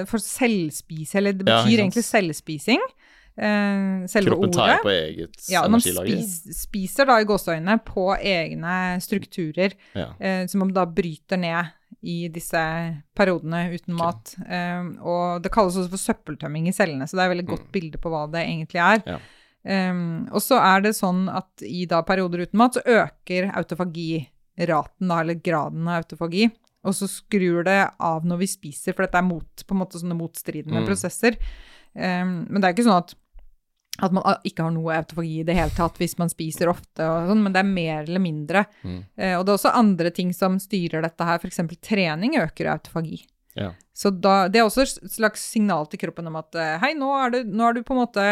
for 0.07 0.19
selvspise, 0.23 1.17
eller 1.19 1.33
det 1.33 1.45
betyr 1.45 1.77
ja, 1.77 1.85
egentlig 1.85 2.05
selvspising. 2.07 2.81
Uh, 3.37 4.07
selve 4.09 4.31
kroppen 4.33 4.53
tar 4.55 4.79
på 4.81 4.89
eget 4.89 5.35
Ja, 5.53 5.67
energilager? 5.67 6.23
spis, 6.25 6.57
spiser 6.63 7.05
da 7.11 7.19
i 7.21 7.27
gåseøynene 7.29 7.75
på 7.85 8.07
egne 8.17 8.97
strukturer 9.05 9.75
Ja. 9.95 10.07
uh, 10.17 10.47
som 10.49 10.61
man 10.61 10.73
da 10.73 10.87
bryter 10.87 11.37
ned 11.37 11.67
i 12.07 12.29
disse 12.33 12.61
periodene 13.19 13.65
uten 13.75 13.97
mat. 13.99 14.35
Um, 14.47 14.93
og 15.03 15.43
det 15.43 15.51
kalles 15.55 15.75
også 15.81 15.91
for 15.93 16.03
søppeltømming 16.03 16.69
i 16.71 16.75
cellene, 16.77 17.09
så 17.09 17.17
det 17.19 17.25
er 17.25 17.31
et 17.31 17.35
veldig 17.37 17.49
godt 17.51 17.67
bilde 17.75 17.99
på 18.03 18.13
hva 18.13 18.25
det 18.31 18.45
egentlig 18.47 18.83
er. 18.85 19.03
Mm. 19.03 19.11
Ja. 19.17 19.91
Um, 19.91 20.29
og 20.31 20.39
så 20.45 20.61
er 20.63 20.85
det 20.85 20.93
sånn 20.95 21.25
at 21.33 21.65
i 21.67 21.83
da 21.91 21.99
perioder 22.07 22.45
uten 22.47 22.61
mat 22.61 22.77
så 22.79 22.85
øker 22.87 23.49
autofagiraten, 23.59 25.09
da, 25.11 25.21
eller 25.25 25.41
graden 25.43 25.89
av 25.91 26.05
autofagi. 26.05 26.49
Og 26.87 26.95
så 26.95 27.09
skrur 27.11 27.65
det 27.67 27.81
av 27.99 28.27
når 28.29 28.39
vi 28.45 28.47
spiser, 28.53 28.95
for 28.95 29.03
dette 29.07 29.19
er 29.19 29.27
mot, 29.27 29.65
på 29.67 29.75
en 29.75 29.81
måte 29.83 29.99
sånne 29.99 30.15
motstridende 30.19 30.85
Mm. 30.85 30.87
prosesser. 30.87 31.35
Um, 31.97 32.47
men 32.47 32.61
det 32.61 32.69
er 32.69 32.75
ikke 32.77 32.87
sånn 32.87 33.03
at, 33.03 33.15
at 34.03 34.13
man 34.13 34.25
ikke 34.45 34.65
har 34.67 34.75
noe 34.75 34.97
autofagi 34.99 35.39
i 35.41 35.47
det 35.47 35.57
hele 35.57 35.73
tatt 35.77 35.97
hvis 36.01 36.17
man 36.21 36.31
spiser 36.33 36.71
ofte, 36.73 37.05
og 37.05 37.31
sånn, 37.31 37.45
men 37.45 37.55
det 37.55 37.63
er 37.63 37.71
mer 37.71 38.03
eller 38.03 38.23
mindre. 38.23 38.65
Mm. 38.83 38.99
Eh, 39.17 39.35
og 39.39 39.47
det 39.47 39.53
er 39.53 39.61
også 39.61 39.73
andre 39.79 40.13
ting 40.15 40.35
som 40.37 40.59
styrer 40.63 41.05
dette 41.05 41.29
her, 41.29 41.41
f.eks. 41.41 41.63
trening 41.85 42.37
øker 42.43 42.73
autofagi. 42.75 43.23
Ja. 43.57 43.71
Så 43.97 44.13
da, 44.13 44.51
det 44.53 44.61
er 44.61 44.69
også 44.69 44.85
et 44.85 45.15
slags 45.15 45.47
signal 45.55 45.89
til 45.89 46.03
kroppen 46.03 46.29
om 46.29 46.37
at 46.43 46.59
eh, 46.61 46.75
hei, 46.83 46.93
nå 46.99 47.09
er, 47.17 47.33
du, 47.33 47.55
nå 47.57 47.65
er 47.65 47.79
du 47.79 47.87
på 47.87 47.97
en 47.97 48.03
måte 48.05 48.27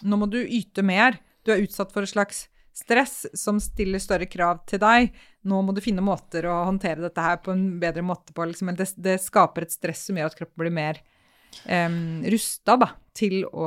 Nå 0.00 0.16
må 0.16 0.24
du 0.32 0.38
yte 0.40 0.80
mer. 0.80 1.18
Du 1.44 1.50
er 1.52 1.60
utsatt 1.60 1.90
for 1.92 2.06
et 2.06 2.08
slags 2.08 2.46
stress 2.72 3.26
som 3.36 3.58
stiller 3.60 4.00
større 4.00 4.24
krav 4.24 4.62
til 4.64 4.80
deg. 4.80 5.10
Nå 5.44 5.58
må 5.60 5.74
du 5.76 5.82
finne 5.84 6.00
måter 6.00 6.46
å 6.48 6.54
håndtere 6.70 7.02
dette 7.04 7.20
her 7.20 7.36
på 7.44 7.52
en 7.52 7.66
bedre 7.82 8.00
måte 8.00 8.32
på. 8.32 8.46
Liksom. 8.48 8.70
Det, 8.78 8.86
det 8.96 9.18
skaper 9.20 9.66
et 9.66 9.74
stress 9.74 10.06
som 10.08 10.16
gjør 10.16 10.32
at 10.32 10.38
kroppen 10.38 10.62
blir 10.62 10.72
mer 10.72 11.02
um, 11.68 12.22
rusta 12.30 12.76
da, 12.80 12.90
til 13.14 13.42
å 13.44 13.66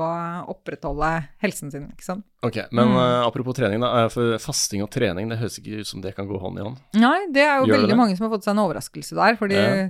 opprettholde 0.49 1.09
helsen 1.43 1.71
sin. 1.73 1.89
Ikke 1.93 2.05
sant? 2.07 2.25
Ok, 2.43 2.57
men 2.71 2.87
Mm. 2.89 2.97
eh, 2.97 3.27
apropos 3.27 3.53
trening, 3.55 3.79
da. 3.81 4.05
eh, 4.05 4.09
For 4.09 4.37
fasting 4.39 4.81
og 4.83 4.89
trening, 4.91 5.29
det 5.29 5.39
høres 5.39 5.59
ikke 5.59 5.79
ut 5.81 5.87
som 5.87 6.01
det 6.01 6.15
kan 6.15 6.27
gå 6.27 6.39
hånd 6.39 6.59
i 6.59 6.63
hånd. 6.63 6.77
Nei, 6.95 7.27
det 7.31 7.43
er 7.43 7.59
jo 7.61 7.67
Gjør 7.67 7.77
veldig 7.81 7.97
mange 7.97 8.17
som 8.17 8.29
har 8.29 8.37
fått 8.37 8.43
seg 8.47 8.51
en 8.57 8.63
overraskelse 8.65 9.15
der. 9.15 9.35
For 9.37 9.47
de 9.47 9.55
Ja. 9.55 9.89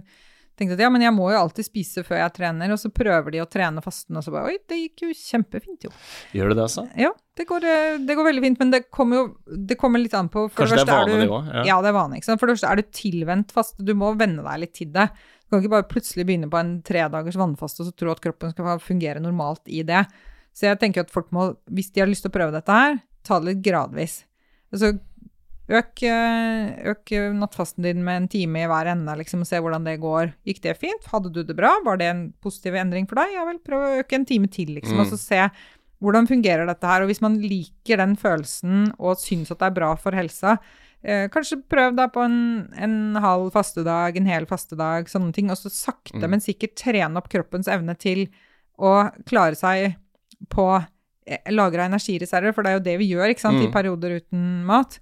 tenkte 0.58 0.74
at 0.74 0.80
ja, 0.86 0.90
men 0.90 1.02
jeg 1.02 1.12
må 1.14 1.32
jo 1.32 1.40
alltid 1.40 1.66
spise 1.66 2.04
før 2.06 2.18
jeg 2.22 2.34
trener, 2.34 2.70
og 2.72 2.78
så 2.78 2.92
prøver 2.94 3.32
de 3.32 3.40
å 3.42 3.50
trene 3.50 3.82
fasten, 3.82 4.16
og 4.18 4.24
så 4.24 4.32
bare 4.32 4.52
oi, 4.52 4.58
det 4.70 4.78
gikk 4.78 5.02
jo 5.02 5.10
kjempefint, 5.10 5.82
jo. 5.86 5.90
Gjør 6.34 6.50
det 6.50 6.58
det, 6.58 6.64
altså? 6.68 6.84
Ja, 6.96 7.10
det 7.36 7.48
går, 7.48 7.64
eh, 7.66 7.98
det 7.98 8.16
går 8.16 8.26
veldig 8.30 8.42
fint, 8.44 8.60
men 8.60 8.70
det 8.70 8.92
kommer 8.92 9.16
jo 9.16 9.38
det 9.66 9.78
kommer 9.80 9.98
litt 10.00 10.14
an 10.14 10.30
på 10.30 10.52
for 10.52 10.66
Kanskje 10.66 10.86
det 10.86 10.90
er 10.90 10.94
vanlig 10.94 11.18
vane, 11.18 11.26
det 11.26 11.30
òg? 11.30 11.54
Ja. 11.56 11.64
Ja, 11.66 11.82
det 11.82 11.90
er 11.90 11.94
vane. 11.98 12.16
ikke 12.18 12.26
sant? 12.26 12.40
For 12.40 12.46
det 12.46 12.58
første 12.58 12.70
er 12.72 12.76
du 12.76 12.84
tilvendt 12.84 13.52
faste, 13.52 13.84
du 13.84 13.94
må 13.96 14.16
venne 14.16 14.44
deg 14.46 14.60
litt 14.60 14.74
til 14.76 14.92
det. 14.94 15.10
Du 15.54 15.60
kan 15.60 15.68
ikke 15.68 15.76
bare 15.76 15.86
plutselig 15.86 16.24
begynne 16.26 16.48
på 16.50 16.58
en 16.58 16.70
tredagers 16.82 17.36
vannfaste 17.38 17.84
og 17.84 17.92
så 17.92 17.94
tro 17.94 18.10
at 18.10 18.22
kroppen 18.24 18.50
skal 18.50 18.80
fungere 18.82 19.22
normalt 19.22 19.62
i 19.70 19.84
det. 19.86 20.00
Så 20.50 20.66
jeg 20.66 20.80
tenker 20.82 21.06
at 21.06 21.12
folk 21.14 21.28
må, 21.30 21.52
hvis 21.70 21.92
de 21.94 22.02
har 22.02 22.10
lyst 22.10 22.26
til 22.26 22.32
å 22.32 22.34
prøve 22.34 22.56
dette 22.56 22.74
her, 22.74 22.98
ta 23.22 23.38
det 23.38 23.52
litt 23.52 23.62
gradvis. 23.62 24.24
Altså, 24.74 24.96
øk, 25.70 26.04
eh, 26.10 26.90
øk 26.90 27.14
nattfasten 27.38 27.86
din 27.86 28.02
med 28.02 28.24
en 28.24 28.28
time 28.34 28.64
i 28.64 28.72
hver 28.72 28.90
ende, 28.96 29.14
liksom, 29.22 29.46
og 29.46 29.52
se 29.52 29.62
hvordan 29.62 29.86
det 29.86 30.00
går. 30.02 30.34
Gikk 30.50 30.64
det 30.66 30.74
fint? 30.82 31.06
Hadde 31.14 31.30
du 31.30 31.44
det 31.46 31.58
bra? 31.62 31.76
Var 31.86 32.02
det 32.02 32.10
en 32.10 32.24
positiv 32.42 32.74
endring 32.82 33.06
for 33.06 33.22
deg? 33.22 33.38
Ja 33.38 33.46
vel, 33.46 33.62
prøv 33.62 33.86
å 33.86 34.00
øke 34.02 34.18
en 34.18 34.26
time 34.26 34.50
til, 34.50 34.74
liksom, 34.74 34.98
Mm. 34.98 35.06
og 35.06 35.14
så 35.14 35.22
se 35.22 35.52
hvordan 36.02 36.28
fungerer 36.28 36.66
dette 36.66 36.90
her. 36.90 37.06
Og 37.06 37.14
hvis 37.14 37.22
man 37.22 37.38
liker 37.38 38.02
den 38.02 38.18
følelsen 38.18 38.90
og 38.98 39.22
syns 39.22 39.54
at 39.54 39.60
det 39.62 39.70
er 39.70 39.78
bra 39.78 39.94
for 39.96 40.18
helsa, 40.18 40.58
eh, 41.04 41.28
kanskje 41.30 41.62
prøv 41.70 41.96
deg 41.96 42.12
på 42.14 42.24
en, 42.24 42.38
en 42.78 43.16
halv 43.22 43.52
fastedag, 43.54 44.18
en 44.18 44.26
hel 44.30 44.46
fastedag, 44.46 45.10
sånne 45.12 45.34
ting. 45.34 45.50
Og 45.52 45.58
så 45.58 45.70
sakte, 45.70 46.16
Mm. 46.22 46.30
men 46.30 46.40
sikkert 46.40 46.76
trene 46.76 47.18
opp 47.18 47.30
kroppens 47.30 47.68
evne 47.68 47.98
til 47.98 48.28
å 48.80 49.12
klare 49.26 49.56
seg 49.56 49.96
på 50.50 50.86
eh, 51.28 51.40
lagra 51.52 51.86
energireserver, 51.88 52.54
for 52.54 52.64
det 52.64 52.72
er 52.72 52.80
jo 52.80 52.84
det 52.84 52.98
vi 53.00 53.12
gjør 53.14 53.30
ikke 53.32 53.40
sant, 53.46 53.62
i 53.62 53.68
Mm. 53.68 53.74
perioder 53.74 54.18
uten 54.20 54.66
mat. 54.66 55.00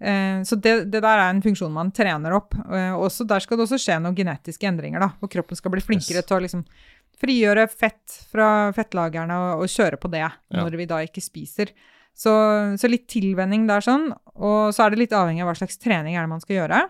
Eh, 0.00 0.40
Så 0.44 0.56
det, 0.60 0.90
det 0.90 1.02
der 1.02 1.18
er 1.18 1.30
en 1.30 1.42
funksjon 1.42 1.72
man 1.72 1.90
trener 1.90 2.32
opp. 2.32 2.54
Eh, 2.54 2.94
Også, 2.94 3.26
der 3.26 3.40
skal 3.40 3.56
det 3.58 3.66
også 3.66 3.76
skje 3.78 4.00
noen 4.00 4.14
genetiske 4.16 4.64
endringer, 4.68 5.00
da, 5.00 5.08
hvor 5.20 5.28
kroppen 5.28 5.56
skal 5.56 5.70
bli 5.72 5.80
flinkere 5.80 6.22
Yes. 6.22 6.24
til 6.26 6.36
å 6.38 6.40
liksom 6.40 6.64
frigjøre 7.20 7.68
fett 7.68 8.14
fra 8.30 8.70
fettlagrene 8.72 9.34
og, 9.34 9.62
og 9.64 9.66
kjøre 9.68 9.98
på 9.98 10.08
det 10.10 10.20
Ja. 10.22 10.30
når 10.52 10.76
vi 10.76 10.84
da 10.86 10.96
ikke 11.04 11.20
spiser. 11.20 11.72
Så, 12.18 12.32
så 12.80 12.90
litt 12.90 13.06
tilvenning 13.10 13.68
der 13.68 13.84
sånn, 13.84 14.08
og 14.34 14.74
så 14.74 14.84
er 14.84 14.92
det 14.94 15.04
litt 15.04 15.14
avhengig 15.14 15.44
av 15.44 15.52
hva 15.52 15.58
slags 15.60 15.78
trening 15.78 16.16
er 16.16 16.26
det 16.26 16.32
man 16.32 16.42
skal 16.42 16.56
gjøre. 16.56 16.80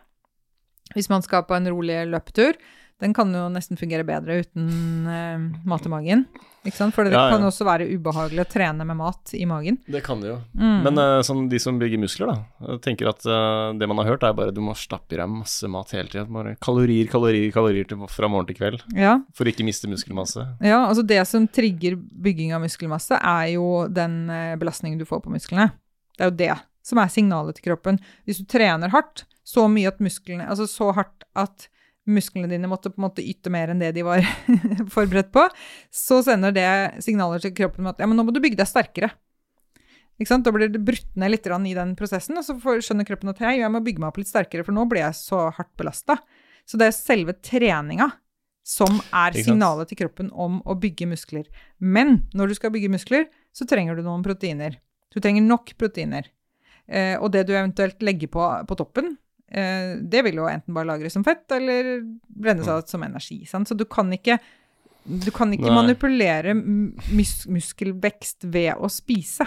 Hvis 0.94 1.10
man 1.12 1.24
skal 1.24 1.44
på 1.44 1.56
en 1.58 1.68
rolig 1.68 1.98
løpetur, 2.08 2.56
den 2.98 3.12
kan 3.14 3.30
jo 3.34 3.44
nesten 3.52 3.78
fungere 3.78 4.02
bedre 4.06 4.40
uten 4.42 4.64
uh, 5.06 5.42
mat 5.70 5.84
i 5.86 5.90
magen. 5.92 6.24
Ikke 6.66 6.76
sant? 6.76 6.94
For 6.96 7.06
det 7.06 7.12
Ja, 7.14 7.28
ja. 7.28 7.36
kan 7.36 7.46
også 7.46 7.64
være 7.64 7.86
ubehagelig 7.94 8.42
å 8.42 8.48
trene 8.50 8.84
med 8.84 8.98
mat 8.98 9.30
i 9.38 9.44
magen. 9.46 9.78
Det 9.86 10.00
kan 10.04 10.18
det 10.20 10.32
jo. 10.32 10.38
Mm. 10.58 10.80
Men 10.82 10.98
uh, 10.98 11.20
sånn, 11.22 11.44
de 11.52 11.60
som 11.62 11.78
bygger 11.78 12.02
muskler, 12.02 12.32
da, 12.34 12.76
tenker 12.82 13.08
at 13.12 13.22
uh, 13.30 13.70
det 13.78 13.86
man 13.88 14.02
har 14.02 14.10
hørt, 14.10 14.26
er 14.26 14.34
bare 14.36 14.54
du 14.54 14.58
må 14.66 14.74
stappe 14.78 15.14
i 15.14 15.20
deg 15.20 15.30
masse 15.30 15.70
mat 15.70 15.94
hele 15.94 16.10
tida. 16.10 16.26
Kalorier, 16.64 17.06
kalorier, 17.12 17.52
kalorier 17.54 17.86
til, 17.88 18.02
fra 18.10 18.30
morgen 18.32 18.50
til 18.50 18.58
kveld 18.58 18.82
ja, 18.98 19.14
for 19.38 19.46
å 19.46 19.54
ikke 19.54 19.66
miste 19.68 19.90
muskelmasse. 19.90 20.48
Ja, 20.58 20.82
altså 20.88 21.06
det 21.06 21.22
som 21.30 21.46
trigger 21.46 21.96
bygging 21.96 22.50
av 22.56 22.66
muskelmasse, 22.66 23.14
er 23.22 23.54
jo 23.54 23.86
den 23.86 24.24
belastningen 24.58 24.98
du 24.98 25.06
får 25.08 25.22
på 25.24 25.32
musklene. 25.32 25.70
Det 26.18 26.26
er 26.26 26.32
jo 26.32 26.38
det 26.42 26.52
som 26.88 26.98
er 26.98 27.10
signalet 27.12 27.58
til 27.58 27.70
kroppen. 27.70 27.98
Hvis 28.26 28.42
du 28.42 28.48
trener 28.50 28.90
hardt, 28.90 29.24
så 29.46 29.64
mye 29.70 29.88
at 29.88 30.00
musklene 30.04 30.44
Altså 30.48 30.66
så 30.68 30.90
hardt 30.96 31.24
at 31.38 31.68
musklene 32.08 32.50
dine 32.50 32.70
måtte 32.70 32.90
på 32.92 33.00
en 33.00 33.06
måte 33.06 33.24
yte 33.24 33.52
mer 33.52 33.72
enn 33.72 33.80
det 33.82 33.92
de 33.96 34.04
var 34.06 34.24
forberedt 34.96 35.30
på, 35.34 35.44
så 35.92 36.20
sender 36.24 36.54
det 36.56 36.68
signaler 37.04 37.42
til 37.44 37.54
kroppen 37.56 37.84
om 37.84 37.92
at 37.92 38.00
ja, 38.02 38.08
men 38.08 38.18
nå 38.18 38.26
må 38.26 38.34
du 38.34 38.42
bygge 38.44 38.60
deg 38.60 38.70
sterkere. 38.70 39.12
Da 40.18 40.50
blir 40.50 40.72
det 40.72 40.82
brutt 40.82 41.12
ned 41.14 41.30
litt 41.30 41.46
i 41.46 41.76
den 41.76 41.94
prosessen, 41.98 42.38
og 42.40 42.46
så 42.46 42.56
skjønner 42.58 43.06
kroppen 43.06 43.30
at 43.30 43.42
hei, 43.44 43.60
jeg 43.60 43.70
må 43.70 43.82
bygge 43.84 44.02
meg 44.02 44.10
opp 44.10 44.18
litt 44.18 44.30
sterkere, 44.30 44.64
for 44.66 44.74
nå 44.74 44.88
blir 44.90 45.04
jeg 45.04 45.14
så 45.20 45.44
hardt 45.54 45.76
belasta. 45.78 46.18
Så 46.66 46.80
det 46.80 46.88
er 46.88 46.96
selve 46.96 47.36
treninga 47.38 48.10
som 48.68 48.98
er 49.16 49.36
signalet 49.38 49.88
til 49.88 50.02
kroppen 50.02 50.32
om 50.34 50.58
å 50.68 50.74
bygge 50.76 51.06
muskler. 51.08 51.46
Men 51.78 52.26
når 52.36 52.50
du 52.50 52.58
skal 52.58 52.74
bygge 52.74 52.90
muskler, 52.92 53.28
så 53.56 53.64
trenger 53.68 53.96
du 53.96 54.02
noen 54.04 54.26
proteiner. 54.26 54.76
Du 55.08 55.22
trenger 55.22 55.46
nok 55.46 55.72
proteiner. 55.80 56.28
Eh, 56.88 57.14
og 57.16 57.32
det 57.32 57.46
du 57.48 57.54
eventuelt 57.54 58.02
legger 58.04 58.28
på 58.32 58.44
på 58.68 58.76
toppen, 58.80 59.14
det 59.50 60.22
vil 60.26 60.34
jo 60.42 60.48
enten 60.50 60.74
bare 60.76 60.86
lagres 60.90 61.12
som 61.16 61.24
fett, 61.24 61.46
eller 61.56 62.02
brenne 62.28 62.64
seg 62.66 62.82
ut 62.84 62.88
som 62.92 63.02
energi. 63.02 63.44
Sant? 63.48 63.68
Så 63.68 63.76
du 63.78 63.84
kan 63.88 64.10
ikke, 64.12 64.38
du 65.08 65.30
kan 65.32 65.52
ikke 65.56 65.72
manipulere 65.72 66.52
mus 66.54 67.46
muskelvekst 67.48 68.44
ved 68.52 68.74
å 68.76 68.90
spise. 68.92 69.46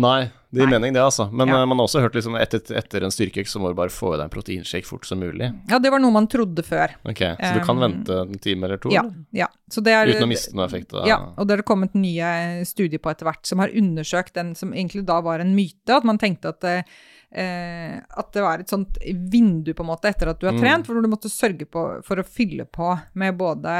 Nei, 0.00 0.30
det 0.54 0.62
gir 0.62 0.70
mening 0.70 0.94
det, 0.94 1.02
altså. 1.04 1.26
Men 1.30 1.48
Ja. 1.50 1.58
eh, 1.60 1.66
man 1.68 1.76
har 1.76 1.84
også 1.86 2.00
hørt 2.00 2.14
liksom 2.16 2.32
etter, 2.40 2.62
etter 2.78 3.02
en 3.04 3.10
styrkeøkt 3.12 3.50
så 3.50 3.60
må 3.60 3.68
du 3.68 3.74
bare 3.76 3.90
få 3.92 4.14
i 4.14 4.16
deg 4.16 4.24
en 4.24 4.30
proteinshake 4.32 4.86
fort 4.88 5.04
som 5.04 5.20
mulig. 5.20 5.50
Ja, 5.68 5.78
det 5.78 5.90
var 5.92 6.00
noe 6.00 6.10
man 6.14 6.26
trodde 6.32 6.64
før. 6.64 6.94
Ok, 7.04 7.20
Så 7.36 7.52
du 7.58 7.60
kan 7.66 7.76
Um, 7.76 7.82
vente 7.82 8.08
en 8.22 8.38
time 8.38 8.64
eller 8.64 8.78
to? 8.78 8.88
Ja. 8.90 9.02
ja. 9.32 9.48
Så 9.70 9.82
det 9.84 9.92
er, 9.92 10.06
Uten 10.14 10.24
å 10.24 10.28
miste 10.32 10.54
noe 10.54 10.64
effekt? 10.64 10.94
av- 10.94 11.06
Ja, 11.06 11.18
og 11.36 11.46
det 11.46 11.58
har 11.58 11.62
kommet 11.62 11.92
nye 11.94 12.64
studier 12.64 12.98
på 12.98 13.10
etter 13.10 13.26
hvert 13.28 13.44
som 13.44 13.58
har 13.58 13.68
undersøkt 13.68 14.32
den 14.32 14.54
som 14.54 14.72
egentlig 14.72 15.04
da 15.04 15.20
var 15.20 15.40
en 15.40 15.54
myte, 15.54 15.90
at 15.94 16.04
man 16.04 16.16
tenkte 16.16 16.54
at 16.56 16.84
eh, 17.32 17.96
at 18.00 18.32
det 18.34 18.42
var 18.42 18.58
et 18.62 18.72
sånt 18.72 18.98
vindu 19.30 19.72
på 19.74 19.84
en 19.84 19.90
måte 19.92 20.10
etter 20.10 20.32
at 20.32 20.40
du 20.40 20.46
har 20.48 20.54
Mm. 20.56 20.60
trent, 20.60 20.86
hvor 20.86 21.00
du 21.02 21.08
måtte 21.08 21.30
sørge 21.30 21.66
på, 21.66 22.02
for 22.04 22.16
å 22.18 22.26
fylle 22.26 22.64
på 22.66 22.92
med 23.14 23.36
både 23.38 23.70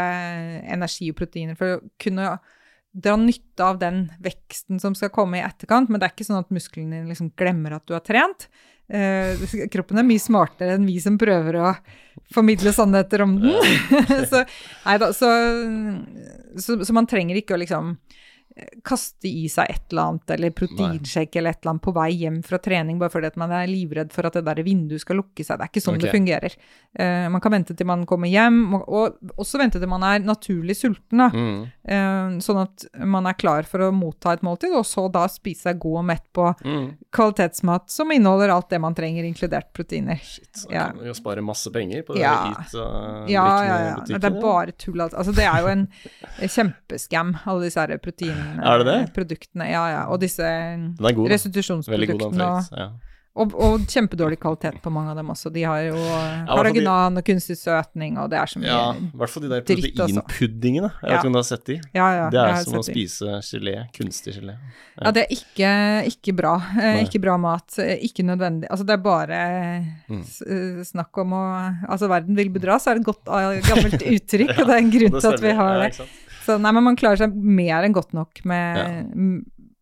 energi 0.71 1.11
og 1.11 1.17
proteiner 1.17 1.57
for 1.59 1.77
å 1.79 1.83
kunne 1.99 2.39
dra 2.93 3.15
nytte 3.17 3.63
av 3.63 3.79
den 3.79 4.11
veksten 4.23 4.81
som 4.83 4.95
skal 4.99 5.13
komme 5.15 5.39
i 5.39 5.45
etterkant, 5.47 5.89
men 5.89 6.01
det 6.01 6.09
er 6.09 6.15
ikke 6.17 6.27
sånn 6.27 6.43
at 6.43 6.51
musklene 6.51 6.97
dine 6.99 7.09
liksom 7.11 7.31
glemmer 7.39 7.77
at 7.77 7.87
du 7.87 7.95
har 7.95 8.03
trent. 8.03 8.49
Eh, 8.91 9.39
kroppen 9.71 10.01
er 10.01 10.07
mye 10.09 10.19
smartere 10.19 10.75
enn 10.75 10.87
vi 10.89 10.97
som 10.99 11.15
prøver 11.19 11.61
å 11.63 11.69
formidle 12.35 12.73
sannheter 12.75 13.23
om 13.23 13.37
den. 13.39 13.55
så, 14.31 14.43
da, 14.99 15.13
så, 15.15 15.31
så, 16.59 16.81
så 16.83 16.97
man 16.97 17.07
trenger 17.07 17.39
ikke 17.39 17.55
å 17.55 17.61
liksom 17.63 17.95
kaste 18.85 19.29
i 19.29 19.47
seg 19.49 19.67
et 19.71 19.83
eller 19.93 20.03
annet, 20.11 20.31
eller 20.37 20.51
proteinshake 20.51 21.37
eller 21.41 21.51
et 21.55 21.61
eller 21.63 21.71
annet 21.75 21.83
på 21.85 21.95
vei 21.95 22.09
hjem 22.21 22.43
fra 22.47 22.59
trening, 22.59 22.99
bare 23.01 23.11
fordi 23.11 23.27
at 23.31 23.37
man 23.41 23.51
er 23.53 23.67
livredd 23.71 24.13
for 24.13 24.27
at 24.27 24.35
det 24.39 24.45
der 24.47 24.63
vinduet 24.67 25.01
skal 25.05 25.17
lukke 25.21 25.45
seg. 25.45 25.59
Det 25.59 25.67
er 25.67 25.73
ikke 25.73 25.83
sånn 25.85 25.99
det 26.01 26.13
fungerer. 26.15 26.57
Uh, 26.99 27.29
man 27.31 27.41
kan 27.41 27.53
vente 27.53 27.75
til 27.77 27.87
man 27.87 28.07
kommer 28.07 28.29
hjem, 28.31 28.75
og, 28.75 28.89
og 28.89 29.37
også 29.45 29.59
vente 29.63 29.79
til 29.81 29.89
man 29.91 30.03
er 30.03 30.21
naturlig 30.25 30.77
sulten, 30.79 31.19
da. 31.25 31.29
Mm. 31.31 31.61
Uh, 31.85 32.39
sånn 32.45 32.63
at 32.65 32.87
man 33.07 33.27
er 33.27 33.39
klar 33.41 33.63
for 33.69 33.87
å 33.87 33.91
motta 33.95 34.33
et 34.37 34.43
måltid, 34.47 34.73
og 34.77 34.85
så 34.87 35.07
da 35.13 35.27
spise 35.31 35.69
seg 35.69 35.79
god 35.83 36.03
og 36.03 36.09
mett 36.15 36.27
på 36.33 36.49
Mm. 36.61 36.97
kvalitetsmat 37.15 37.89
som 37.91 38.11
inneholder 38.13 38.51
alt 38.53 38.69
det 38.71 38.79
man 38.81 38.95
trenger, 38.95 39.25
inkludert 39.25 39.73
proteiner. 39.75 40.19
Shit, 40.23 40.51
så 40.65 40.71
Ja. 40.73 40.87
kan 40.89 40.97
man 40.97 41.07
jo 41.07 41.15
spare 41.15 41.41
masse 41.43 41.71
penger 41.73 42.03
på 42.03 42.15
det 42.15 42.23
Ja. 42.23 42.35
hit 42.49 42.75
uh, 42.75 43.25
Ja, 43.31 43.47
ja, 43.65 43.79
ja. 43.89 43.97
Det 44.07 44.25
er 44.25 44.41
bare 44.41 44.73
tull. 44.73 45.01
Altså, 45.01 45.33
det 45.35 45.45
er 45.45 45.61
jo 45.63 45.67
en 45.69 45.89
kjempeskam, 46.41 47.35
alle 47.47 47.65
disse 47.69 47.81
her 47.81 47.97
Er 48.59 48.83
det 48.83 48.87
det? 48.91 48.99
produktene. 49.15 49.71
Ja, 49.71 49.85
ja. 49.95 50.03
Og 50.11 50.21
disse 50.21 50.43
god. 50.99 51.15
God, 51.15 51.31
restitusjonsproduktene. 51.31 52.51
Og, 52.51 52.77
Ja. 52.81 52.89
og, 53.41 53.53
og 53.55 53.85
kjempedårlig 53.89 54.37
kvalitet 54.43 54.81
på 54.83 54.91
mange 54.93 55.13
av 55.13 55.17
dem 55.17 55.29
også. 55.31 55.53
De 55.55 55.63
har 55.63 55.79
jo 55.87 55.97
karaginan 56.51 57.17
og 57.21 57.25
kunstig 57.25 57.57
søtning, 57.57 58.19
og 58.19 58.29
det 58.33 58.41
er 58.41 58.51
så 58.51 58.59
mye 58.59 58.67
ja, 58.69 58.81
i 58.99 59.11
hvert 59.21 59.31
fall 59.31 59.45
de 59.45 59.51
der 59.53 59.63
proteinpuddingene. 59.63 60.91
Jeg 61.01 61.11
vet 61.13 61.19
ikke 61.21 61.31
om 61.31 61.37
du 61.37 61.39
har 61.39 61.47
sett 61.49 61.65
de? 61.71 61.77
Ja, 61.95 62.09
ja. 62.19 62.25
Det 62.35 62.41
er 62.43 62.65
som 62.67 62.79
å 62.81 62.83
spise 62.85 63.39
gelé. 63.47 63.77
Kunstig 63.97 64.35
gelé. 64.41 64.57
Ja, 65.01 65.13
det 65.17 65.23
er 65.25 65.35
ikke, 65.37 65.71
ikke 66.11 66.35
bra. 66.37 66.57
Eh, 66.75 66.89
Nei. 66.99 67.05
ikke 67.07 67.21
bra 67.23 67.37
mat. 67.41 67.79
eh, 67.79 67.97
Ikke 68.05 68.27
nødvendig. 68.27 68.67
Altså, 68.69 68.85
det 68.85 68.99
er 68.99 69.05
bare 69.05 69.41
Mm. 70.11 70.21
eh, 70.27 70.83
snakk 70.85 71.17
om 71.23 71.31
å 71.33 71.45
Altså, 71.89 72.09
verden 72.11 72.35
vil 72.37 72.51
bedra, 72.51 72.77
så 72.83 72.91
er 72.91 72.99
det 72.99 73.07
et 73.07 73.15
godt 73.15 73.29
eh, 73.31 73.61
gammelt 73.63 74.03
uttrykk, 74.03 74.59
og 74.59 74.67
det 74.67 74.75
er 74.75 74.83
en 74.83 74.91
grunn 74.97 75.21
til 75.21 75.33
at 75.33 75.41
vi 75.41 75.53
har 75.55 75.79
det. 75.87 76.09
Så 76.51 76.59
nei, 76.61 76.73
men 76.77 76.85
man 76.91 76.97
klarer 77.01 77.23
seg 77.23 77.35
mer 77.35 77.87
enn 77.87 77.95
godt 77.97 78.13
nok 78.17 78.43
med 78.45 78.77
Ja. 78.77 79.41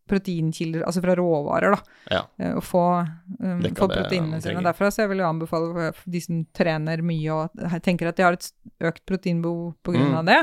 proteinkilder, 0.09 0.81
altså 0.87 1.03
fra 1.03 1.13
råvarer, 1.19 1.75
da. 1.75 1.81
Ja. 2.09 2.21
Eh, 2.41 2.55
Å 2.57 2.63
få, 2.65 2.81
um, 3.43 3.59
få 3.77 3.87
proteinene 3.91 4.39
sine 4.41 4.63
derfra. 4.65 4.89
Så 4.89 5.03
jeg 5.03 5.11
vil 5.11 5.21
jo 5.21 5.27
anbefale 5.29 5.91
de 6.09 6.21
som 6.23 6.39
trener 6.57 7.03
mye 7.05 7.29
og 7.35 7.83
tenker 7.85 8.09
at 8.09 8.17
de 8.17 8.23
har 8.25 8.33
et 8.39 8.51
økt 8.89 9.03
proteinbehov 9.05 9.75
på 9.85 9.93
grunn 9.93 10.09
Mm. 10.13 10.17
av 10.17 10.25
det. 10.25 10.39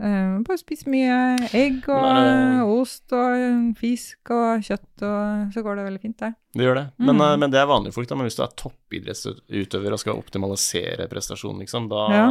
Eh, 0.00 0.38
bare 0.46 0.58
spis 0.58 0.86
mye 0.86 1.16
egg 1.54 1.84
og 1.88 2.02
Nei. 2.02 2.62
ost 2.64 3.12
og 3.12 3.76
fisk 3.78 4.30
og 4.34 4.60
kjøtt, 4.64 5.02
og 5.04 5.52
så 5.54 5.62
går 5.62 5.76
det 5.76 5.84
veldig 5.88 6.00
fint, 6.02 6.16
det. 6.18 6.32
Det 6.56 6.64
gjør 6.66 6.74
det. 6.80 6.86
Men, 6.98 7.16
Mm. 7.16 7.20
eh, 7.22 7.36
men 7.36 7.50
det 7.50 7.60
er 7.60 7.66
vanlige 7.66 7.94
folk, 7.94 8.08
da. 8.08 8.14
Men 8.16 8.26
hvis 8.26 8.36
du 8.36 8.42
er 8.42 8.56
toppidrettsutøver 8.56 9.92
og 9.92 9.98
skal 10.02 10.18
optimalisere 10.18 11.08
prestasjonen, 11.10 11.60
liksom, 11.64 11.88
da, 11.88 12.08
Ja. 12.10 12.26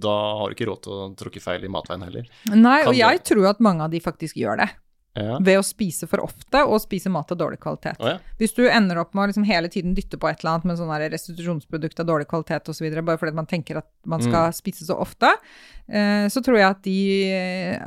da 0.00 0.16
har 0.38 0.48
du 0.48 0.54
ikke 0.54 0.68
råd 0.70 0.82
til 0.82 0.92
å 0.92 1.16
tråkke 1.16 1.42
feil 1.42 1.64
i 1.64 1.68
matveien 1.68 2.02
heller. 2.04 2.24
Nei, 2.54 2.82
Kan 2.82 2.88
og 2.88 2.94
jeg 2.96 3.18
det- 3.18 3.24
tror 3.24 3.48
at 3.50 3.60
mange 3.60 3.82
av 3.82 3.90
de 3.90 4.00
faktisk 4.00 4.34
gjør 4.36 4.58
det. 4.58 4.70
Ja. 5.16 5.38
Ved 5.42 5.58
å 5.58 5.64
spise 5.66 6.06
for 6.06 6.22
ofte 6.22 6.60
og 6.68 6.78
spise 6.82 7.10
mat 7.10 7.32
av 7.32 7.38
dårlig 7.40 7.58
kvalitet. 7.62 7.96
Oh, 7.98 8.10
ja. 8.12 8.18
Hvis 8.38 8.52
du 8.54 8.60
ender 8.68 9.00
opp 9.00 9.16
med 9.16 9.24
å 9.24 9.30
liksom 9.30 9.46
hele 9.48 9.70
tiden 9.72 9.96
dytte 9.96 10.18
på 10.20 10.28
et 10.30 10.44
eller 10.44 10.52
annet 10.52 10.68
med 10.68 10.78
sånn 10.78 10.92
restitusjonsprodukt 11.14 12.02
av 12.02 12.06
dårlig 12.06 12.28
kvalitet 12.30 12.70
osv., 12.70 12.86
bare 13.00 13.18
fordi 13.18 13.34
man 13.34 13.48
tenker 13.50 13.80
at 13.80 13.88
man 14.06 14.22
skal 14.22 14.52
spise 14.54 14.86
så 14.86 14.98
ofte, 15.02 15.32
eh, 15.90 16.28
så 16.30 16.44
tror 16.44 16.60
jeg 16.60 16.68
at 16.68 16.84
de, 16.86 16.98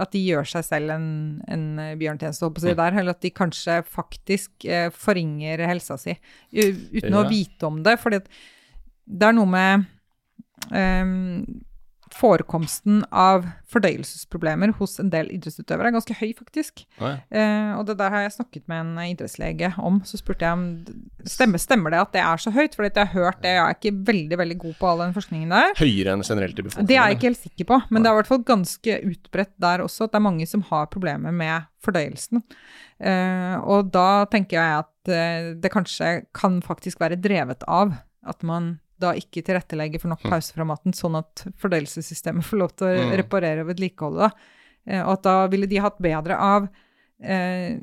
at 0.03 0.11
de 0.11 0.25
gjør 0.25 0.51
seg 0.57 0.67
selv 0.67 0.95
en, 0.97 1.07
en 1.47 1.65
bjørntjeneste, 2.01 2.43
holdt 2.43 2.57
på 2.57 2.65
å 2.65 2.67
si, 2.67 2.75
der, 2.81 2.99
eller 2.99 3.15
at 3.15 3.23
de 3.23 3.33
kanskje 3.37 3.79
faktisk 3.87 4.67
eh, 4.67 4.89
forringer 4.91 5.63
helsa 5.71 5.99
si, 6.01 6.17
uten 6.51 6.83
uten 6.91 7.19
å 7.21 7.27
vite 7.29 7.69
om 7.69 7.79
det. 7.85 7.95
fordi 8.01 8.23
det 9.11 9.27
er 9.27 9.35
noe 9.35 9.49
med 9.49 9.87
eh, 10.75 11.15
Forekomsten 12.11 13.01
av 13.11 13.45
fordøyelsesproblemer 13.71 14.73
hos 14.79 14.97
en 14.99 15.11
del 15.13 15.29
idrettsutøvere 15.31 15.91
er 15.91 15.95
ganske 15.95 16.15
høy, 16.19 16.31
faktisk. 16.37 16.83
Oh, 16.99 17.07
ja. 17.07 17.19
Eh, 17.29 17.71
og 17.77 17.85
det 17.87 17.95
der 18.01 18.11
har 18.13 18.25
jeg 18.25 18.33
snakket 18.35 18.65
med 18.71 18.83
en 18.83 18.99
idrettslege 19.13 19.71
om. 19.79 20.01
Så 20.07 20.19
spurte 20.19 20.45
jeg 20.45 20.57
om 20.57 20.65
stemmer, 21.29 21.61
stemmer 21.61 21.93
det 21.93 22.01
at 22.03 22.13
det 22.15 22.23
er 22.25 22.43
så 22.43 22.53
høyt? 22.53 22.75
For 22.75 22.87
jeg 22.87 22.97
har 22.97 23.13
hørt 23.15 23.41
det, 23.45 23.55
jeg 23.55 23.63
er 23.63 23.77
ikke 23.77 23.93
veldig 24.11 24.41
veldig 24.43 24.59
god 24.65 24.77
på 24.81 24.91
all 24.91 25.05
den 25.05 25.15
forskningen 25.15 25.55
der. 25.55 25.73
Høyere 25.79 26.17
enn 26.17 26.27
generelt 26.27 26.59
i 26.59 26.67
befolkningen? 26.67 26.91
Det 26.91 26.99
er 26.99 27.07
jeg 27.07 27.19
ikke 27.19 27.29
helt 27.29 27.43
sikker 27.45 27.69
på, 27.71 27.81
men 27.89 28.03
det 28.03 28.11
er 28.11 28.17
i 28.17 28.21
hvert 28.21 28.31
fall 28.33 28.45
ganske 28.51 28.99
utbredt 29.13 29.55
der 29.63 29.85
også 29.87 30.07
at 30.07 30.13
det 30.13 30.21
er 30.21 30.27
mange 30.27 30.47
som 30.49 30.67
har 30.67 30.91
problemer 30.91 31.35
med 31.35 31.67
fordøyelsen. 31.85 32.43
Eh, 33.01 33.57
og 33.63 33.91
da 33.95 34.25
tenker 34.31 34.59
jeg 34.59 34.83
at 34.83 35.13
eh, 35.15 35.51
det 35.57 35.73
kanskje 35.73 36.13
kan 36.37 36.59
faktisk 36.65 37.01
være 37.01 37.19
drevet 37.21 37.65
av 37.67 37.95
at 38.27 38.43
man 38.45 38.75
da 39.01 39.11
ikke 39.17 39.43
tilrettelegge 39.47 39.99
for 40.01 40.11
nok 40.13 40.21
pause 40.29 40.53
fra 40.55 40.65
maten, 40.67 40.93
sånn 40.95 41.17
at 41.19 41.43
fordøyelsessystemet 41.61 42.45
får 42.49 42.61
lov 42.61 42.75
til 42.77 42.87
å 42.87 42.93
Mm. 43.01 43.15
reparere 43.23 43.65
og 43.65 43.71
vedlikeholde. 43.73 44.29
da. 44.29 44.31
Eh, 44.87 45.01
og 45.03 45.11
at 45.17 45.23
da 45.27 45.35
ville 45.51 45.67
de 45.69 45.81
hatt 45.83 45.99
bedre 46.01 46.37
av 46.41 46.69
eh, 47.21 47.77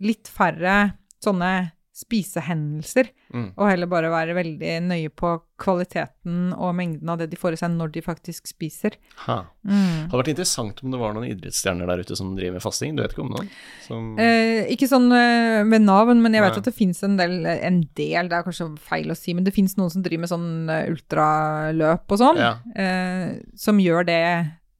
litt 0.00 0.28
færre 0.32 0.94
sånne 1.20 1.50
spisehendelser, 1.98 3.08
Mm. 3.34 3.48
og 3.58 3.68
heller 3.68 3.86
bare 3.90 4.08
være 4.12 4.34
veldig 4.36 4.74
nøye 4.86 5.10
på 5.10 5.32
kvaliteten 5.58 6.52
og 6.56 6.70
mengden 6.78 7.08
av 7.10 7.18
det 7.18 7.26
de 7.32 7.36
får 7.36 7.52
i 7.56 7.58
seg 7.60 7.72
når 7.74 7.90
de 7.92 8.02
faktisk 8.04 8.46
spiser. 8.48 8.94
Ha. 9.26 9.40
Mm. 9.66 10.06
Det 10.06 10.12
hadde 10.12 10.20
vært 10.22 10.30
interessant 10.32 10.82
om 10.84 10.90
det 10.94 11.00
var 11.00 11.12
noen 11.16 11.26
idrettsstjerner 11.32 11.90
der 11.90 12.04
ute 12.06 12.16
som 12.16 12.30
driver 12.38 12.56
med 12.56 12.62
fasting. 12.64 12.94
Du 12.96 13.02
vet 13.02 13.12
ikke 13.16 13.24
om 13.26 13.32
noen? 13.34 13.48
Som... 13.84 14.12
Eh, 14.22 14.70
ikke 14.72 14.88
sånn 14.88 15.10
eh, 15.12 15.64
med 15.68 15.82
navn, 15.82 16.22
men 16.22 16.32
jeg 16.38 16.42
vet 16.46 16.54
Nei. 16.56 16.62
at 16.62 16.70
det 16.70 16.74
fins 16.78 17.02
en 17.04 17.16
del, 17.18 17.34
en 17.46 17.80
del, 17.98 18.28
det 18.30 18.38
er 18.38 18.46
kanskje 18.46 18.70
feil 18.78 19.10
å 19.10 19.18
si, 19.18 19.34
men 19.34 19.44
det 19.44 19.54
fins 19.56 19.74
noen 19.76 19.90
som 19.92 20.02
driver 20.06 20.24
med 20.24 20.32
sånn 20.32 20.48
eh, 20.70 20.86
ultraløp 20.94 22.14
og 22.14 22.18
sånn, 22.22 22.38
Ja. 22.38 22.54
eh, 22.78 23.40
som 23.58 23.78
gjør 23.82 24.06
det, 24.06 24.22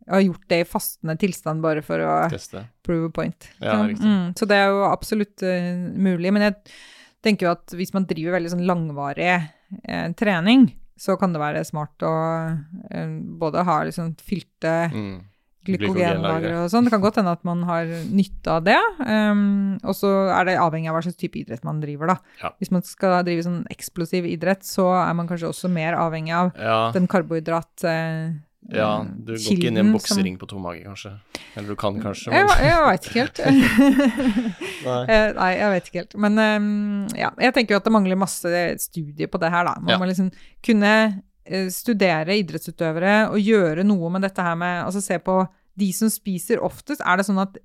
har 0.09 0.23
gjort 0.25 0.47
det 0.49 0.61
i 0.63 0.65
fastende 0.65 1.19
tilstand 1.21 1.61
bare 1.61 1.83
for 1.85 2.01
å 2.01 2.31
Teste. 2.33 2.63
prove 2.83 3.11
a 3.11 3.13
point. 3.13 3.49
Ja, 3.61 3.83
mm, 3.85 4.31
så 4.39 4.47
det 4.49 4.57
er 4.57 4.71
jo 4.73 4.87
absolutt 4.89 5.43
uh, 5.45 5.75
mulig, 6.01 6.33
men 6.33 6.47
jeg 6.47 6.55
tenker 7.25 7.47
jo 7.49 7.55
at 7.57 7.75
hvis 7.75 7.95
man 7.95 8.07
driver 8.09 8.37
veldig 8.39 8.53
sånn 8.55 8.67
langvarig 8.69 9.33
eh, 9.85 10.07
trening, 10.19 10.69
så 10.99 11.15
kan 11.19 11.33
det 11.35 11.41
være 11.43 11.65
smart 11.67 12.03
å 12.07 12.13
eh, 12.91 13.11
både 13.39 13.65
ha 13.67 13.81
liksom 13.87 14.15
fylte 14.23 14.77
Mm. 14.93 15.19
glykogenlagre 15.69 16.55
og 16.65 16.71
sånn. 16.73 16.87
Det 16.87 16.93
kan 16.95 17.03
godt 17.03 17.19
hende 17.21 17.33
at 17.37 17.43
man 17.45 17.63
har 17.69 17.85
nytte 18.09 18.49
av 18.55 18.63
det. 18.65 18.79
Um, 19.05 19.77
og 19.85 19.93
så 19.99 20.09
er 20.33 20.47
det 20.49 20.55
avhengig 20.63 20.89
av 20.89 20.97
hva 20.97 21.03
slags 21.05 21.19
type 21.21 21.37
idrett 21.43 21.67
man 21.67 21.83
driver, 21.83 22.15
da. 22.15 22.17
Ja. 22.41 22.51
Hvis 22.59 22.71
man 22.73 22.83
skal 22.89 23.19
drive 23.27 23.45
sånn 23.45 23.67
eksplosiv 23.75 24.25
idrett, 24.31 24.65
så 24.65 24.87
er 24.97 25.13
man 25.19 25.29
kanskje 25.29 25.51
også 25.51 25.69
mer 25.71 25.99
avhengig 26.01 26.33
av 26.33 26.53
Ja, 26.57 26.79
den 26.97 27.07
karbohydrat... 27.11 27.85
eh, 27.85 28.39
ja, 28.75 29.05
du 29.07 29.33
går 29.33 29.53
ikke 29.55 29.69
inn 29.71 29.77
i 29.79 29.81
en 29.81 29.93
boksering 29.95 30.35
som- 30.35 30.41
på 30.43 30.49
to 30.51 30.59
mage, 30.59 30.83
kanskje. 30.85 31.13
Eller 31.57 31.69
du 31.69 31.77
kan 31.77 32.01
kanskje, 32.03 32.33
Jeg, 32.33 32.47
men 32.47 32.65
jeg 32.67 32.83
veit 32.85 33.07
ikke 33.09 33.21
helt. 33.23 33.39
Nei. 34.85 34.99
Eh, 35.09 35.33
Nei, 35.39 35.51
jeg 35.59 35.71
vet 35.75 35.89
ikke 35.91 36.03
helt. 36.03 36.17
Men 36.27 36.39
um, 36.39 37.07
ja, 37.19 37.31
jeg 37.41 37.55
tenker 37.57 37.75
jo 37.77 37.81
at 37.81 37.89
det 37.89 37.95
mangler 37.95 38.19
masse 38.21 38.53
studier 38.85 39.31
på 39.33 39.41
det 39.43 39.51
her, 39.55 39.65
da. 39.71 39.75
Man 39.81 39.95
Ja. 39.95 39.99
må 39.99 40.09
liksom 40.11 40.31
kunne 40.65 40.93
eh, 41.49 41.69
studere 41.73 42.37
idrettsutøvere 42.43 43.31
og 43.33 43.39
gjøre 43.41 43.85
noe 43.89 44.11
med 44.13 44.23
dette 44.27 44.43
her 44.45 44.55
med 44.61 44.85
Altså 44.85 45.01
se 45.03 45.19
på 45.19 45.41
de 45.79 45.93
som 45.95 46.09
spiser 46.11 46.59
oftest. 46.61 47.01
Er 47.07 47.17
det 47.17 47.27
sånn 47.27 47.41
at 47.41 47.57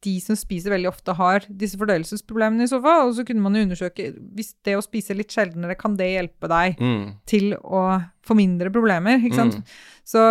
de 0.00 0.20
som 0.22 0.36
spiser 0.38 0.70
veldig 0.70 0.86
ofte, 0.92 1.12
har 1.18 1.40
disse 1.50 1.76
fordøyelsesproblemene 1.76 2.62
i 2.62 2.70
så 2.70 2.78
fall? 2.80 3.08
Og 3.08 3.16
så 3.18 3.24
kunne 3.26 3.42
man 3.42 3.54
jo 3.58 3.64
undersøke 3.66 4.12
hvis 4.38 4.54
det 4.64 4.76
å 4.78 4.82
spise 4.84 5.16
litt 5.18 5.34
sjeldnere, 5.34 5.74
kan 5.76 5.96
det 5.98 6.06
hjelpe 6.14 6.48
deg 6.48 6.78
Mm. 6.78 7.16
til 7.26 7.54
å 7.58 7.82
få 8.28 8.36
mindre 8.38 8.70
problemer? 8.74 9.18
ikke 9.24 9.38
sant? 9.40 9.58
Mm. 9.58 9.76
Så 10.08 10.22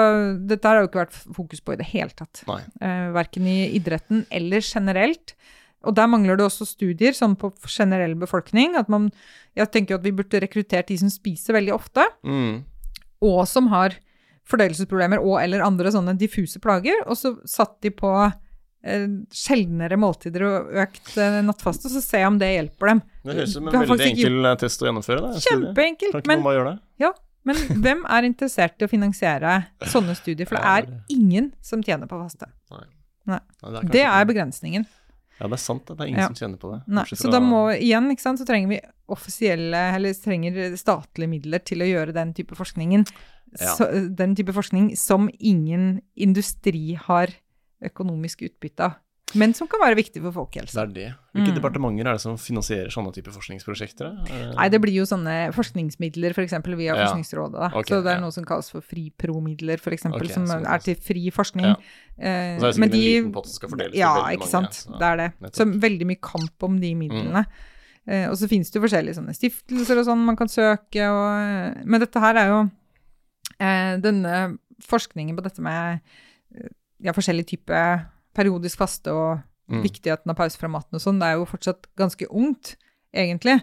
dette 0.50 0.66
har 0.70 0.80
jo 0.82 0.88
ikke 0.90 1.04
vært 1.04 1.18
fokus 1.38 1.62
på 1.62 1.76
i 1.76 1.80
det 1.82 1.90
hele 1.92 2.14
tatt. 2.18 2.44
Nei. 2.50 2.62
Eh, 2.82 3.10
verken 3.18 3.46
i 3.50 3.60
idretten 3.78 4.24
eller 4.34 4.64
generelt. 4.66 5.36
Og 5.86 5.94
der 5.96 6.10
mangler 6.10 6.40
det 6.40 6.48
også 6.48 6.66
studier, 6.66 7.14
sånn 7.14 7.36
på 7.38 7.52
generell 7.70 8.16
befolkning. 8.18 8.76
at 8.76 8.90
man, 8.90 9.12
Jeg 9.56 9.72
tenker 9.72 9.94
jo 9.96 10.00
at 10.02 10.04
vi 10.04 10.12
burde 10.12 10.42
rekruttert 10.42 10.88
de 10.90 10.98
som 10.98 11.10
spiser 11.10 11.54
veldig 11.54 11.74
ofte, 11.74 12.04
Mm. 12.26 12.64
og 13.22 13.48
som 13.48 13.68
har 13.68 13.96
fordøyelsesproblemer 14.48 15.20
og 15.24 15.40
eller 15.42 15.64
andre 15.66 15.92
sånne 15.94 16.18
diffuse 16.18 16.60
plager, 16.64 17.02
og 17.08 17.18
så 17.20 17.34
satt 17.48 17.80
de 17.84 17.90
på 17.92 18.12
eh, 18.88 19.08
sjeldnere 19.34 19.98
måltider 20.00 20.46
og 20.48 20.70
økt 20.86 21.18
eh, 21.20 21.42
nattfaste, 21.44 21.90
så 21.92 22.02
jeg 22.02 22.28
om 22.30 22.38
det 22.40 22.54
hjelper 22.54 22.94
dem. 22.94 23.02
Det 23.26 23.36
høres 23.36 23.50
ut 23.50 23.54
som 23.58 23.68
en 23.68 23.80
veldig 23.82 24.06
enkel 24.12 24.46
eh, 24.52 24.56
test 24.64 24.84
å 24.84 24.88
gjennomføre. 24.90 25.22
Da. 25.26 25.42
Kjempeenkelt! 25.48 26.12
Kan 26.16 26.22
ikke 26.24 26.32
Men, 26.32 26.40
noen 26.40 26.48
bare 26.48 26.60
gjøre 26.60 26.74
det? 26.76 26.80
ja, 27.04 27.12
men 27.48 27.82
hvem 27.84 28.04
er 28.18 28.28
interessert 28.28 28.82
i 28.84 28.88
å 28.88 28.92
finansiere 28.92 29.56
sånne 29.88 30.16
studier? 30.20 30.48
For 30.50 30.60
det 30.60 30.76
er 30.76 30.90
ingen 31.16 31.52
som 31.66 31.84
tjener 31.86 32.10
på 32.12 32.20
faste. 32.22 32.50
Nei. 32.74 32.84
Nei. 33.28 33.40
Det, 33.64 33.78
er 33.82 33.92
Det 33.96 34.04
er 34.08 34.28
begrensningen. 34.30 34.86
Ja, 35.38 35.46
det 35.46 35.58
er 35.60 35.62
sant. 35.62 35.86
Det, 35.86 35.98
det 35.98 36.06
er 36.06 36.12
ingen 36.12 36.24
Ja. 36.24 36.28
som 36.32 36.38
tjener 36.40 36.58
på 36.62 36.72
det. 36.74 36.80
Nei, 36.90 37.04
så 37.14 37.30
da 37.32 37.40
må 37.44 37.64
igjen, 37.76 38.08
ikke 38.14 38.24
sant, 38.26 38.40
så 38.42 38.46
trenger 38.50 38.72
vi 38.72 38.80
offisielle, 39.14 39.82
eller 39.96 40.16
trenger 40.18 40.78
statlige 40.80 41.30
midler 41.30 41.62
til 41.64 41.84
å 41.86 41.90
gjøre 41.90 42.16
den 42.16 42.32
type 42.38 42.58
forskningen. 42.58 43.06
Ja. 43.60 43.76
Så, 43.78 43.88
den 44.18 44.34
type 44.36 44.52
forskning 44.56 44.92
som 45.00 45.30
ingen 45.40 46.02
industri 46.16 46.96
har 47.00 47.32
økonomisk 47.86 48.42
utbytte 48.48 48.88
av. 48.90 48.98
Men 49.36 49.52
som 49.54 49.68
kan 49.68 49.82
være 49.82 49.98
viktig 50.00 50.22
for 50.24 50.48
Det 50.54 50.64
er 50.72 50.88
det. 50.88 51.08
Hvilke 51.36 51.52
Mm. 51.52 51.56
departementer 51.60 52.08
er 52.08 52.14
det 52.14 52.22
som 52.22 52.38
finansierer 52.38 52.88
sånne 52.88 53.12
type 53.14 53.28
forskningsprosjekter? 53.28 54.24
Er 54.32 54.54
Nei, 54.56 54.70
det 54.70 54.80
blir 54.80 54.94
jo 54.94 55.04
sånne 55.04 55.52
forskningsmidler 55.52 56.32
f.eks. 56.32 56.54
via 56.78 56.96
Ja. 56.96 57.08
Forskningsrådet. 57.08 57.52
Da. 57.60 57.68
Ok, 57.76 57.88
så 57.88 58.02
det 58.04 58.08
er 58.14 58.16
ja. 58.16 58.22
noe 58.22 58.32
som 58.32 58.46
kalles 58.46 58.70
for 58.72 58.80
FRIPRO-midler, 58.80 59.74
f.eks., 59.84 60.06
eksempel, 60.06 60.30
som 60.32 60.46
sånn. 60.48 60.66
er 60.66 60.80
til 60.80 60.96
fri 60.96 61.30
forskning. 61.30 61.66
Ja. 61.66 61.76
Eh, 62.18 62.56
Og 62.56 62.62
så 62.62 62.66
er 62.66 62.72
det 62.72 62.76
sikkert 62.76 62.92
de, 62.92 63.18
en 63.18 63.24
liten 63.24 63.34
pott 63.34 63.46
som 63.48 63.54
skal 63.60 63.70
fordeles 63.70 63.92
til 63.92 64.00
Ja, 64.00 64.14
veldig 64.16 64.40
ikke 64.40 64.54
mange, 64.54 64.72
sant. 64.74 65.00
Det 65.00 65.08
er 65.12 65.18
det. 65.18 65.34
nettopp. 65.42 65.56
Så 65.56 65.80
veldig 65.82 66.06
mye 66.08 66.22
kamp 66.22 66.64
om 66.64 66.80
de 66.80 66.96
midlene. 66.96 67.46
Eh, 68.08 68.30
og 68.30 68.38
så 68.38 68.48
finnes 68.48 68.72
det 68.72 68.80
jo 68.80 68.88
forskjellige 68.88 69.16
sånne 69.20 69.36
stiftelser 69.36 70.00
og 70.00 70.06
sånn 70.08 70.24
man 70.26 70.38
kan 70.38 70.48
søke, 70.48 71.04
og 71.12 71.86
Men 71.86 72.00
dette 72.00 72.16
her 72.24 72.36
er 72.38 72.48
jo 72.48 72.60
uh, 73.60 73.98
Denne 74.00 74.58
forskningen 74.82 75.36
på 75.36 75.44
dette 75.44 75.60
med 75.62 76.00
uh, 76.56 76.70
ja, 77.04 77.12
forskjellig 77.12 77.46
type 77.46 78.08
periodisk 78.38 78.78
faste 78.86 79.14
og 79.14 79.42
Mm. 79.68 79.82
viktigheten 79.84 80.32
av 80.32 80.38
pause 80.40 80.56
fra 80.56 80.70
maten 80.72 80.96
og 80.96 81.02
sånn, 81.04 81.18
det 81.20 81.28
er 81.28 81.34
jo 81.42 81.44
fortsatt 81.50 81.90
ganske 82.00 82.24
ungt, 82.32 82.78
egentlig. 83.14 83.58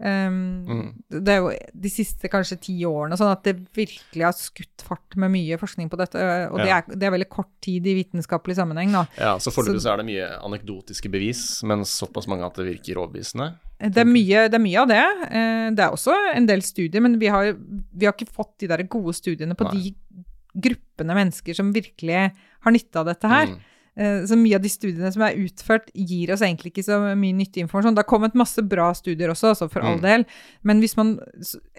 Um, 0.00 0.66
Mm. 0.66 1.02
Det 1.22 1.28
er 1.30 1.36
jo 1.38 1.50
de 1.80 1.88
siste 1.88 2.26
kanskje 2.28 2.56
ti 2.60 2.74
årene 2.82 3.14
sånn 3.16 3.30
at 3.30 3.44
det 3.46 3.52
virkelig 3.72 4.24
har 4.26 4.32
skutt 4.34 4.82
fart 4.82 5.14
med 5.14 5.30
mye 5.30 5.56
forskning 5.56 5.88
på 5.88 5.96
dette, 5.96 6.18
og 6.50 6.58
det, 6.58 6.66
Ja. 6.66 6.78
er, 6.82 6.96
det 6.96 7.02
er 7.06 7.12
veldig 7.14 7.28
kort 7.30 7.52
tid 7.62 7.86
i 7.86 7.94
vitenskapelig 8.02 8.56
sammenheng, 8.58 8.90
da. 8.90 9.04
Ja, 9.16 9.36
så 9.38 9.52
foreløpig 9.54 9.86
er 9.86 9.96
det 10.02 10.06
mye 10.06 10.26
anekdotiske 10.42 11.08
bevis, 11.08 11.62
men 11.62 11.84
såpass 11.86 12.26
mange 12.26 12.42
at 12.44 12.54
det 12.58 12.66
virker 12.66 12.98
overbevisende. 12.98 13.54
Det 13.78 13.96
er, 13.98 14.04
mye, 14.10 14.48
det 14.50 14.54
er 14.54 14.64
mye 14.66 14.80
av 14.82 14.88
det. 14.88 15.04
Eh, 15.30 15.70
Det 15.70 15.78
er 15.78 15.90
også 15.94 16.34
en 16.34 16.46
del 16.46 16.60
studier, 16.62 17.00
men 17.00 17.16
vi 17.20 17.26
har, 17.28 17.52
vi 17.54 18.06
har 18.06 18.12
ikke 18.12 18.28
fått 18.34 18.58
de 18.58 18.66
der 18.66 18.82
gode 18.88 19.14
studiene 19.14 19.54
på 19.54 19.70
Nei. 19.72 19.78
de 19.78 19.94
gruppene 20.60 21.14
mennesker 21.14 21.54
som 21.54 21.72
virkelig 21.72 22.32
har 22.62 22.72
nytte 22.72 22.96
av 22.96 23.06
dette 23.06 23.28
her. 23.28 23.46
Mm. 23.46 23.60
Eh, 23.96 24.24
Så 24.26 24.36
mye 24.36 24.56
av 24.56 24.62
de 24.62 24.68
studiene 24.68 25.12
som 25.12 25.22
er 25.22 25.36
utført, 25.38 25.90
gir 25.94 26.32
oss 26.32 26.40
egentlig 26.42 26.72
ikke 26.72 26.84
så 26.84 26.96
mye 27.14 27.32
nyttig 27.36 27.62
informasjon. 27.62 27.94
Det 27.94 28.02
har 28.04 28.10
kommet 28.10 28.34
masse 28.34 28.62
bra 28.66 28.92
studier 28.92 29.30
også, 29.30 29.52
altså 29.54 29.70
for 29.70 29.80
all 29.82 29.98
Mm. 29.98 30.02
del. 30.02 30.24
Men 30.64 30.80
hvis 30.80 30.96
man 30.96 31.18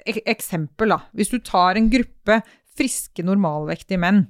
Eksempel, 0.05 0.89
da. 0.89 0.99
Hvis 1.13 1.29
du 1.31 1.39
tar 1.39 1.75
en 1.75 1.89
gruppe 1.89 2.41
friske, 2.77 3.23
normalvektige 3.23 3.99
menn 3.99 4.27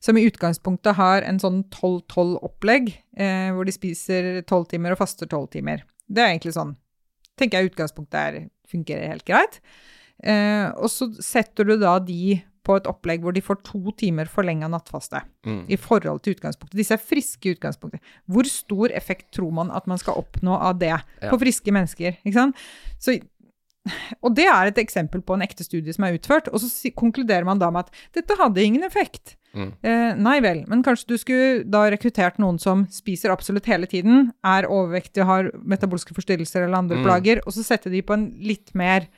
som 0.00 0.16
i 0.16 0.28
utgangspunktet 0.28 0.94
har 0.94 1.22
en 1.22 1.38
sånn 1.38 1.64
12-12-opplegg, 1.70 2.92
eh, 3.16 3.50
hvor 3.52 3.64
de 3.66 3.72
spiser 3.72 4.42
12 4.46 4.68
timer 4.68 4.92
og 4.92 4.98
faster 4.98 5.26
12 5.26 5.48
timer. 5.50 5.82
Det 6.08 6.18
er 6.22 6.32
egentlig 6.36 6.54
sånn 6.54 6.76
tenker 7.38 7.58
jeg 7.62 7.70
utgangspunktet 7.72 8.14
er, 8.14 8.50
fungerer 8.68 9.08
helt 9.08 9.24
greit. 9.24 9.60
Eh, 10.22 10.68
og 10.76 10.88
så 10.92 11.08
setter 11.20 11.64
du 11.66 11.76
da 11.80 11.98
de 11.98 12.42
på 12.64 12.76
et 12.78 12.86
opplegg 12.86 13.20
hvor 13.24 13.34
de 13.34 13.40
får 13.42 13.62
to 13.66 13.90
timer 13.98 14.28
forlenga 14.30 14.68
nattfaste 14.70 15.22
Mm. 15.46 15.64
i 15.68 15.76
forhold 15.76 16.22
til 16.22 16.34
utgangspunktet. 16.36 16.76
Disse 16.78 16.92
er 16.94 17.02
friske 17.02 17.46
i 17.50 17.54
utgangspunktet. 17.56 18.00
Hvor 18.30 18.46
stor 18.46 18.92
effekt 18.94 19.32
tror 19.34 19.50
man 19.52 19.70
at 19.74 19.86
man 19.90 19.98
skal 19.98 20.14
oppnå 20.14 20.54
av 20.60 20.78
det 20.78 20.88
Ja. 20.92 21.00
på 21.30 21.38
friske 21.40 21.72
mennesker? 21.72 22.16
Ikke 22.24 22.34
sant? 22.34 22.56
Så, 23.00 23.18
og 24.22 24.34
det 24.36 24.46
er 24.46 24.66
et 24.70 24.78
eksempel 24.78 25.20
på 25.26 25.34
en 25.34 25.42
ekte 25.42 25.64
studie 25.66 25.92
som 25.92 26.04
er 26.04 26.14
utført, 26.16 26.46
og 26.52 26.60
så 26.62 26.92
konkluderer 26.94 27.44
man 27.44 27.58
da 27.58 27.70
med 27.70 27.86
at 27.88 27.90
dette 28.14 28.36
hadde 28.38 28.62
ingen 28.62 28.84
effekt. 28.84 29.34
Mm. 29.54 29.72
Eh, 29.82 30.14
nei 30.16 30.38
vel, 30.40 30.62
men 30.68 30.82
kanskje 30.86 31.06
du 31.08 31.16
skulle 31.18 31.64
da 31.68 31.90
rekruttert 31.90 32.38
noen 32.38 32.58
som 32.62 32.86
spiser 32.86 33.34
absolutt 33.34 33.66
hele 33.66 33.86
tiden, 33.90 34.30
er 34.44 34.62
overvektige, 34.70 35.26
har 35.26 35.50
metabolske 35.58 36.14
forstyrrelser 36.14 36.62
eller 36.64 36.78
andre 36.78 36.96
Mm. 36.96 37.04
plager, 37.04 37.40
og 37.44 37.52
så 37.52 37.64
sette 37.64 37.90
de 37.90 38.00
på 38.02 38.14
en 38.14 38.30
litt 38.40 38.72
mer 38.74 39.08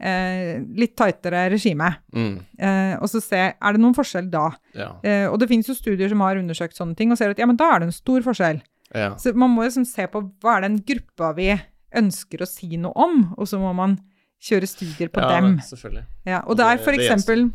eh, 0.00 0.58
litt 0.78 0.94
tightere 0.98 1.46
regime. 1.52 1.88
Mm. 2.14 2.34
Eh, 2.58 2.94
og 3.02 3.08
så 3.10 3.20
se, 3.22 3.40
er 3.54 3.72
det 3.76 3.82
noen 3.82 3.96
forskjell 3.96 4.28
da? 4.32 4.48
Ja. 4.74 4.90
Eh, 5.02 5.26
og 5.30 5.38
det 5.42 5.48
finnes 5.50 5.68
jo 5.70 5.74
studier 5.76 6.08
som 6.12 6.20
har 6.24 6.38
undersøkt 6.40 6.78
sånne 6.78 6.96
ting, 6.98 7.10
og 7.12 7.18
ser 7.20 7.34
at 7.34 7.38
ja, 7.42 7.46
men 7.50 7.58
da 7.58 7.72
er 7.74 7.80
det 7.82 7.90
en 7.90 7.96
stor 7.96 8.22
forskjell. 8.26 8.62
ja. 8.94 9.10
Så 9.18 9.34
man 9.36 9.50
må 9.54 9.66
liksom 9.66 9.84
se 9.88 10.06
på 10.06 10.22
hva 10.42 10.56
er 10.58 10.68
den 10.68 10.78
gruppa 10.86 11.34
vi 11.36 11.50
ønsker 11.98 12.42
å 12.44 12.48
si 12.48 12.76
noe 12.76 12.92
om, 12.94 13.34
og 13.38 13.48
så 13.48 13.58
må 13.60 13.74
man 13.76 13.98
kjøre 14.44 14.68
studier 14.70 15.08
på 15.10 15.20
ja, 15.24 15.28
dem. 15.34 15.56
Selvfølgelig. 15.66 16.04
Ja, 16.28 16.42
og 16.46 16.56
det 16.56 16.64
er 16.66 16.76
Det- 16.76 16.84
for 16.84 16.92
eksempel 16.92 17.48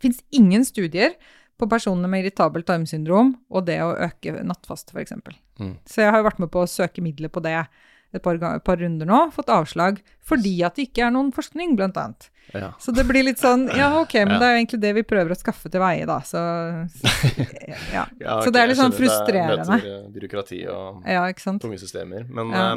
fins 0.00 0.22
ingen 0.32 0.64
studier 0.64 1.14
på 1.60 1.68
personer 1.68 2.08
med 2.08 2.24
irritabelt 2.24 2.66
tarmsyndrom 2.66 3.34
og 3.50 3.66
det 3.66 3.78
å 3.84 3.92
øke 3.96 4.42
nattfaste, 4.44 4.94
f.eks. 4.96 5.12
Mm. 5.60 5.74
Så 5.84 6.00
jeg 6.02 6.10
har 6.10 6.22
jo 6.22 6.28
vært 6.28 6.38
med 6.40 6.50
på 6.50 6.62
å 6.64 6.68
søke 6.68 7.02
midler 7.04 7.28
på 7.28 7.42
det 7.44 7.66
et 8.12 8.22
par, 8.24 8.38
par 8.64 8.76
runder 8.80 9.06
nå, 9.06 9.18
fått 9.30 9.52
avslag 9.52 10.00
fordi 10.30 10.60
at 10.66 10.78
det 10.78 10.88
ikke 10.90 11.08
er 11.08 11.16
noen 11.18 11.32
forskning, 11.34 11.74
blant 11.78 11.98
annet. 12.00 12.30
Ja. 12.50 12.72
Så 12.82 12.90
det 12.90 13.04
blir 13.06 13.22
litt 13.22 13.38
sånn 13.38 13.68
Ja, 13.78 13.92
ok, 14.00 14.14
men 14.26 14.32
Ja. 14.34 14.38
det 14.40 14.46
er 14.48 14.54
jo 14.56 14.58
egentlig 14.64 14.78
det 14.82 14.90
vi 14.96 15.02
prøver 15.06 15.30
å 15.30 15.38
skaffe 15.38 15.70
til 15.70 15.78
veie, 15.78 16.02
da, 16.08 16.16
så 16.26 16.40
Ja. 17.94 18.06
Ja, 18.18 18.40
Så 18.42 18.50
det 18.50 18.58
er 18.62 18.70
litt 18.72 18.78
sånn 18.80 18.94
frustrerende. 18.94 19.62
Det 19.62 19.76
er- 19.76 19.84
Møter 19.84 20.08
byråkrati 20.16 20.58
og 20.72 21.04
Ja, 21.06 21.22
tunge 21.62 21.78
systemer. 21.78 22.24
Men, 22.28 22.50
eh, 22.52 22.74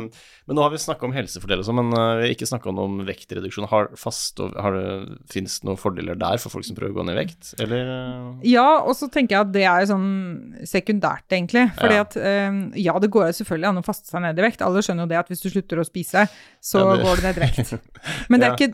men 0.48 0.56
nå 0.58 0.62
har 0.62 0.70
vi 0.70 0.78
snakka 0.78 1.08
om 1.08 1.14
helsefordeler, 1.16 1.66
men 1.74 1.90
uh, 1.94 2.18
vi 2.20 2.28
har 2.28 2.36
ikke 2.36 2.50
snakka 2.52 2.70
om 2.70 3.00
vektreduksjon. 3.08 3.68
Har 3.72 3.90
fast 3.98 4.40
og 4.44 4.54
har 4.62 4.72
det, 4.78 5.18
Fins 5.32 5.60
det 5.60 5.68
noen 5.70 5.80
fordeler 5.80 6.20
der 6.20 6.38
for 6.38 6.50
folk 6.54 6.66
som 6.68 6.76
prøver 6.78 6.94
å 6.94 7.00
gå 7.02 7.06
ned 7.08 7.18
i 7.18 7.24
vekt, 7.26 7.54
eller? 7.60 7.90
eh? 7.90 8.48
Ja, 8.54 8.68
og 8.84 8.94
så 9.00 9.10
tenker 9.10 9.38
jeg 9.38 9.42
at 9.48 9.52
det 9.56 9.64
er 9.66 9.82
jo 9.86 9.94
sånn 9.96 10.68
sekundært, 10.70 11.26
egentlig. 11.32 11.66
Fordi 11.80 11.98
Ja. 11.98 12.02
at 12.06 12.18
eh, 12.18 12.62
ja, 12.84 12.98
det 13.00 13.10
går 13.10 13.34
selvfølgelig 13.34 13.70
an 13.74 13.82
å 13.82 13.86
faste 13.86 14.08
seg 14.12 14.22
ned 14.22 14.38
i 14.38 14.46
vekt. 14.46 14.62
Alle 14.62 14.82
skjønner 14.86 15.08
jo 15.08 15.12
det 15.16 15.18
at 15.24 15.30
hvis 15.34 15.42
du 15.42 15.50
slutter 15.50 15.82
å 15.82 15.86
spise, 15.88 16.28
så 16.62 16.84
det- 16.96 17.04
går 17.06 17.16
du 17.18 17.22
ned 17.24 17.38
i 17.38 17.43
vekt. 17.44 17.74
Men 18.30 18.40
det 18.42 18.50
er 18.50 18.58
ikke 18.58 18.74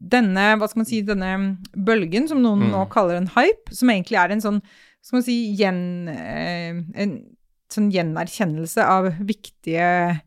denne, 0.00 0.46
hva 0.60 0.68
skal 0.70 0.80
man 0.82 0.88
si, 0.88 1.02
denne 1.04 1.32
bølgen 1.76 2.28
som 2.30 2.40
noen 2.44 2.62
Mm. 2.68 2.70
nå 2.72 2.84
kaller 2.92 3.18
en 3.20 3.28
hype, 3.36 3.74
som 3.76 3.90
egentlig 3.92 4.16
er 4.20 4.32
en 4.32 4.40
sånn, 4.44 4.62
skal 5.02 5.18
man 5.18 5.26
si, 5.26 5.36
gjen, 5.58 5.82
eh, 6.08 6.80
en 7.04 7.12
sånn 7.70 7.90
gjenerkjennelse 7.94 8.84
av 8.84 9.10
viktige 9.20 10.20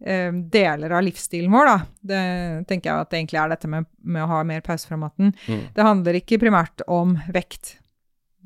eh, 0.00 0.30
deler 0.30 0.92
av 0.94 1.02
livsstilen 1.02 1.50
vår, 1.50 1.66
da. 1.66 1.76
Det 2.06 2.22
tenker 2.70 2.90
jeg 2.92 3.00
at 3.02 3.10
det 3.10 3.18
egentlig 3.18 3.40
er 3.42 3.48
dette 3.50 3.68
med, 3.68 3.86
med 4.04 4.22
å 4.22 4.28
ha 4.30 4.44
mer 4.46 4.60
pause 4.62 4.86
fra 4.86 4.96
maten. 5.00 5.32
Mm. 5.48 5.62
Det 5.74 5.82
handler 5.86 6.18
ikke 6.20 6.38
primært 6.38 6.84
om 6.86 7.16
vekt. 7.34 7.76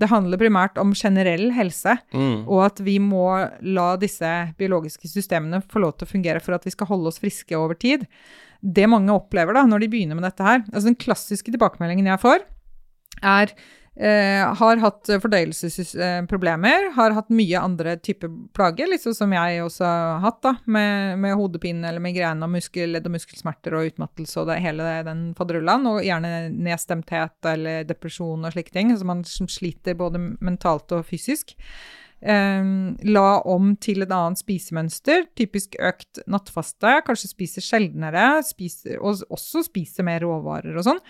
Det 0.01 0.09
handler 0.09 0.41
primært 0.41 0.79
om 0.81 0.95
generell 0.97 1.51
helse, 1.53 1.99
Mm. 2.13 2.49
og 2.49 2.63
at 2.65 2.81
vi 2.81 2.97
må 2.99 3.27
la 3.63 3.97
disse 4.01 4.31
biologiske 4.59 5.07
systemene 5.13 5.61
få 5.69 5.81
lov 5.85 5.99
til 5.99 6.07
å 6.09 6.13
fungere 6.15 6.41
for 6.43 6.55
at 6.57 6.65
vi 6.65 6.71
skal 6.73 6.89
holde 6.89 7.09
oss 7.13 7.21
friske 7.21 7.53
over 7.55 7.75
tid. 7.77 8.07
Det 8.63 8.89
mange 8.91 9.15
opplever 9.15 9.57
da, 9.59 9.67
når 9.67 9.83
de 9.85 9.93
begynner 9.93 10.19
med 10.19 10.27
dette 10.29 10.47
her 10.47 10.61
altså 10.63 10.87
Den 10.87 10.99
klassiske 10.99 11.51
tilbakemeldingen 11.51 12.07
jeg 12.13 12.23
får, 12.23 12.45
er 13.23 13.53
eh, 13.99 14.43
har 14.59 14.81
hatt 14.83 15.11
fordøyelsesproblemer, 15.23 16.89
har 16.97 17.15
hatt 17.17 17.33
mye 17.35 17.61
andre 17.61 17.97
typer 18.01 18.31
plager, 18.57 18.89
liksom 18.91 19.17
som 19.17 19.35
jeg 19.35 19.63
også 19.65 19.87
har 19.87 20.23
hatt, 20.25 20.41
da, 20.47 20.55
med, 20.65 21.19
med 21.23 21.37
hodepine 21.39 21.91
eller 21.91 22.05
migrene 22.05 22.47
og 22.47 22.55
muskel, 22.55 22.95
ledd- 22.95 23.09
og 23.11 23.17
muskelsmerter 23.17 23.77
og 23.77 23.93
utmattelse 23.93 24.41
og 24.43 24.51
det, 24.53 24.61
hele 24.65 24.89
den 25.09 25.25
faderullan, 25.39 25.89
og 25.91 26.03
gjerne 26.07 26.53
nedstemthet 26.55 27.51
eller 27.53 27.89
depresjon 27.89 28.47
og 28.47 28.55
slike 28.55 28.75
ting, 28.75 28.95
altså 28.95 29.09
man 29.09 29.27
sliter 29.27 29.99
både 29.99 30.23
mentalt 30.41 30.95
og 30.97 31.07
fysisk. 31.09 31.57
La 32.23 33.41
om 33.51 33.73
til 33.83 34.05
et 34.05 34.13
annet 34.15 34.39
spisemønster, 34.39 35.25
typisk 35.35 35.75
økt 35.83 36.21
nattfaste, 36.31 37.01
kanskje 37.07 37.33
spiser 37.33 37.65
sjeldnere, 37.67 38.43
spiser, 38.47 39.01
og 39.03 39.25
også 39.35 39.65
spiser 39.67 40.07
mer 40.07 40.23
råvarer 40.23 40.77
og 40.79 40.87
sånn. 40.87 41.01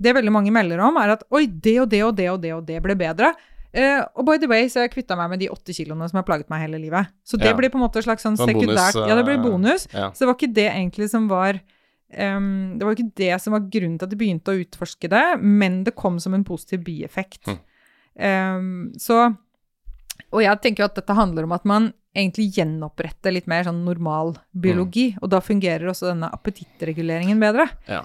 det 0.00 0.14
veldig 0.14 0.32
mange 0.32 0.52
melder 0.54 0.78
om, 0.80 0.96
er 0.96 1.10
at 1.16 1.24
oi, 1.34 1.46
det 1.46 1.80
og 1.82 1.88
det 1.90 2.04
og 2.06 2.14
det 2.16 2.28
og 2.32 2.38
det 2.40 2.52
og 2.54 2.62
det 2.68 2.78
ble 2.82 2.94
bedre. 2.96 3.34
Uh, 3.70 4.00
og 4.18 4.24
by 4.26 4.38
the 4.40 4.48
way, 4.50 4.64
så 4.66 4.80
har 4.80 4.88
jeg 4.88 4.94
kvitta 4.96 5.14
meg 5.18 5.28
med 5.30 5.42
de 5.42 5.50
åtte 5.52 5.74
kiloene 5.76 6.08
som 6.10 6.16
har 6.18 6.24
plaget 6.26 6.48
meg 6.50 6.64
hele 6.64 6.78
livet. 6.82 7.10
Så 7.22 7.38
det 7.38 7.50
Ja. 7.50 7.54
blir 7.54 7.70
på 7.70 7.78
en 7.78 7.84
måte 7.84 8.00
en 8.00 8.06
slags 8.06 8.22
sånn 8.24 8.38
bonus, 8.38 8.50
sekundært 8.50 9.08
Ja, 9.08 9.14
det 9.14 9.24
blir 9.26 9.38
eh, 9.38 9.42
bonus. 9.44 9.86
Ja. 9.92 10.08
Så 10.10 10.24
det 10.24 10.26
var 10.26 10.34
ikke 10.38 10.54
det 10.54 10.70
egentlig 10.72 11.10
som 11.10 11.28
var 11.28 11.60
um, 12.18 12.78
Det 12.78 12.84
var 12.84 12.96
ikke 12.96 13.14
det 13.14 13.40
som 13.42 13.52
var 13.52 13.60
grunnen 13.70 13.98
til 13.98 14.06
at 14.06 14.10
de 14.10 14.16
begynte 14.16 14.50
å 14.50 14.58
utforske 14.58 15.08
det, 15.08 15.40
men 15.42 15.84
det 15.84 15.94
kom 15.94 16.18
som 16.18 16.34
en 16.34 16.42
positiv 16.44 16.82
bieffekt. 16.82 17.46
Hm. 17.46 17.60
Um, 18.18 18.92
så 18.98 19.36
Og 20.32 20.42
jeg 20.42 20.60
tenker 20.60 20.84
jo 20.84 20.90
at 20.90 20.94
dette 20.94 21.14
handler 21.16 21.44
om 21.44 21.52
at 21.52 21.64
man 21.64 21.92
egentlig 22.16 22.48
gjenoppretter 22.56 23.32
litt 23.32 23.46
mer 23.46 23.62
sånn 23.64 23.84
normal 23.84 24.34
biologi, 24.52 25.12
og 25.22 25.30
da 25.30 25.38
fungerer 25.40 25.86
også 25.92 26.10
denne 26.10 26.30
appetittreguleringen 26.32 27.38
bedre. 27.40 27.68
ja. 27.88 28.02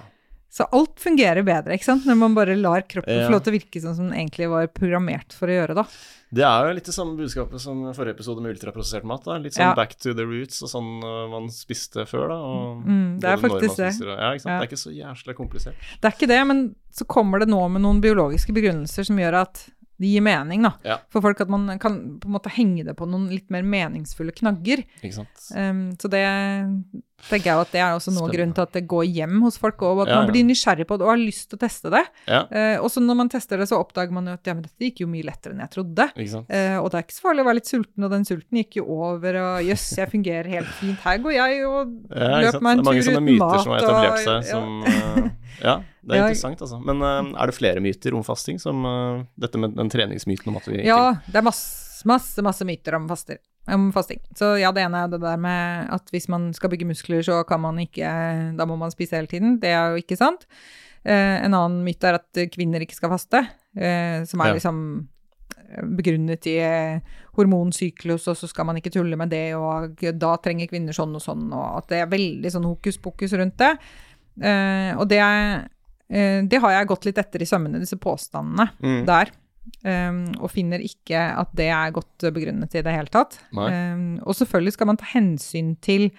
Så 0.55 0.63
alt 0.71 1.01
fungerer 1.03 1.43
bedre, 1.43 1.73
ikke 1.75 1.83
sant, 1.83 2.05
når 2.07 2.15
man 2.15 2.33
bare 2.33 2.53
lar 2.55 2.79
kroppen 2.87 3.11
Ja. 3.11 3.25
få 3.27 3.31
lov 3.33 3.41
til 3.43 3.51
å 3.51 3.59
virke 3.59 3.81
sånn 3.83 3.95
som 3.97 4.05
den 4.09 4.13
egentlig 4.15 4.47
var 4.49 4.67
programmert 4.67 5.33
for 5.33 5.47
å 5.47 5.51
gjøre, 5.51 5.75
da. 5.75 5.83
Det 6.31 6.43
er 6.47 6.67
jo 6.69 6.73
litt 6.75 6.85
det 6.85 6.93
samme 6.95 7.17
budskapet 7.17 7.59
som 7.59 7.81
forrige 7.93 8.15
episode 8.15 8.39
med 8.41 8.55
ultraprosessert 8.55 9.03
mat. 9.03 9.25
da. 9.25 9.35
Litt 9.37 9.51
sånn 9.51 9.67
Ja. 9.67 9.73
back 9.75 9.99
to 9.99 10.13
the 10.13 10.23
roots 10.25 10.61
og 10.63 10.69
sånn 10.69 11.03
uh, 11.03 11.27
man 11.27 11.49
spiste 11.49 12.07
før, 12.07 12.29
da. 12.29 12.39
Mm, 12.87 13.19
det 13.19 13.27
er 13.27 13.35
faktisk 13.37 13.75
det. 13.75 13.91
spiser 13.95 14.07
Ja, 14.15 14.31
ikke 14.31 14.41
sant. 14.41 14.61
Det 14.61 14.63
er 14.63 14.71
ikke 14.71 14.85
så 14.85 14.95
jævla 14.95 15.35
komplisert. 15.35 15.75
Det 15.99 16.05
er 16.07 16.15
ikke 16.15 16.27
det, 16.29 16.47
men 16.47 16.75
så 16.89 17.05
kommer 17.05 17.39
det 17.39 17.49
nå 17.49 17.69
med 17.69 17.81
noen 17.81 17.99
biologiske 17.99 18.53
begrunnelser 18.55 19.03
som 19.05 19.17
gjør 19.17 19.41
at 19.41 19.69
det 19.97 20.11
gir 20.11 20.23
mening, 20.25 20.65
da. 20.65 20.73
Ja. 20.83 20.97
For 21.13 21.23
folk 21.23 21.39
at 21.45 21.51
man 21.51 21.79
kan 21.79 21.99
på 22.19 22.27
en 22.29 22.35
måte 22.35 22.51
henge 22.51 22.83
det 22.87 22.97
på 22.99 23.07
noen 23.07 23.29
litt 23.31 23.47
mer 23.53 23.63
meningsfulle 23.63 24.35
knagger. 24.35 24.83
Ikke 25.01 25.21
sant. 25.21 25.45
Um, 25.55 25.85
så 26.01 26.11
det 26.11 26.23
tenker 27.29 27.49
jeg 27.49 27.57
at 27.63 27.71
det 27.73 27.79
er 27.81 27.93
også 27.95 28.11
noe 28.13 28.27
grunn 28.29 28.51
til 28.53 28.61
at 28.65 28.73
det 28.75 28.83
går 28.91 29.05
hjem 29.07 29.39
hos 29.45 29.55
folk, 29.57 29.81
og 29.87 30.03
at 30.03 30.11
Ja, 30.11 30.17
man 30.21 30.29
blir 30.29 30.43
nysgjerrig 30.45 30.85
på 30.89 30.97
det 30.99 31.05
og 31.07 31.13
har 31.13 31.21
lyst 31.21 31.47
til 31.49 31.57
å 31.57 31.61
teste 31.63 31.91
det. 31.93 32.03
Ja, 32.27 32.41
Eh, 32.55 32.77
og 32.79 32.89
så 32.93 33.01
når 33.01 33.15
man 33.17 33.29
tester 33.31 33.57
det, 33.57 33.67
så 33.71 33.79
oppdager 33.81 34.11
man 34.13 34.27
jo 34.29 34.33
at 34.37 34.45
ja, 34.47 34.53
men 34.53 34.63
dette 34.63 34.77
gikk 34.85 35.01
jo 35.01 35.07
mye 35.09 35.25
lettere 35.25 35.55
enn 35.55 35.63
jeg 35.63 35.71
trodde. 35.73 36.05
ikke. 36.15 36.43
Eh, 36.49 36.77
og 36.77 36.91
det 36.91 36.99
er 36.99 37.05
ikke 37.07 37.15
så 37.17 37.25
farlig 37.25 37.41
å 37.43 37.47
være 37.47 37.57
litt 37.59 37.71
sulten, 37.71 38.05
og 38.05 38.11
den 38.13 38.25
sulten 38.27 38.59
gikk 38.61 38.77
jo 38.77 38.85
over, 38.85 39.39
og 39.41 39.63
jøss, 39.65 39.87
jeg 39.97 40.11
fungerer 40.11 40.51
helt 40.51 40.71
fint. 40.79 40.99
Her 41.05 41.17
går 41.23 41.33
jeg 41.35 41.65
og 41.65 41.95
løper 42.11 42.61
meg 42.61 42.77
en 42.77 42.83
tur 42.83 42.85
uten 42.85 42.85
mat. 42.85 42.85
det 42.85 42.85
er 42.85 42.89
mange 42.91 43.07
sånne 43.09 43.23
myter 43.25 43.63
som 43.63 43.73
har 43.73 43.79
etablert 43.87 44.21
seg, 44.25 44.37
ja. 44.45 44.51
som 44.51 44.85
uh, 44.85 45.31
Ja, 45.63 45.75
det 46.05 46.13
er 46.13 46.19
Ja. 46.19 46.27
interessant, 46.29 46.61
altså. 46.61 46.79
Men 46.85 47.01
uh, 47.01 47.33
er 47.41 47.49
det 47.51 47.55
flere 47.57 47.81
myter 47.83 48.13
om 48.13 48.23
fasting, 48.27 48.59
som 48.61 48.85
uh, 48.85 49.23
dette 49.39 49.57
med 49.57 49.75
den 49.79 49.89
treningsmyten 49.89 50.51
om 50.53 50.59
at 50.61 50.67
vi 50.69 50.83
Ja, 50.85 51.15
det 51.25 51.41
er 51.41 51.47
masse, 51.47 52.03
masse, 52.05 52.43
masse 52.45 52.67
myter 52.67 52.99
om, 52.99 53.07
faster, 53.09 53.39
om 53.67 53.91
fasting. 53.91 54.19
Så 54.37 54.59
ja, 54.61 54.71
det 54.71 54.83
ene 54.85 55.03
er 55.05 55.07
det 55.09 55.21
der 55.21 55.37
med 55.41 55.89
at 55.95 56.11
hvis 56.13 56.27
man 56.29 56.51
skal 56.53 56.69
bygge 56.69 56.85
muskler, 56.85 57.23
så 57.25 57.43
kan 57.47 57.61
man 57.61 57.77
ikke 57.81 58.55
Da 58.57 58.65
må 58.65 58.77
man 58.77 58.91
spise 58.91 59.15
hele 59.17 59.27
tiden. 59.27 59.59
Det 59.59 59.69
er 59.73 59.89
jo 59.95 60.01
ikke 60.03 60.17
sant. 60.17 60.45
Eh, 61.05 61.41
en 61.45 61.53
annen 61.53 61.83
myte 61.85 62.03
er 62.09 62.19
at 62.19 62.43
kvinner 62.53 62.81
ikke 62.81 62.95
skal 62.95 63.09
faste, 63.09 63.47
eh, 63.77 64.23
som 64.25 64.41
er 64.41 64.47
Ja. 64.47 64.53
liksom 64.59 65.07
begrunnet 65.97 66.45
i 66.47 66.57
eh, 66.61 66.99
hormonsyklus, 67.35 68.27
og 68.31 68.37
så 68.37 68.47
skal 68.47 68.65
man 68.69 68.77
ikke 68.79 68.91
tulle 68.93 69.17
med 69.17 69.29
det, 69.33 69.55
og 69.57 69.97
da 70.17 70.35
trenger 70.37 70.69
kvinner 70.71 70.93
sånn 70.95 71.15
og 71.17 71.21
sånn, 71.23 71.47
og 71.53 71.79
at 71.81 71.87
det 71.91 71.99
er 72.01 72.11
veldig 72.11 72.51
sånn 72.53 72.67
hokus 72.67 72.97
pokus 73.01 73.33
rundt 73.33 73.57
det. 73.57 73.71
Eh, 74.41 74.91
og 74.97 75.07
det, 75.09 75.19
er, 75.19 75.67
eh, 76.09 76.41
det 76.47 76.61
har 76.61 76.71
jeg 76.71 76.87
gått 76.87 77.05
litt 77.09 77.17
etter 77.17 77.41
i 77.41 77.49
sømmene, 77.49 77.79
disse 77.81 77.97
påstandene 77.97 78.69
Mm. 78.81 79.05
der. 79.05 79.31
Um, 79.85 80.27
og 80.39 80.51
finner 80.53 80.81
ikke 80.81 81.19
at 81.39 81.51
det 81.57 81.67
er 81.73 81.93
godt 81.93 82.25
begrunnet 82.33 82.73
i 82.77 82.83
det 82.85 82.93
hele 82.93 83.11
tatt. 83.13 83.39
Um, 83.53 84.17
og 84.21 84.37
selvfølgelig 84.37 84.75
skal 84.75 84.89
man 84.91 84.99
ta 85.01 85.07
hensyn 85.13 85.75
til 85.85 86.11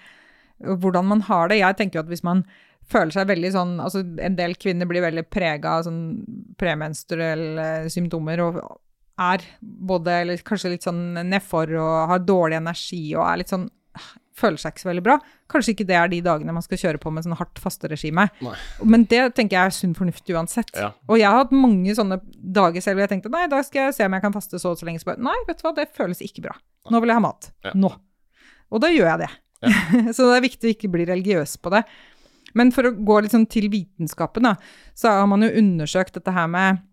hvordan 0.59 1.07
man 1.07 1.21
har 1.27 1.51
det. 1.51 1.61
Jeg 1.61 1.77
tenker 1.79 1.99
jo 1.99 2.05
at 2.05 2.11
hvis 2.11 2.25
man 2.27 2.43
føler 2.87 3.11
seg 3.13 3.27
veldig 3.29 3.49
sånn 3.51 3.73
Altså 3.83 4.01
en 4.23 4.37
del 4.37 4.55
kvinner 4.59 4.87
blir 4.89 5.03
veldig 5.03 5.25
prega 5.27 5.77
av 5.77 5.87
sånn 5.87 6.01
premenstruelle 6.59 7.89
symptomer 7.91 8.41
og 8.45 8.61
er 9.17 9.43
både 9.59 10.13
eller 10.21 10.45
kanskje 10.45 10.75
litt 10.75 10.85
sånn 10.85 11.17
nedfor 11.27 11.73
og 11.81 12.13
har 12.13 12.23
dårlig 12.23 12.59
energi 12.59 13.01
og 13.15 13.25
er 13.25 13.41
litt 13.41 13.53
sånn 13.53 13.67
Føler 14.37 14.61
seg 14.61 14.73
ikke 14.73 14.83
så 14.83 14.89
veldig 14.91 15.03
bra. 15.05 15.15
Kanskje 15.49 15.73
ikke 15.73 15.87
det 15.89 15.95
er 15.97 16.11
de 16.11 16.19
dagene 16.25 16.53
man 16.53 16.65
skal 16.65 16.79
kjøre 16.81 17.01
på 17.01 17.11
med 17.13 17.25
sånn 17.25 17.37
hardt 17.39 17.61
fasteregime. 17.61 18.27
Men 18.85 19.05
det 19.09 19.23
tenker 19.37 19.57
jeg 19.57 19.71
er 19.71 19.75
sunn 19.75 19.95
fornuft 19.97 20.29
uansett. 20.29 20.73
Ja. 20.77 20.91
Og 21.09 21.17
jeg 21.17 21.29
har 21.29 21.41
hatt 21.41 21.55
mange 21.55 21.95
sånne 21.97 22.19
dager 22.37 22.83
selv 22.85 22.99
hvor 22.99 23.07
jeg 23.07 23.15
tenkte 23.15 23.33
nei, 23.33 23.47
da 23.49 23.63
skal 23.65 23.87
jeg 23.87 23.97
se 23.97 24.05
om 24.05 24.17
jeg 24.17 24.25
kan 24.27 24.35
faste 24.35 24.61
så 24.61 24.75
og 24.75 24.81
så 24.81 24.89
lenge. 24.89 25.01
Så 25.01 25.09
bare, 25.09 25.23
nei, 25.25 25.37
vet 25.49 25.61
du 25.61 25.65
hva, 25.65 25.73
det 25.77 25.89
føles 25.97 26.21
ikke 26.25 26.45
bra. 26.45 26.53
Nå 26.93 27.01
vil 27.01 27.13
jeg 27.13 27.19
ha 27.19 27.25
mat. 27.25 27.49
Ja. 27.65 27.73
Nå. 27.77 27.91
Og 28.73 28.83
da 28.83 28.91
gjør 28.93 29.09
jeg 29.09 29.25
det. 29.25 29.31
så 30.15 30.29
det 30.29 30.35
er 30.35 30.45
viktig 30.45 30.69
å 30.69 30.75
ikke 30.75 30.91
bli 30.93 31.07
religiøs 31.09 31.57
på 31.63 31.73
det. 31.73 31.81
Men 32.57 32.71
for 32.73 32.89
å 32.89 32.93
gå 32.93 33.17
litt 33.21 33.33
sånn 33.33 33.49
til 33.49 33.67
vitenskapen, 33.73 34.47
da, 34.47 34.55
så 34.97 35.17
har 35.19 35.27
man 35.29 35.45
jo 35.45 35.51
undersøkt 35.59 36.15
dette 36.17 36.33
her 36.33 36.47
med 36.51 36.85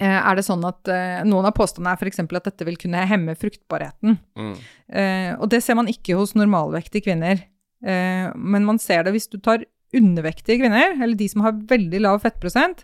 Er 0.00 0.34
det 0.36 0.44
sånn 0.44 0.64
at 0.68 0.88
uh, 0.92 1.22
noen 1.24 1.46
av 1.48 1.54
påstandene 1.56 1.94
er 1.94 2.00
f.eks. 2.02 2.20
at 2.20 2.44
dette 2.50 2.66
vil 2.68 2.76
kunne 2.76 3.06
hemme 3.08 3.34
fruktbarheten? 3.38 4.18
Mm. 4.36 4.52
Uh, 4.92 5.32
og 5.40 5.48
det 5.54 5.62
ser 5.64 5.78
man 5.78 5.88
ikke 5.88 6.18
hos 6.18 6.34
normalvektige 6.36 7.06
kvinner. 7.08 7.40
Uh, 7.80 8.28
men 8.36 8.64
man 8.68 8.78
ser 8.82 9.04
det 9.06 9.14
hvis 9.16 9.28
du 9.32 9.38
tar 9.40 9.64
undervektige 9.96 10.58
kvinner, 10.60 10.96
eller 11.00 11.16
de 11.16 11.28
som 11.30 11.40
har 11.46 11.52
veldig 11.70 12.00
lav 12.02 12.18
fettprosent, 12.20 12.82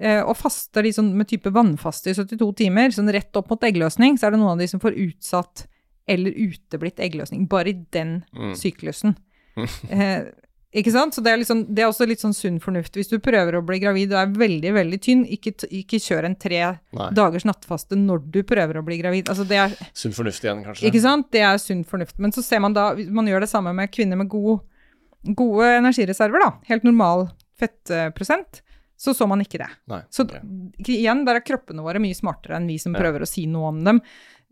eh, 0.00 0.22
og 0.24 0.32
faster 0.40 0.82
de 0.82 0.90
sånn 0.96 1.10
med 1.14 1.28
type 1.30 1.50
vannfaste 1.54 2.10
i 2.10 2.14
72 2.16 2.48
timer, 2.64 2.90
sånn 2.90 3.12
rett 3.14 3.36
opp 3.38 3.52
mot 3.52 3.66
eggløsning, 3.68 4.16
så 4.18 4.26
er 4.26 4.34
det 4.34 4.40
noen 4.40 4.54
av 4.56 4.62
de 4.62 4.66
som 4.72 4.80
får 4.82 4.96
utsatt 5.04 5.66
eller 6.08 6.32
uteblitt 6.34 6.98
eggløsning, 7.04 7.44
bare 7.52 7.68
i 7.70 7.76
den 7.94 8.24
Mm. 8.34 8.54
syklusen. 8.56 9.14
Ikke 10.76 10.92
sant? 10.92 11.14
Så 11.16 11.22
det 11.24 11.30
er, 11.32 11.38
liksom, 11.40 11.62
det 11.72 11.80
er 11.80 11.88
også 11.88 12.04
litt 12.04 12.20
sånn 12.20 12.34
sunn 12.36 12.58
fornuft. 12.60 12.92
Hvis 12.98 13.08
du 13.08 13.16
prøver 13.24 13.56
å 13.56 13.62
bli 13.64 13.78
gravid 13.80 14.10
og 14.12 14.18
er 14.20 14.34
veldig, 14.36 14.72
veldig 14.76 14.98
tynn, 15.00 15.22
ikke, 15.32 15.54
ikke 15.80 15.96
kjør 16.04 16.26
en 16.28 16.36
tre 16.36 16.58
Nei. 16.92 17.06
dagers 17.16 17.46
nattfaste 17.48 17.96
når 17.96 18.26
du 18.34 18.42
prøver 18.44 18.76
å 18.76 18.84
bli 18.84 18.98
gravid. 19.00 19.30
Altså 19.32 19.46
det 19.48 19.56
er 19.62 19.72
Sunn 19.96 20.12
fornuft 20.12 20.44
igjen, 20.44 20.60
kanskje. 20.66 20.84
ikke 20.90 21.00
sant? 21.00 21.30
Det 21.32 21.40
er 21.40 21.56
sunn 21.62 21.84
fornuft. 21.88 22.18
Men 22.20 22.32
så 22.36 22.44
ser 22.44 22.60
man 22.60 22.76
da 22.76 22.90
Man 23.08 23.26
gjør 23.30 23.46
det 23.46 23.48
samme 23.48 23.72
med 23.72 23.88
kvinner 23.96 24.20
med 24.20 24.28
god, 24.28 24.60
gode 25.34 25.70
energireserver, 25.80 26.44
da. 26.44 26.50
Helt 26.68 26.84
normal 26.84 27.30
fettprosent. 27.58 28.60
Så 28.98 29.14
så 29.14 29.28
man 29.30 29.40
ikke 29.40 29.60
det. 29.62 29.70
Nei. 29.88 30.02
Så 30.10 30.26
igjen, 30.84 31.24
der 31.24 31.38
er 31.38 31.44
kroppene 31.46 31.84
våre 31.86 32.00
mye 32.02 32.16
smartere 32.18 32.56
enn 32.58 32.66
vi 32.68 32.76
som 32.82 32.92
Ja. 32.92 33.00
prøver 33.00 33.22
å 33.22 33.28
si 33.30 33.46
noe 33.46 33.68
om 33.72 33.84
dem. 33.84 34.00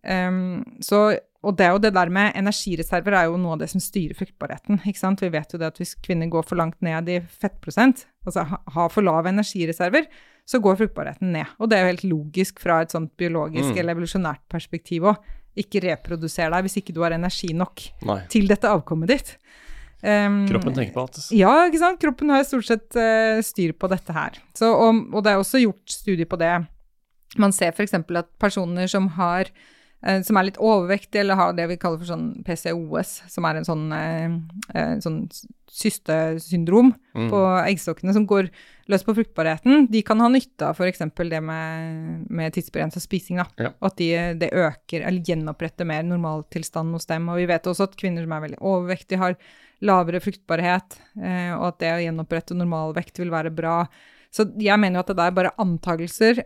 Um, 0.06 0.64
så, 0.80 1.18
og 1.46 1.56
det 1.58 1.66
er 1.68 1.72
jo 1.76 1.80
det 1.84 1.92
der 1.94 2.10
med 2.12 2.34
energireserver 2.38 3.14
er 3.16 3.28
jo 3.30 3.36
noe 3.40 3.54
av 3.54 3.60
det 3.62 3.68
som 3.70 3.80
styrer 3.82 4.18
fruktbarheten. 4.18 4.80
ikke 4.84 4.98
sant? 4.98 5.22
Vi 5.22 5.30
vet 5.32 5.52
jo 5.54 5.60
det 5.62 5.68
at 5.70 5.78
hvis 5.80 5.94
kvinner 6.02 6.28
går 6.32 6.42
for 6.48 6.58
langt 6.58 6.80
ned 6.84 7.08
i 7.12 7.20
fettprosent, 7.22 8.04
altså 8.26 8.44
har 8.50 8.88
for 8.92 9.06
lave 9.06 9.30
energireserver, 9.30 10.08
så 10.46 10.60
går 10.62 10.76
fruktbarheten 10.82 11.32
ned. 11.34 11.46
Og 11.58 11.70
det 11.70 11.78
er 11.78 11.84
jo 11.86 11.92
helt 11.94 12.04
logisk 12.10 12.60
fra 12.62 12.80
et 12.84 12.92
sånt 12.94 13.12
biologisk 13.18 13.72
Mm. 13.72 13.78
eller 13.78 13.94
evolusjonært 13.96 14.42
perspektiv 14.52 15.02
òg. 15.10 15.16
Ikke 15.56 15.80
reproduser 15.86 16.50
deg 16.52 16.66
hvis 16.66 16.76
ikke 16.82 16.92
du 16.94 17.00
har 17.02 17.14
energi 17.16 17.52
nok 17.56 17.80
Nei. 18.04 18.20
til 18.28 18.46
dette 18.46 18.68
avkommet 18.68 19.08
ditt. 19.08 19.36
Um, 20.04 20.42
Kroppen 20.46 20.74
tenker 20.76 20.92
på 20.92 21.00
alt. 21.06 21.18
ja, 21.32 21.52
ikke 21.66 21.78
sant. 21.80 21.98
Kroppen 22.02 22.28
har 22.30 22.44
stort 22.44 22.66
sett 22.68 22.94
uh, 23.00 23.40
styr 23.42 23.72
på 23.72 23.88
dette 23.88 24.12
her. 24.12 24.36
Så, 24.54 24.68
og, 24.68 25.06
og 25.14 25.24
det 25.24 25.32
er 25.32 25.40
også 25.40 25.62
gjort 25.62 25.88
studier 25.88 26.28
på 26.28 26.36
det. 26.38 26.52
Man 27.40 27.52
ser 27.52 27.72
f.eks. 27.72 27.94
at 27.96 28.28
personer 28.38 28.86
som 28.92 29.08
har 29.16 29.48
som 30.22 30.38
er 30.38 30.48
litt 30.48 30.58
overvektige, 30.62 31.22
eller 31.24 31.38
har 31.38 31.52
det 31.56 31.66
vi 31.70 31.76
kaller 31.82 31.98
for 31.98 32.10
sånn 32.12 32.28
PCOS, 32.46 33.14
som 33.32 33.46
er 33.48 33.58
en 33.60 33.66
sånn, 33.66 33.86
eh, 33.96 34.36
eh, 34.74 34.96
sånn 35.02 35.24
systesyndrom 35.76 36.94
Mm. 37.16 37.30
på 37.30 37.40
eggstokkene 37.66 38.12
som 38.12 38.26
går 38.28 38.50
løs 38.88 39.02
på 39.02 39.14
fruktbarheten, 39.16 39.86
de 39.90 40.02
kan 40.02 40.20
ha 40.20 40.28
nytte 40.28 40.66
av 40.68 40.76
f.eks. 40.76 40.98
det 41.30 41.40
med, 41.42 42.26
med 42.30 42.52
tidsbegrensa 42.52 43.00
spising. 43.00 43.38
Da. 43.40 43.46
Ja. 43.58 43.70
Og 43.80 43.86
at 43.90 43.96
de, 43.96 44.10
det 44.38 44.50
øker, 44.52 45.00
eller 45.02 45.24
gjenoppretter 45.24 45.88
mer 45.88 46.02
normaltilstanden 46.04 46.92
hos 46.92 47.06
dem. 47.06 47.28
Og 47.28 47.36
vi 47.40 47.46
vet 47.46 47.66
også 47.66 47.88
at 47.88 47.96
kvinner 47.96 48.22
som 48.22 48.32
er 48.36 48.44
veldig 48.46 48.60
overvektige, 48.60 49.18
har 49.18 49.36
lavere 49.82 50.20
fruktbarhet, 50.20 50.98
eh, 51.20 51.52
og 51.56 51.72
at 51.72 51.80
det 51.82 51.94
å 51.94 52.04
gjenopprette 52.04 52.54
normalvekt 52.56 53.18
vil 53.18 53.32
være 53.32 53.50
bra. 53.54 53.86
Så 54.36 54.44
jeg 54.60 54.76
mener 54.82 54.98
jo 55.00 55.04
at 55.06 55.10
det 55.14 55.16
der 55.22 55.30
er 55.32 55.36
bare 55.38 55.54
antagelser, 55.62 56.42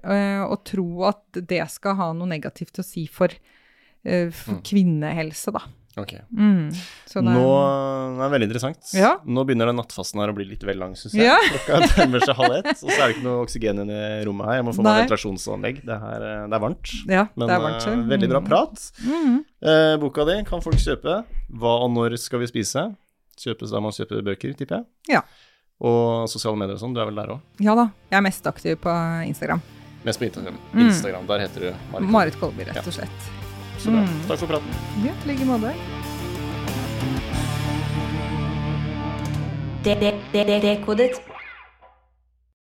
og 0.47 0.55
å 0.55 0.61
tro 0.69 0.87
at 1.11 1.41
det 1.51 1.65
skal 1.75 1.97
ha 1.99 2.13
noe 2.15 2.31
negativt 2.31 2.79
å 2.79 2.87
si 2.87 3.07
for, 3.11 3.35
eh, 4.05 4.31
for 4.31 4.61
Mm. 4.61 4.63
kvinnehelse, 4.69 5.53
da. 5.57 5.65
Ok. 5.99 6.13
Mm. 6.31 6.71
Så 7.05 7.19
det, 7.19 7.33
Nå 7.35 7.47
det 8.15 8.23
er 8.23 8.31
veldig 8.31 8.47
interessant. 8.47 8.93
Ja. 8.95 9.17
Nå 9.27 9.43
begynner 9.45 9.67
den 9.67 9.77
nattfasten 9.81 10.21
her 10.23 10.31
å 10.31 10.37
bli 10.37 10.47
litt 10.47 10.63
vel 10.63 10.79
lang, 10.79 10.95
syns 10.95 11.17
jeg. 11.19 11.27
Ja. 11.27 11.35
Klokka 11.51 11.81
nærmer 11.99 12.23
seg 12.23 12.37
halv 12.39 12.55
ett, 12.61 12.71
og 12.79 12.87
så 12.87 12.95
er 12.95 13.03
det 13.09 13.17
ikke 13.17 13.27
noe 13.27 13.43
oksygen 13.45 13.83
i 13.91 13.99
rommet 14.29 14.47
her. 14.47 14.61
Jeg 14.61 14.67
må 14.69 14.75
få 14.77 14.85
Nei. 14.87 14.93
meg 14.95 15.03
ventilasjonsanlegg. 15.11 15.83
Det, 15.91 15.99
her, 16.07 16.23
eh, 16.31 16.47
det 16.47 16.57
er 16.61 16.63
varmt. 16.63 16.95
ja, 17.11 17.27
Men 17.35 17.51
det 17.51 17.57
er 17.59 17.65
varmt. 17.67 17.89
eh, 17.91 18.07
veldig 18.15 18.31
bra 18.31 18.41
prat. 18.47 18.87
Mm. 19.03 19.37
Uh, 19.67 19.97
boka 20.07 20.25
di 20.31 20.39
kan 20.47 20.63
folk 20.63 20.79
kjøpe. 20.79 21.19
Hva 21.51 21.75
og 21.83 21.91
når 21.99 22.17
skal 22.23 22.39
vi 22.47 22.47
spise? 22.55 22.87
Kjøpes 23.43 23.75
da 23.75 23.81
man 23.83 23.91
kjøper 23.99 24.23
bøker, 24.31 24.55
tipper 24.55 24.77
jeg. 24.79 24.87
Ja. 25.19 25.23
Og 25.81 26.29
sosiale 26.29 26.57
medier 26.61 26.75
og 26.77 26.81
sånn. 26.83 26.93
Du 26.95 27.01
er 27.01 27.09
vel 27.09 27.17
der 27.17 27.31
òg? 27.37 27.41
Ja 27.65 27.75
da. 27.79 27.87
Jeg 28.11 28.19
er 28.19 28.25
mest 28.27 28.47
aktiv 28.47 28.77
på 28.85 28.93
Instagram. 29.27 29.63
Mest 30.05 30.21
på 30.21 30.27
Instagram. 30.29 30.59
Mm. 30.73 31.27
Der 31.29 31.39
heter 31.47 31.61
du 31.61 31.71
Marit. 31.93 32.11
Marit 32.11 32.37
Kolby, 32.41 32.65
rett 32.69 32.87
og 32.87 32.93
slett. 32.93 33.31
Så 33.81 33.91
bra. 33.93 34.03
Mm. 34.05 34.21
Takk 34.29 34.39
for 34.43 34.47
praten. 34.53 34.79
Ja, 35.05 35.13
i 35.25 35.29
like 35.33 35.45
måte. 35.49 35.73
Det- 39.83 40.01
det- 40.01 40.15
det- 40.33 40.61
Dekodet 40.63 41.21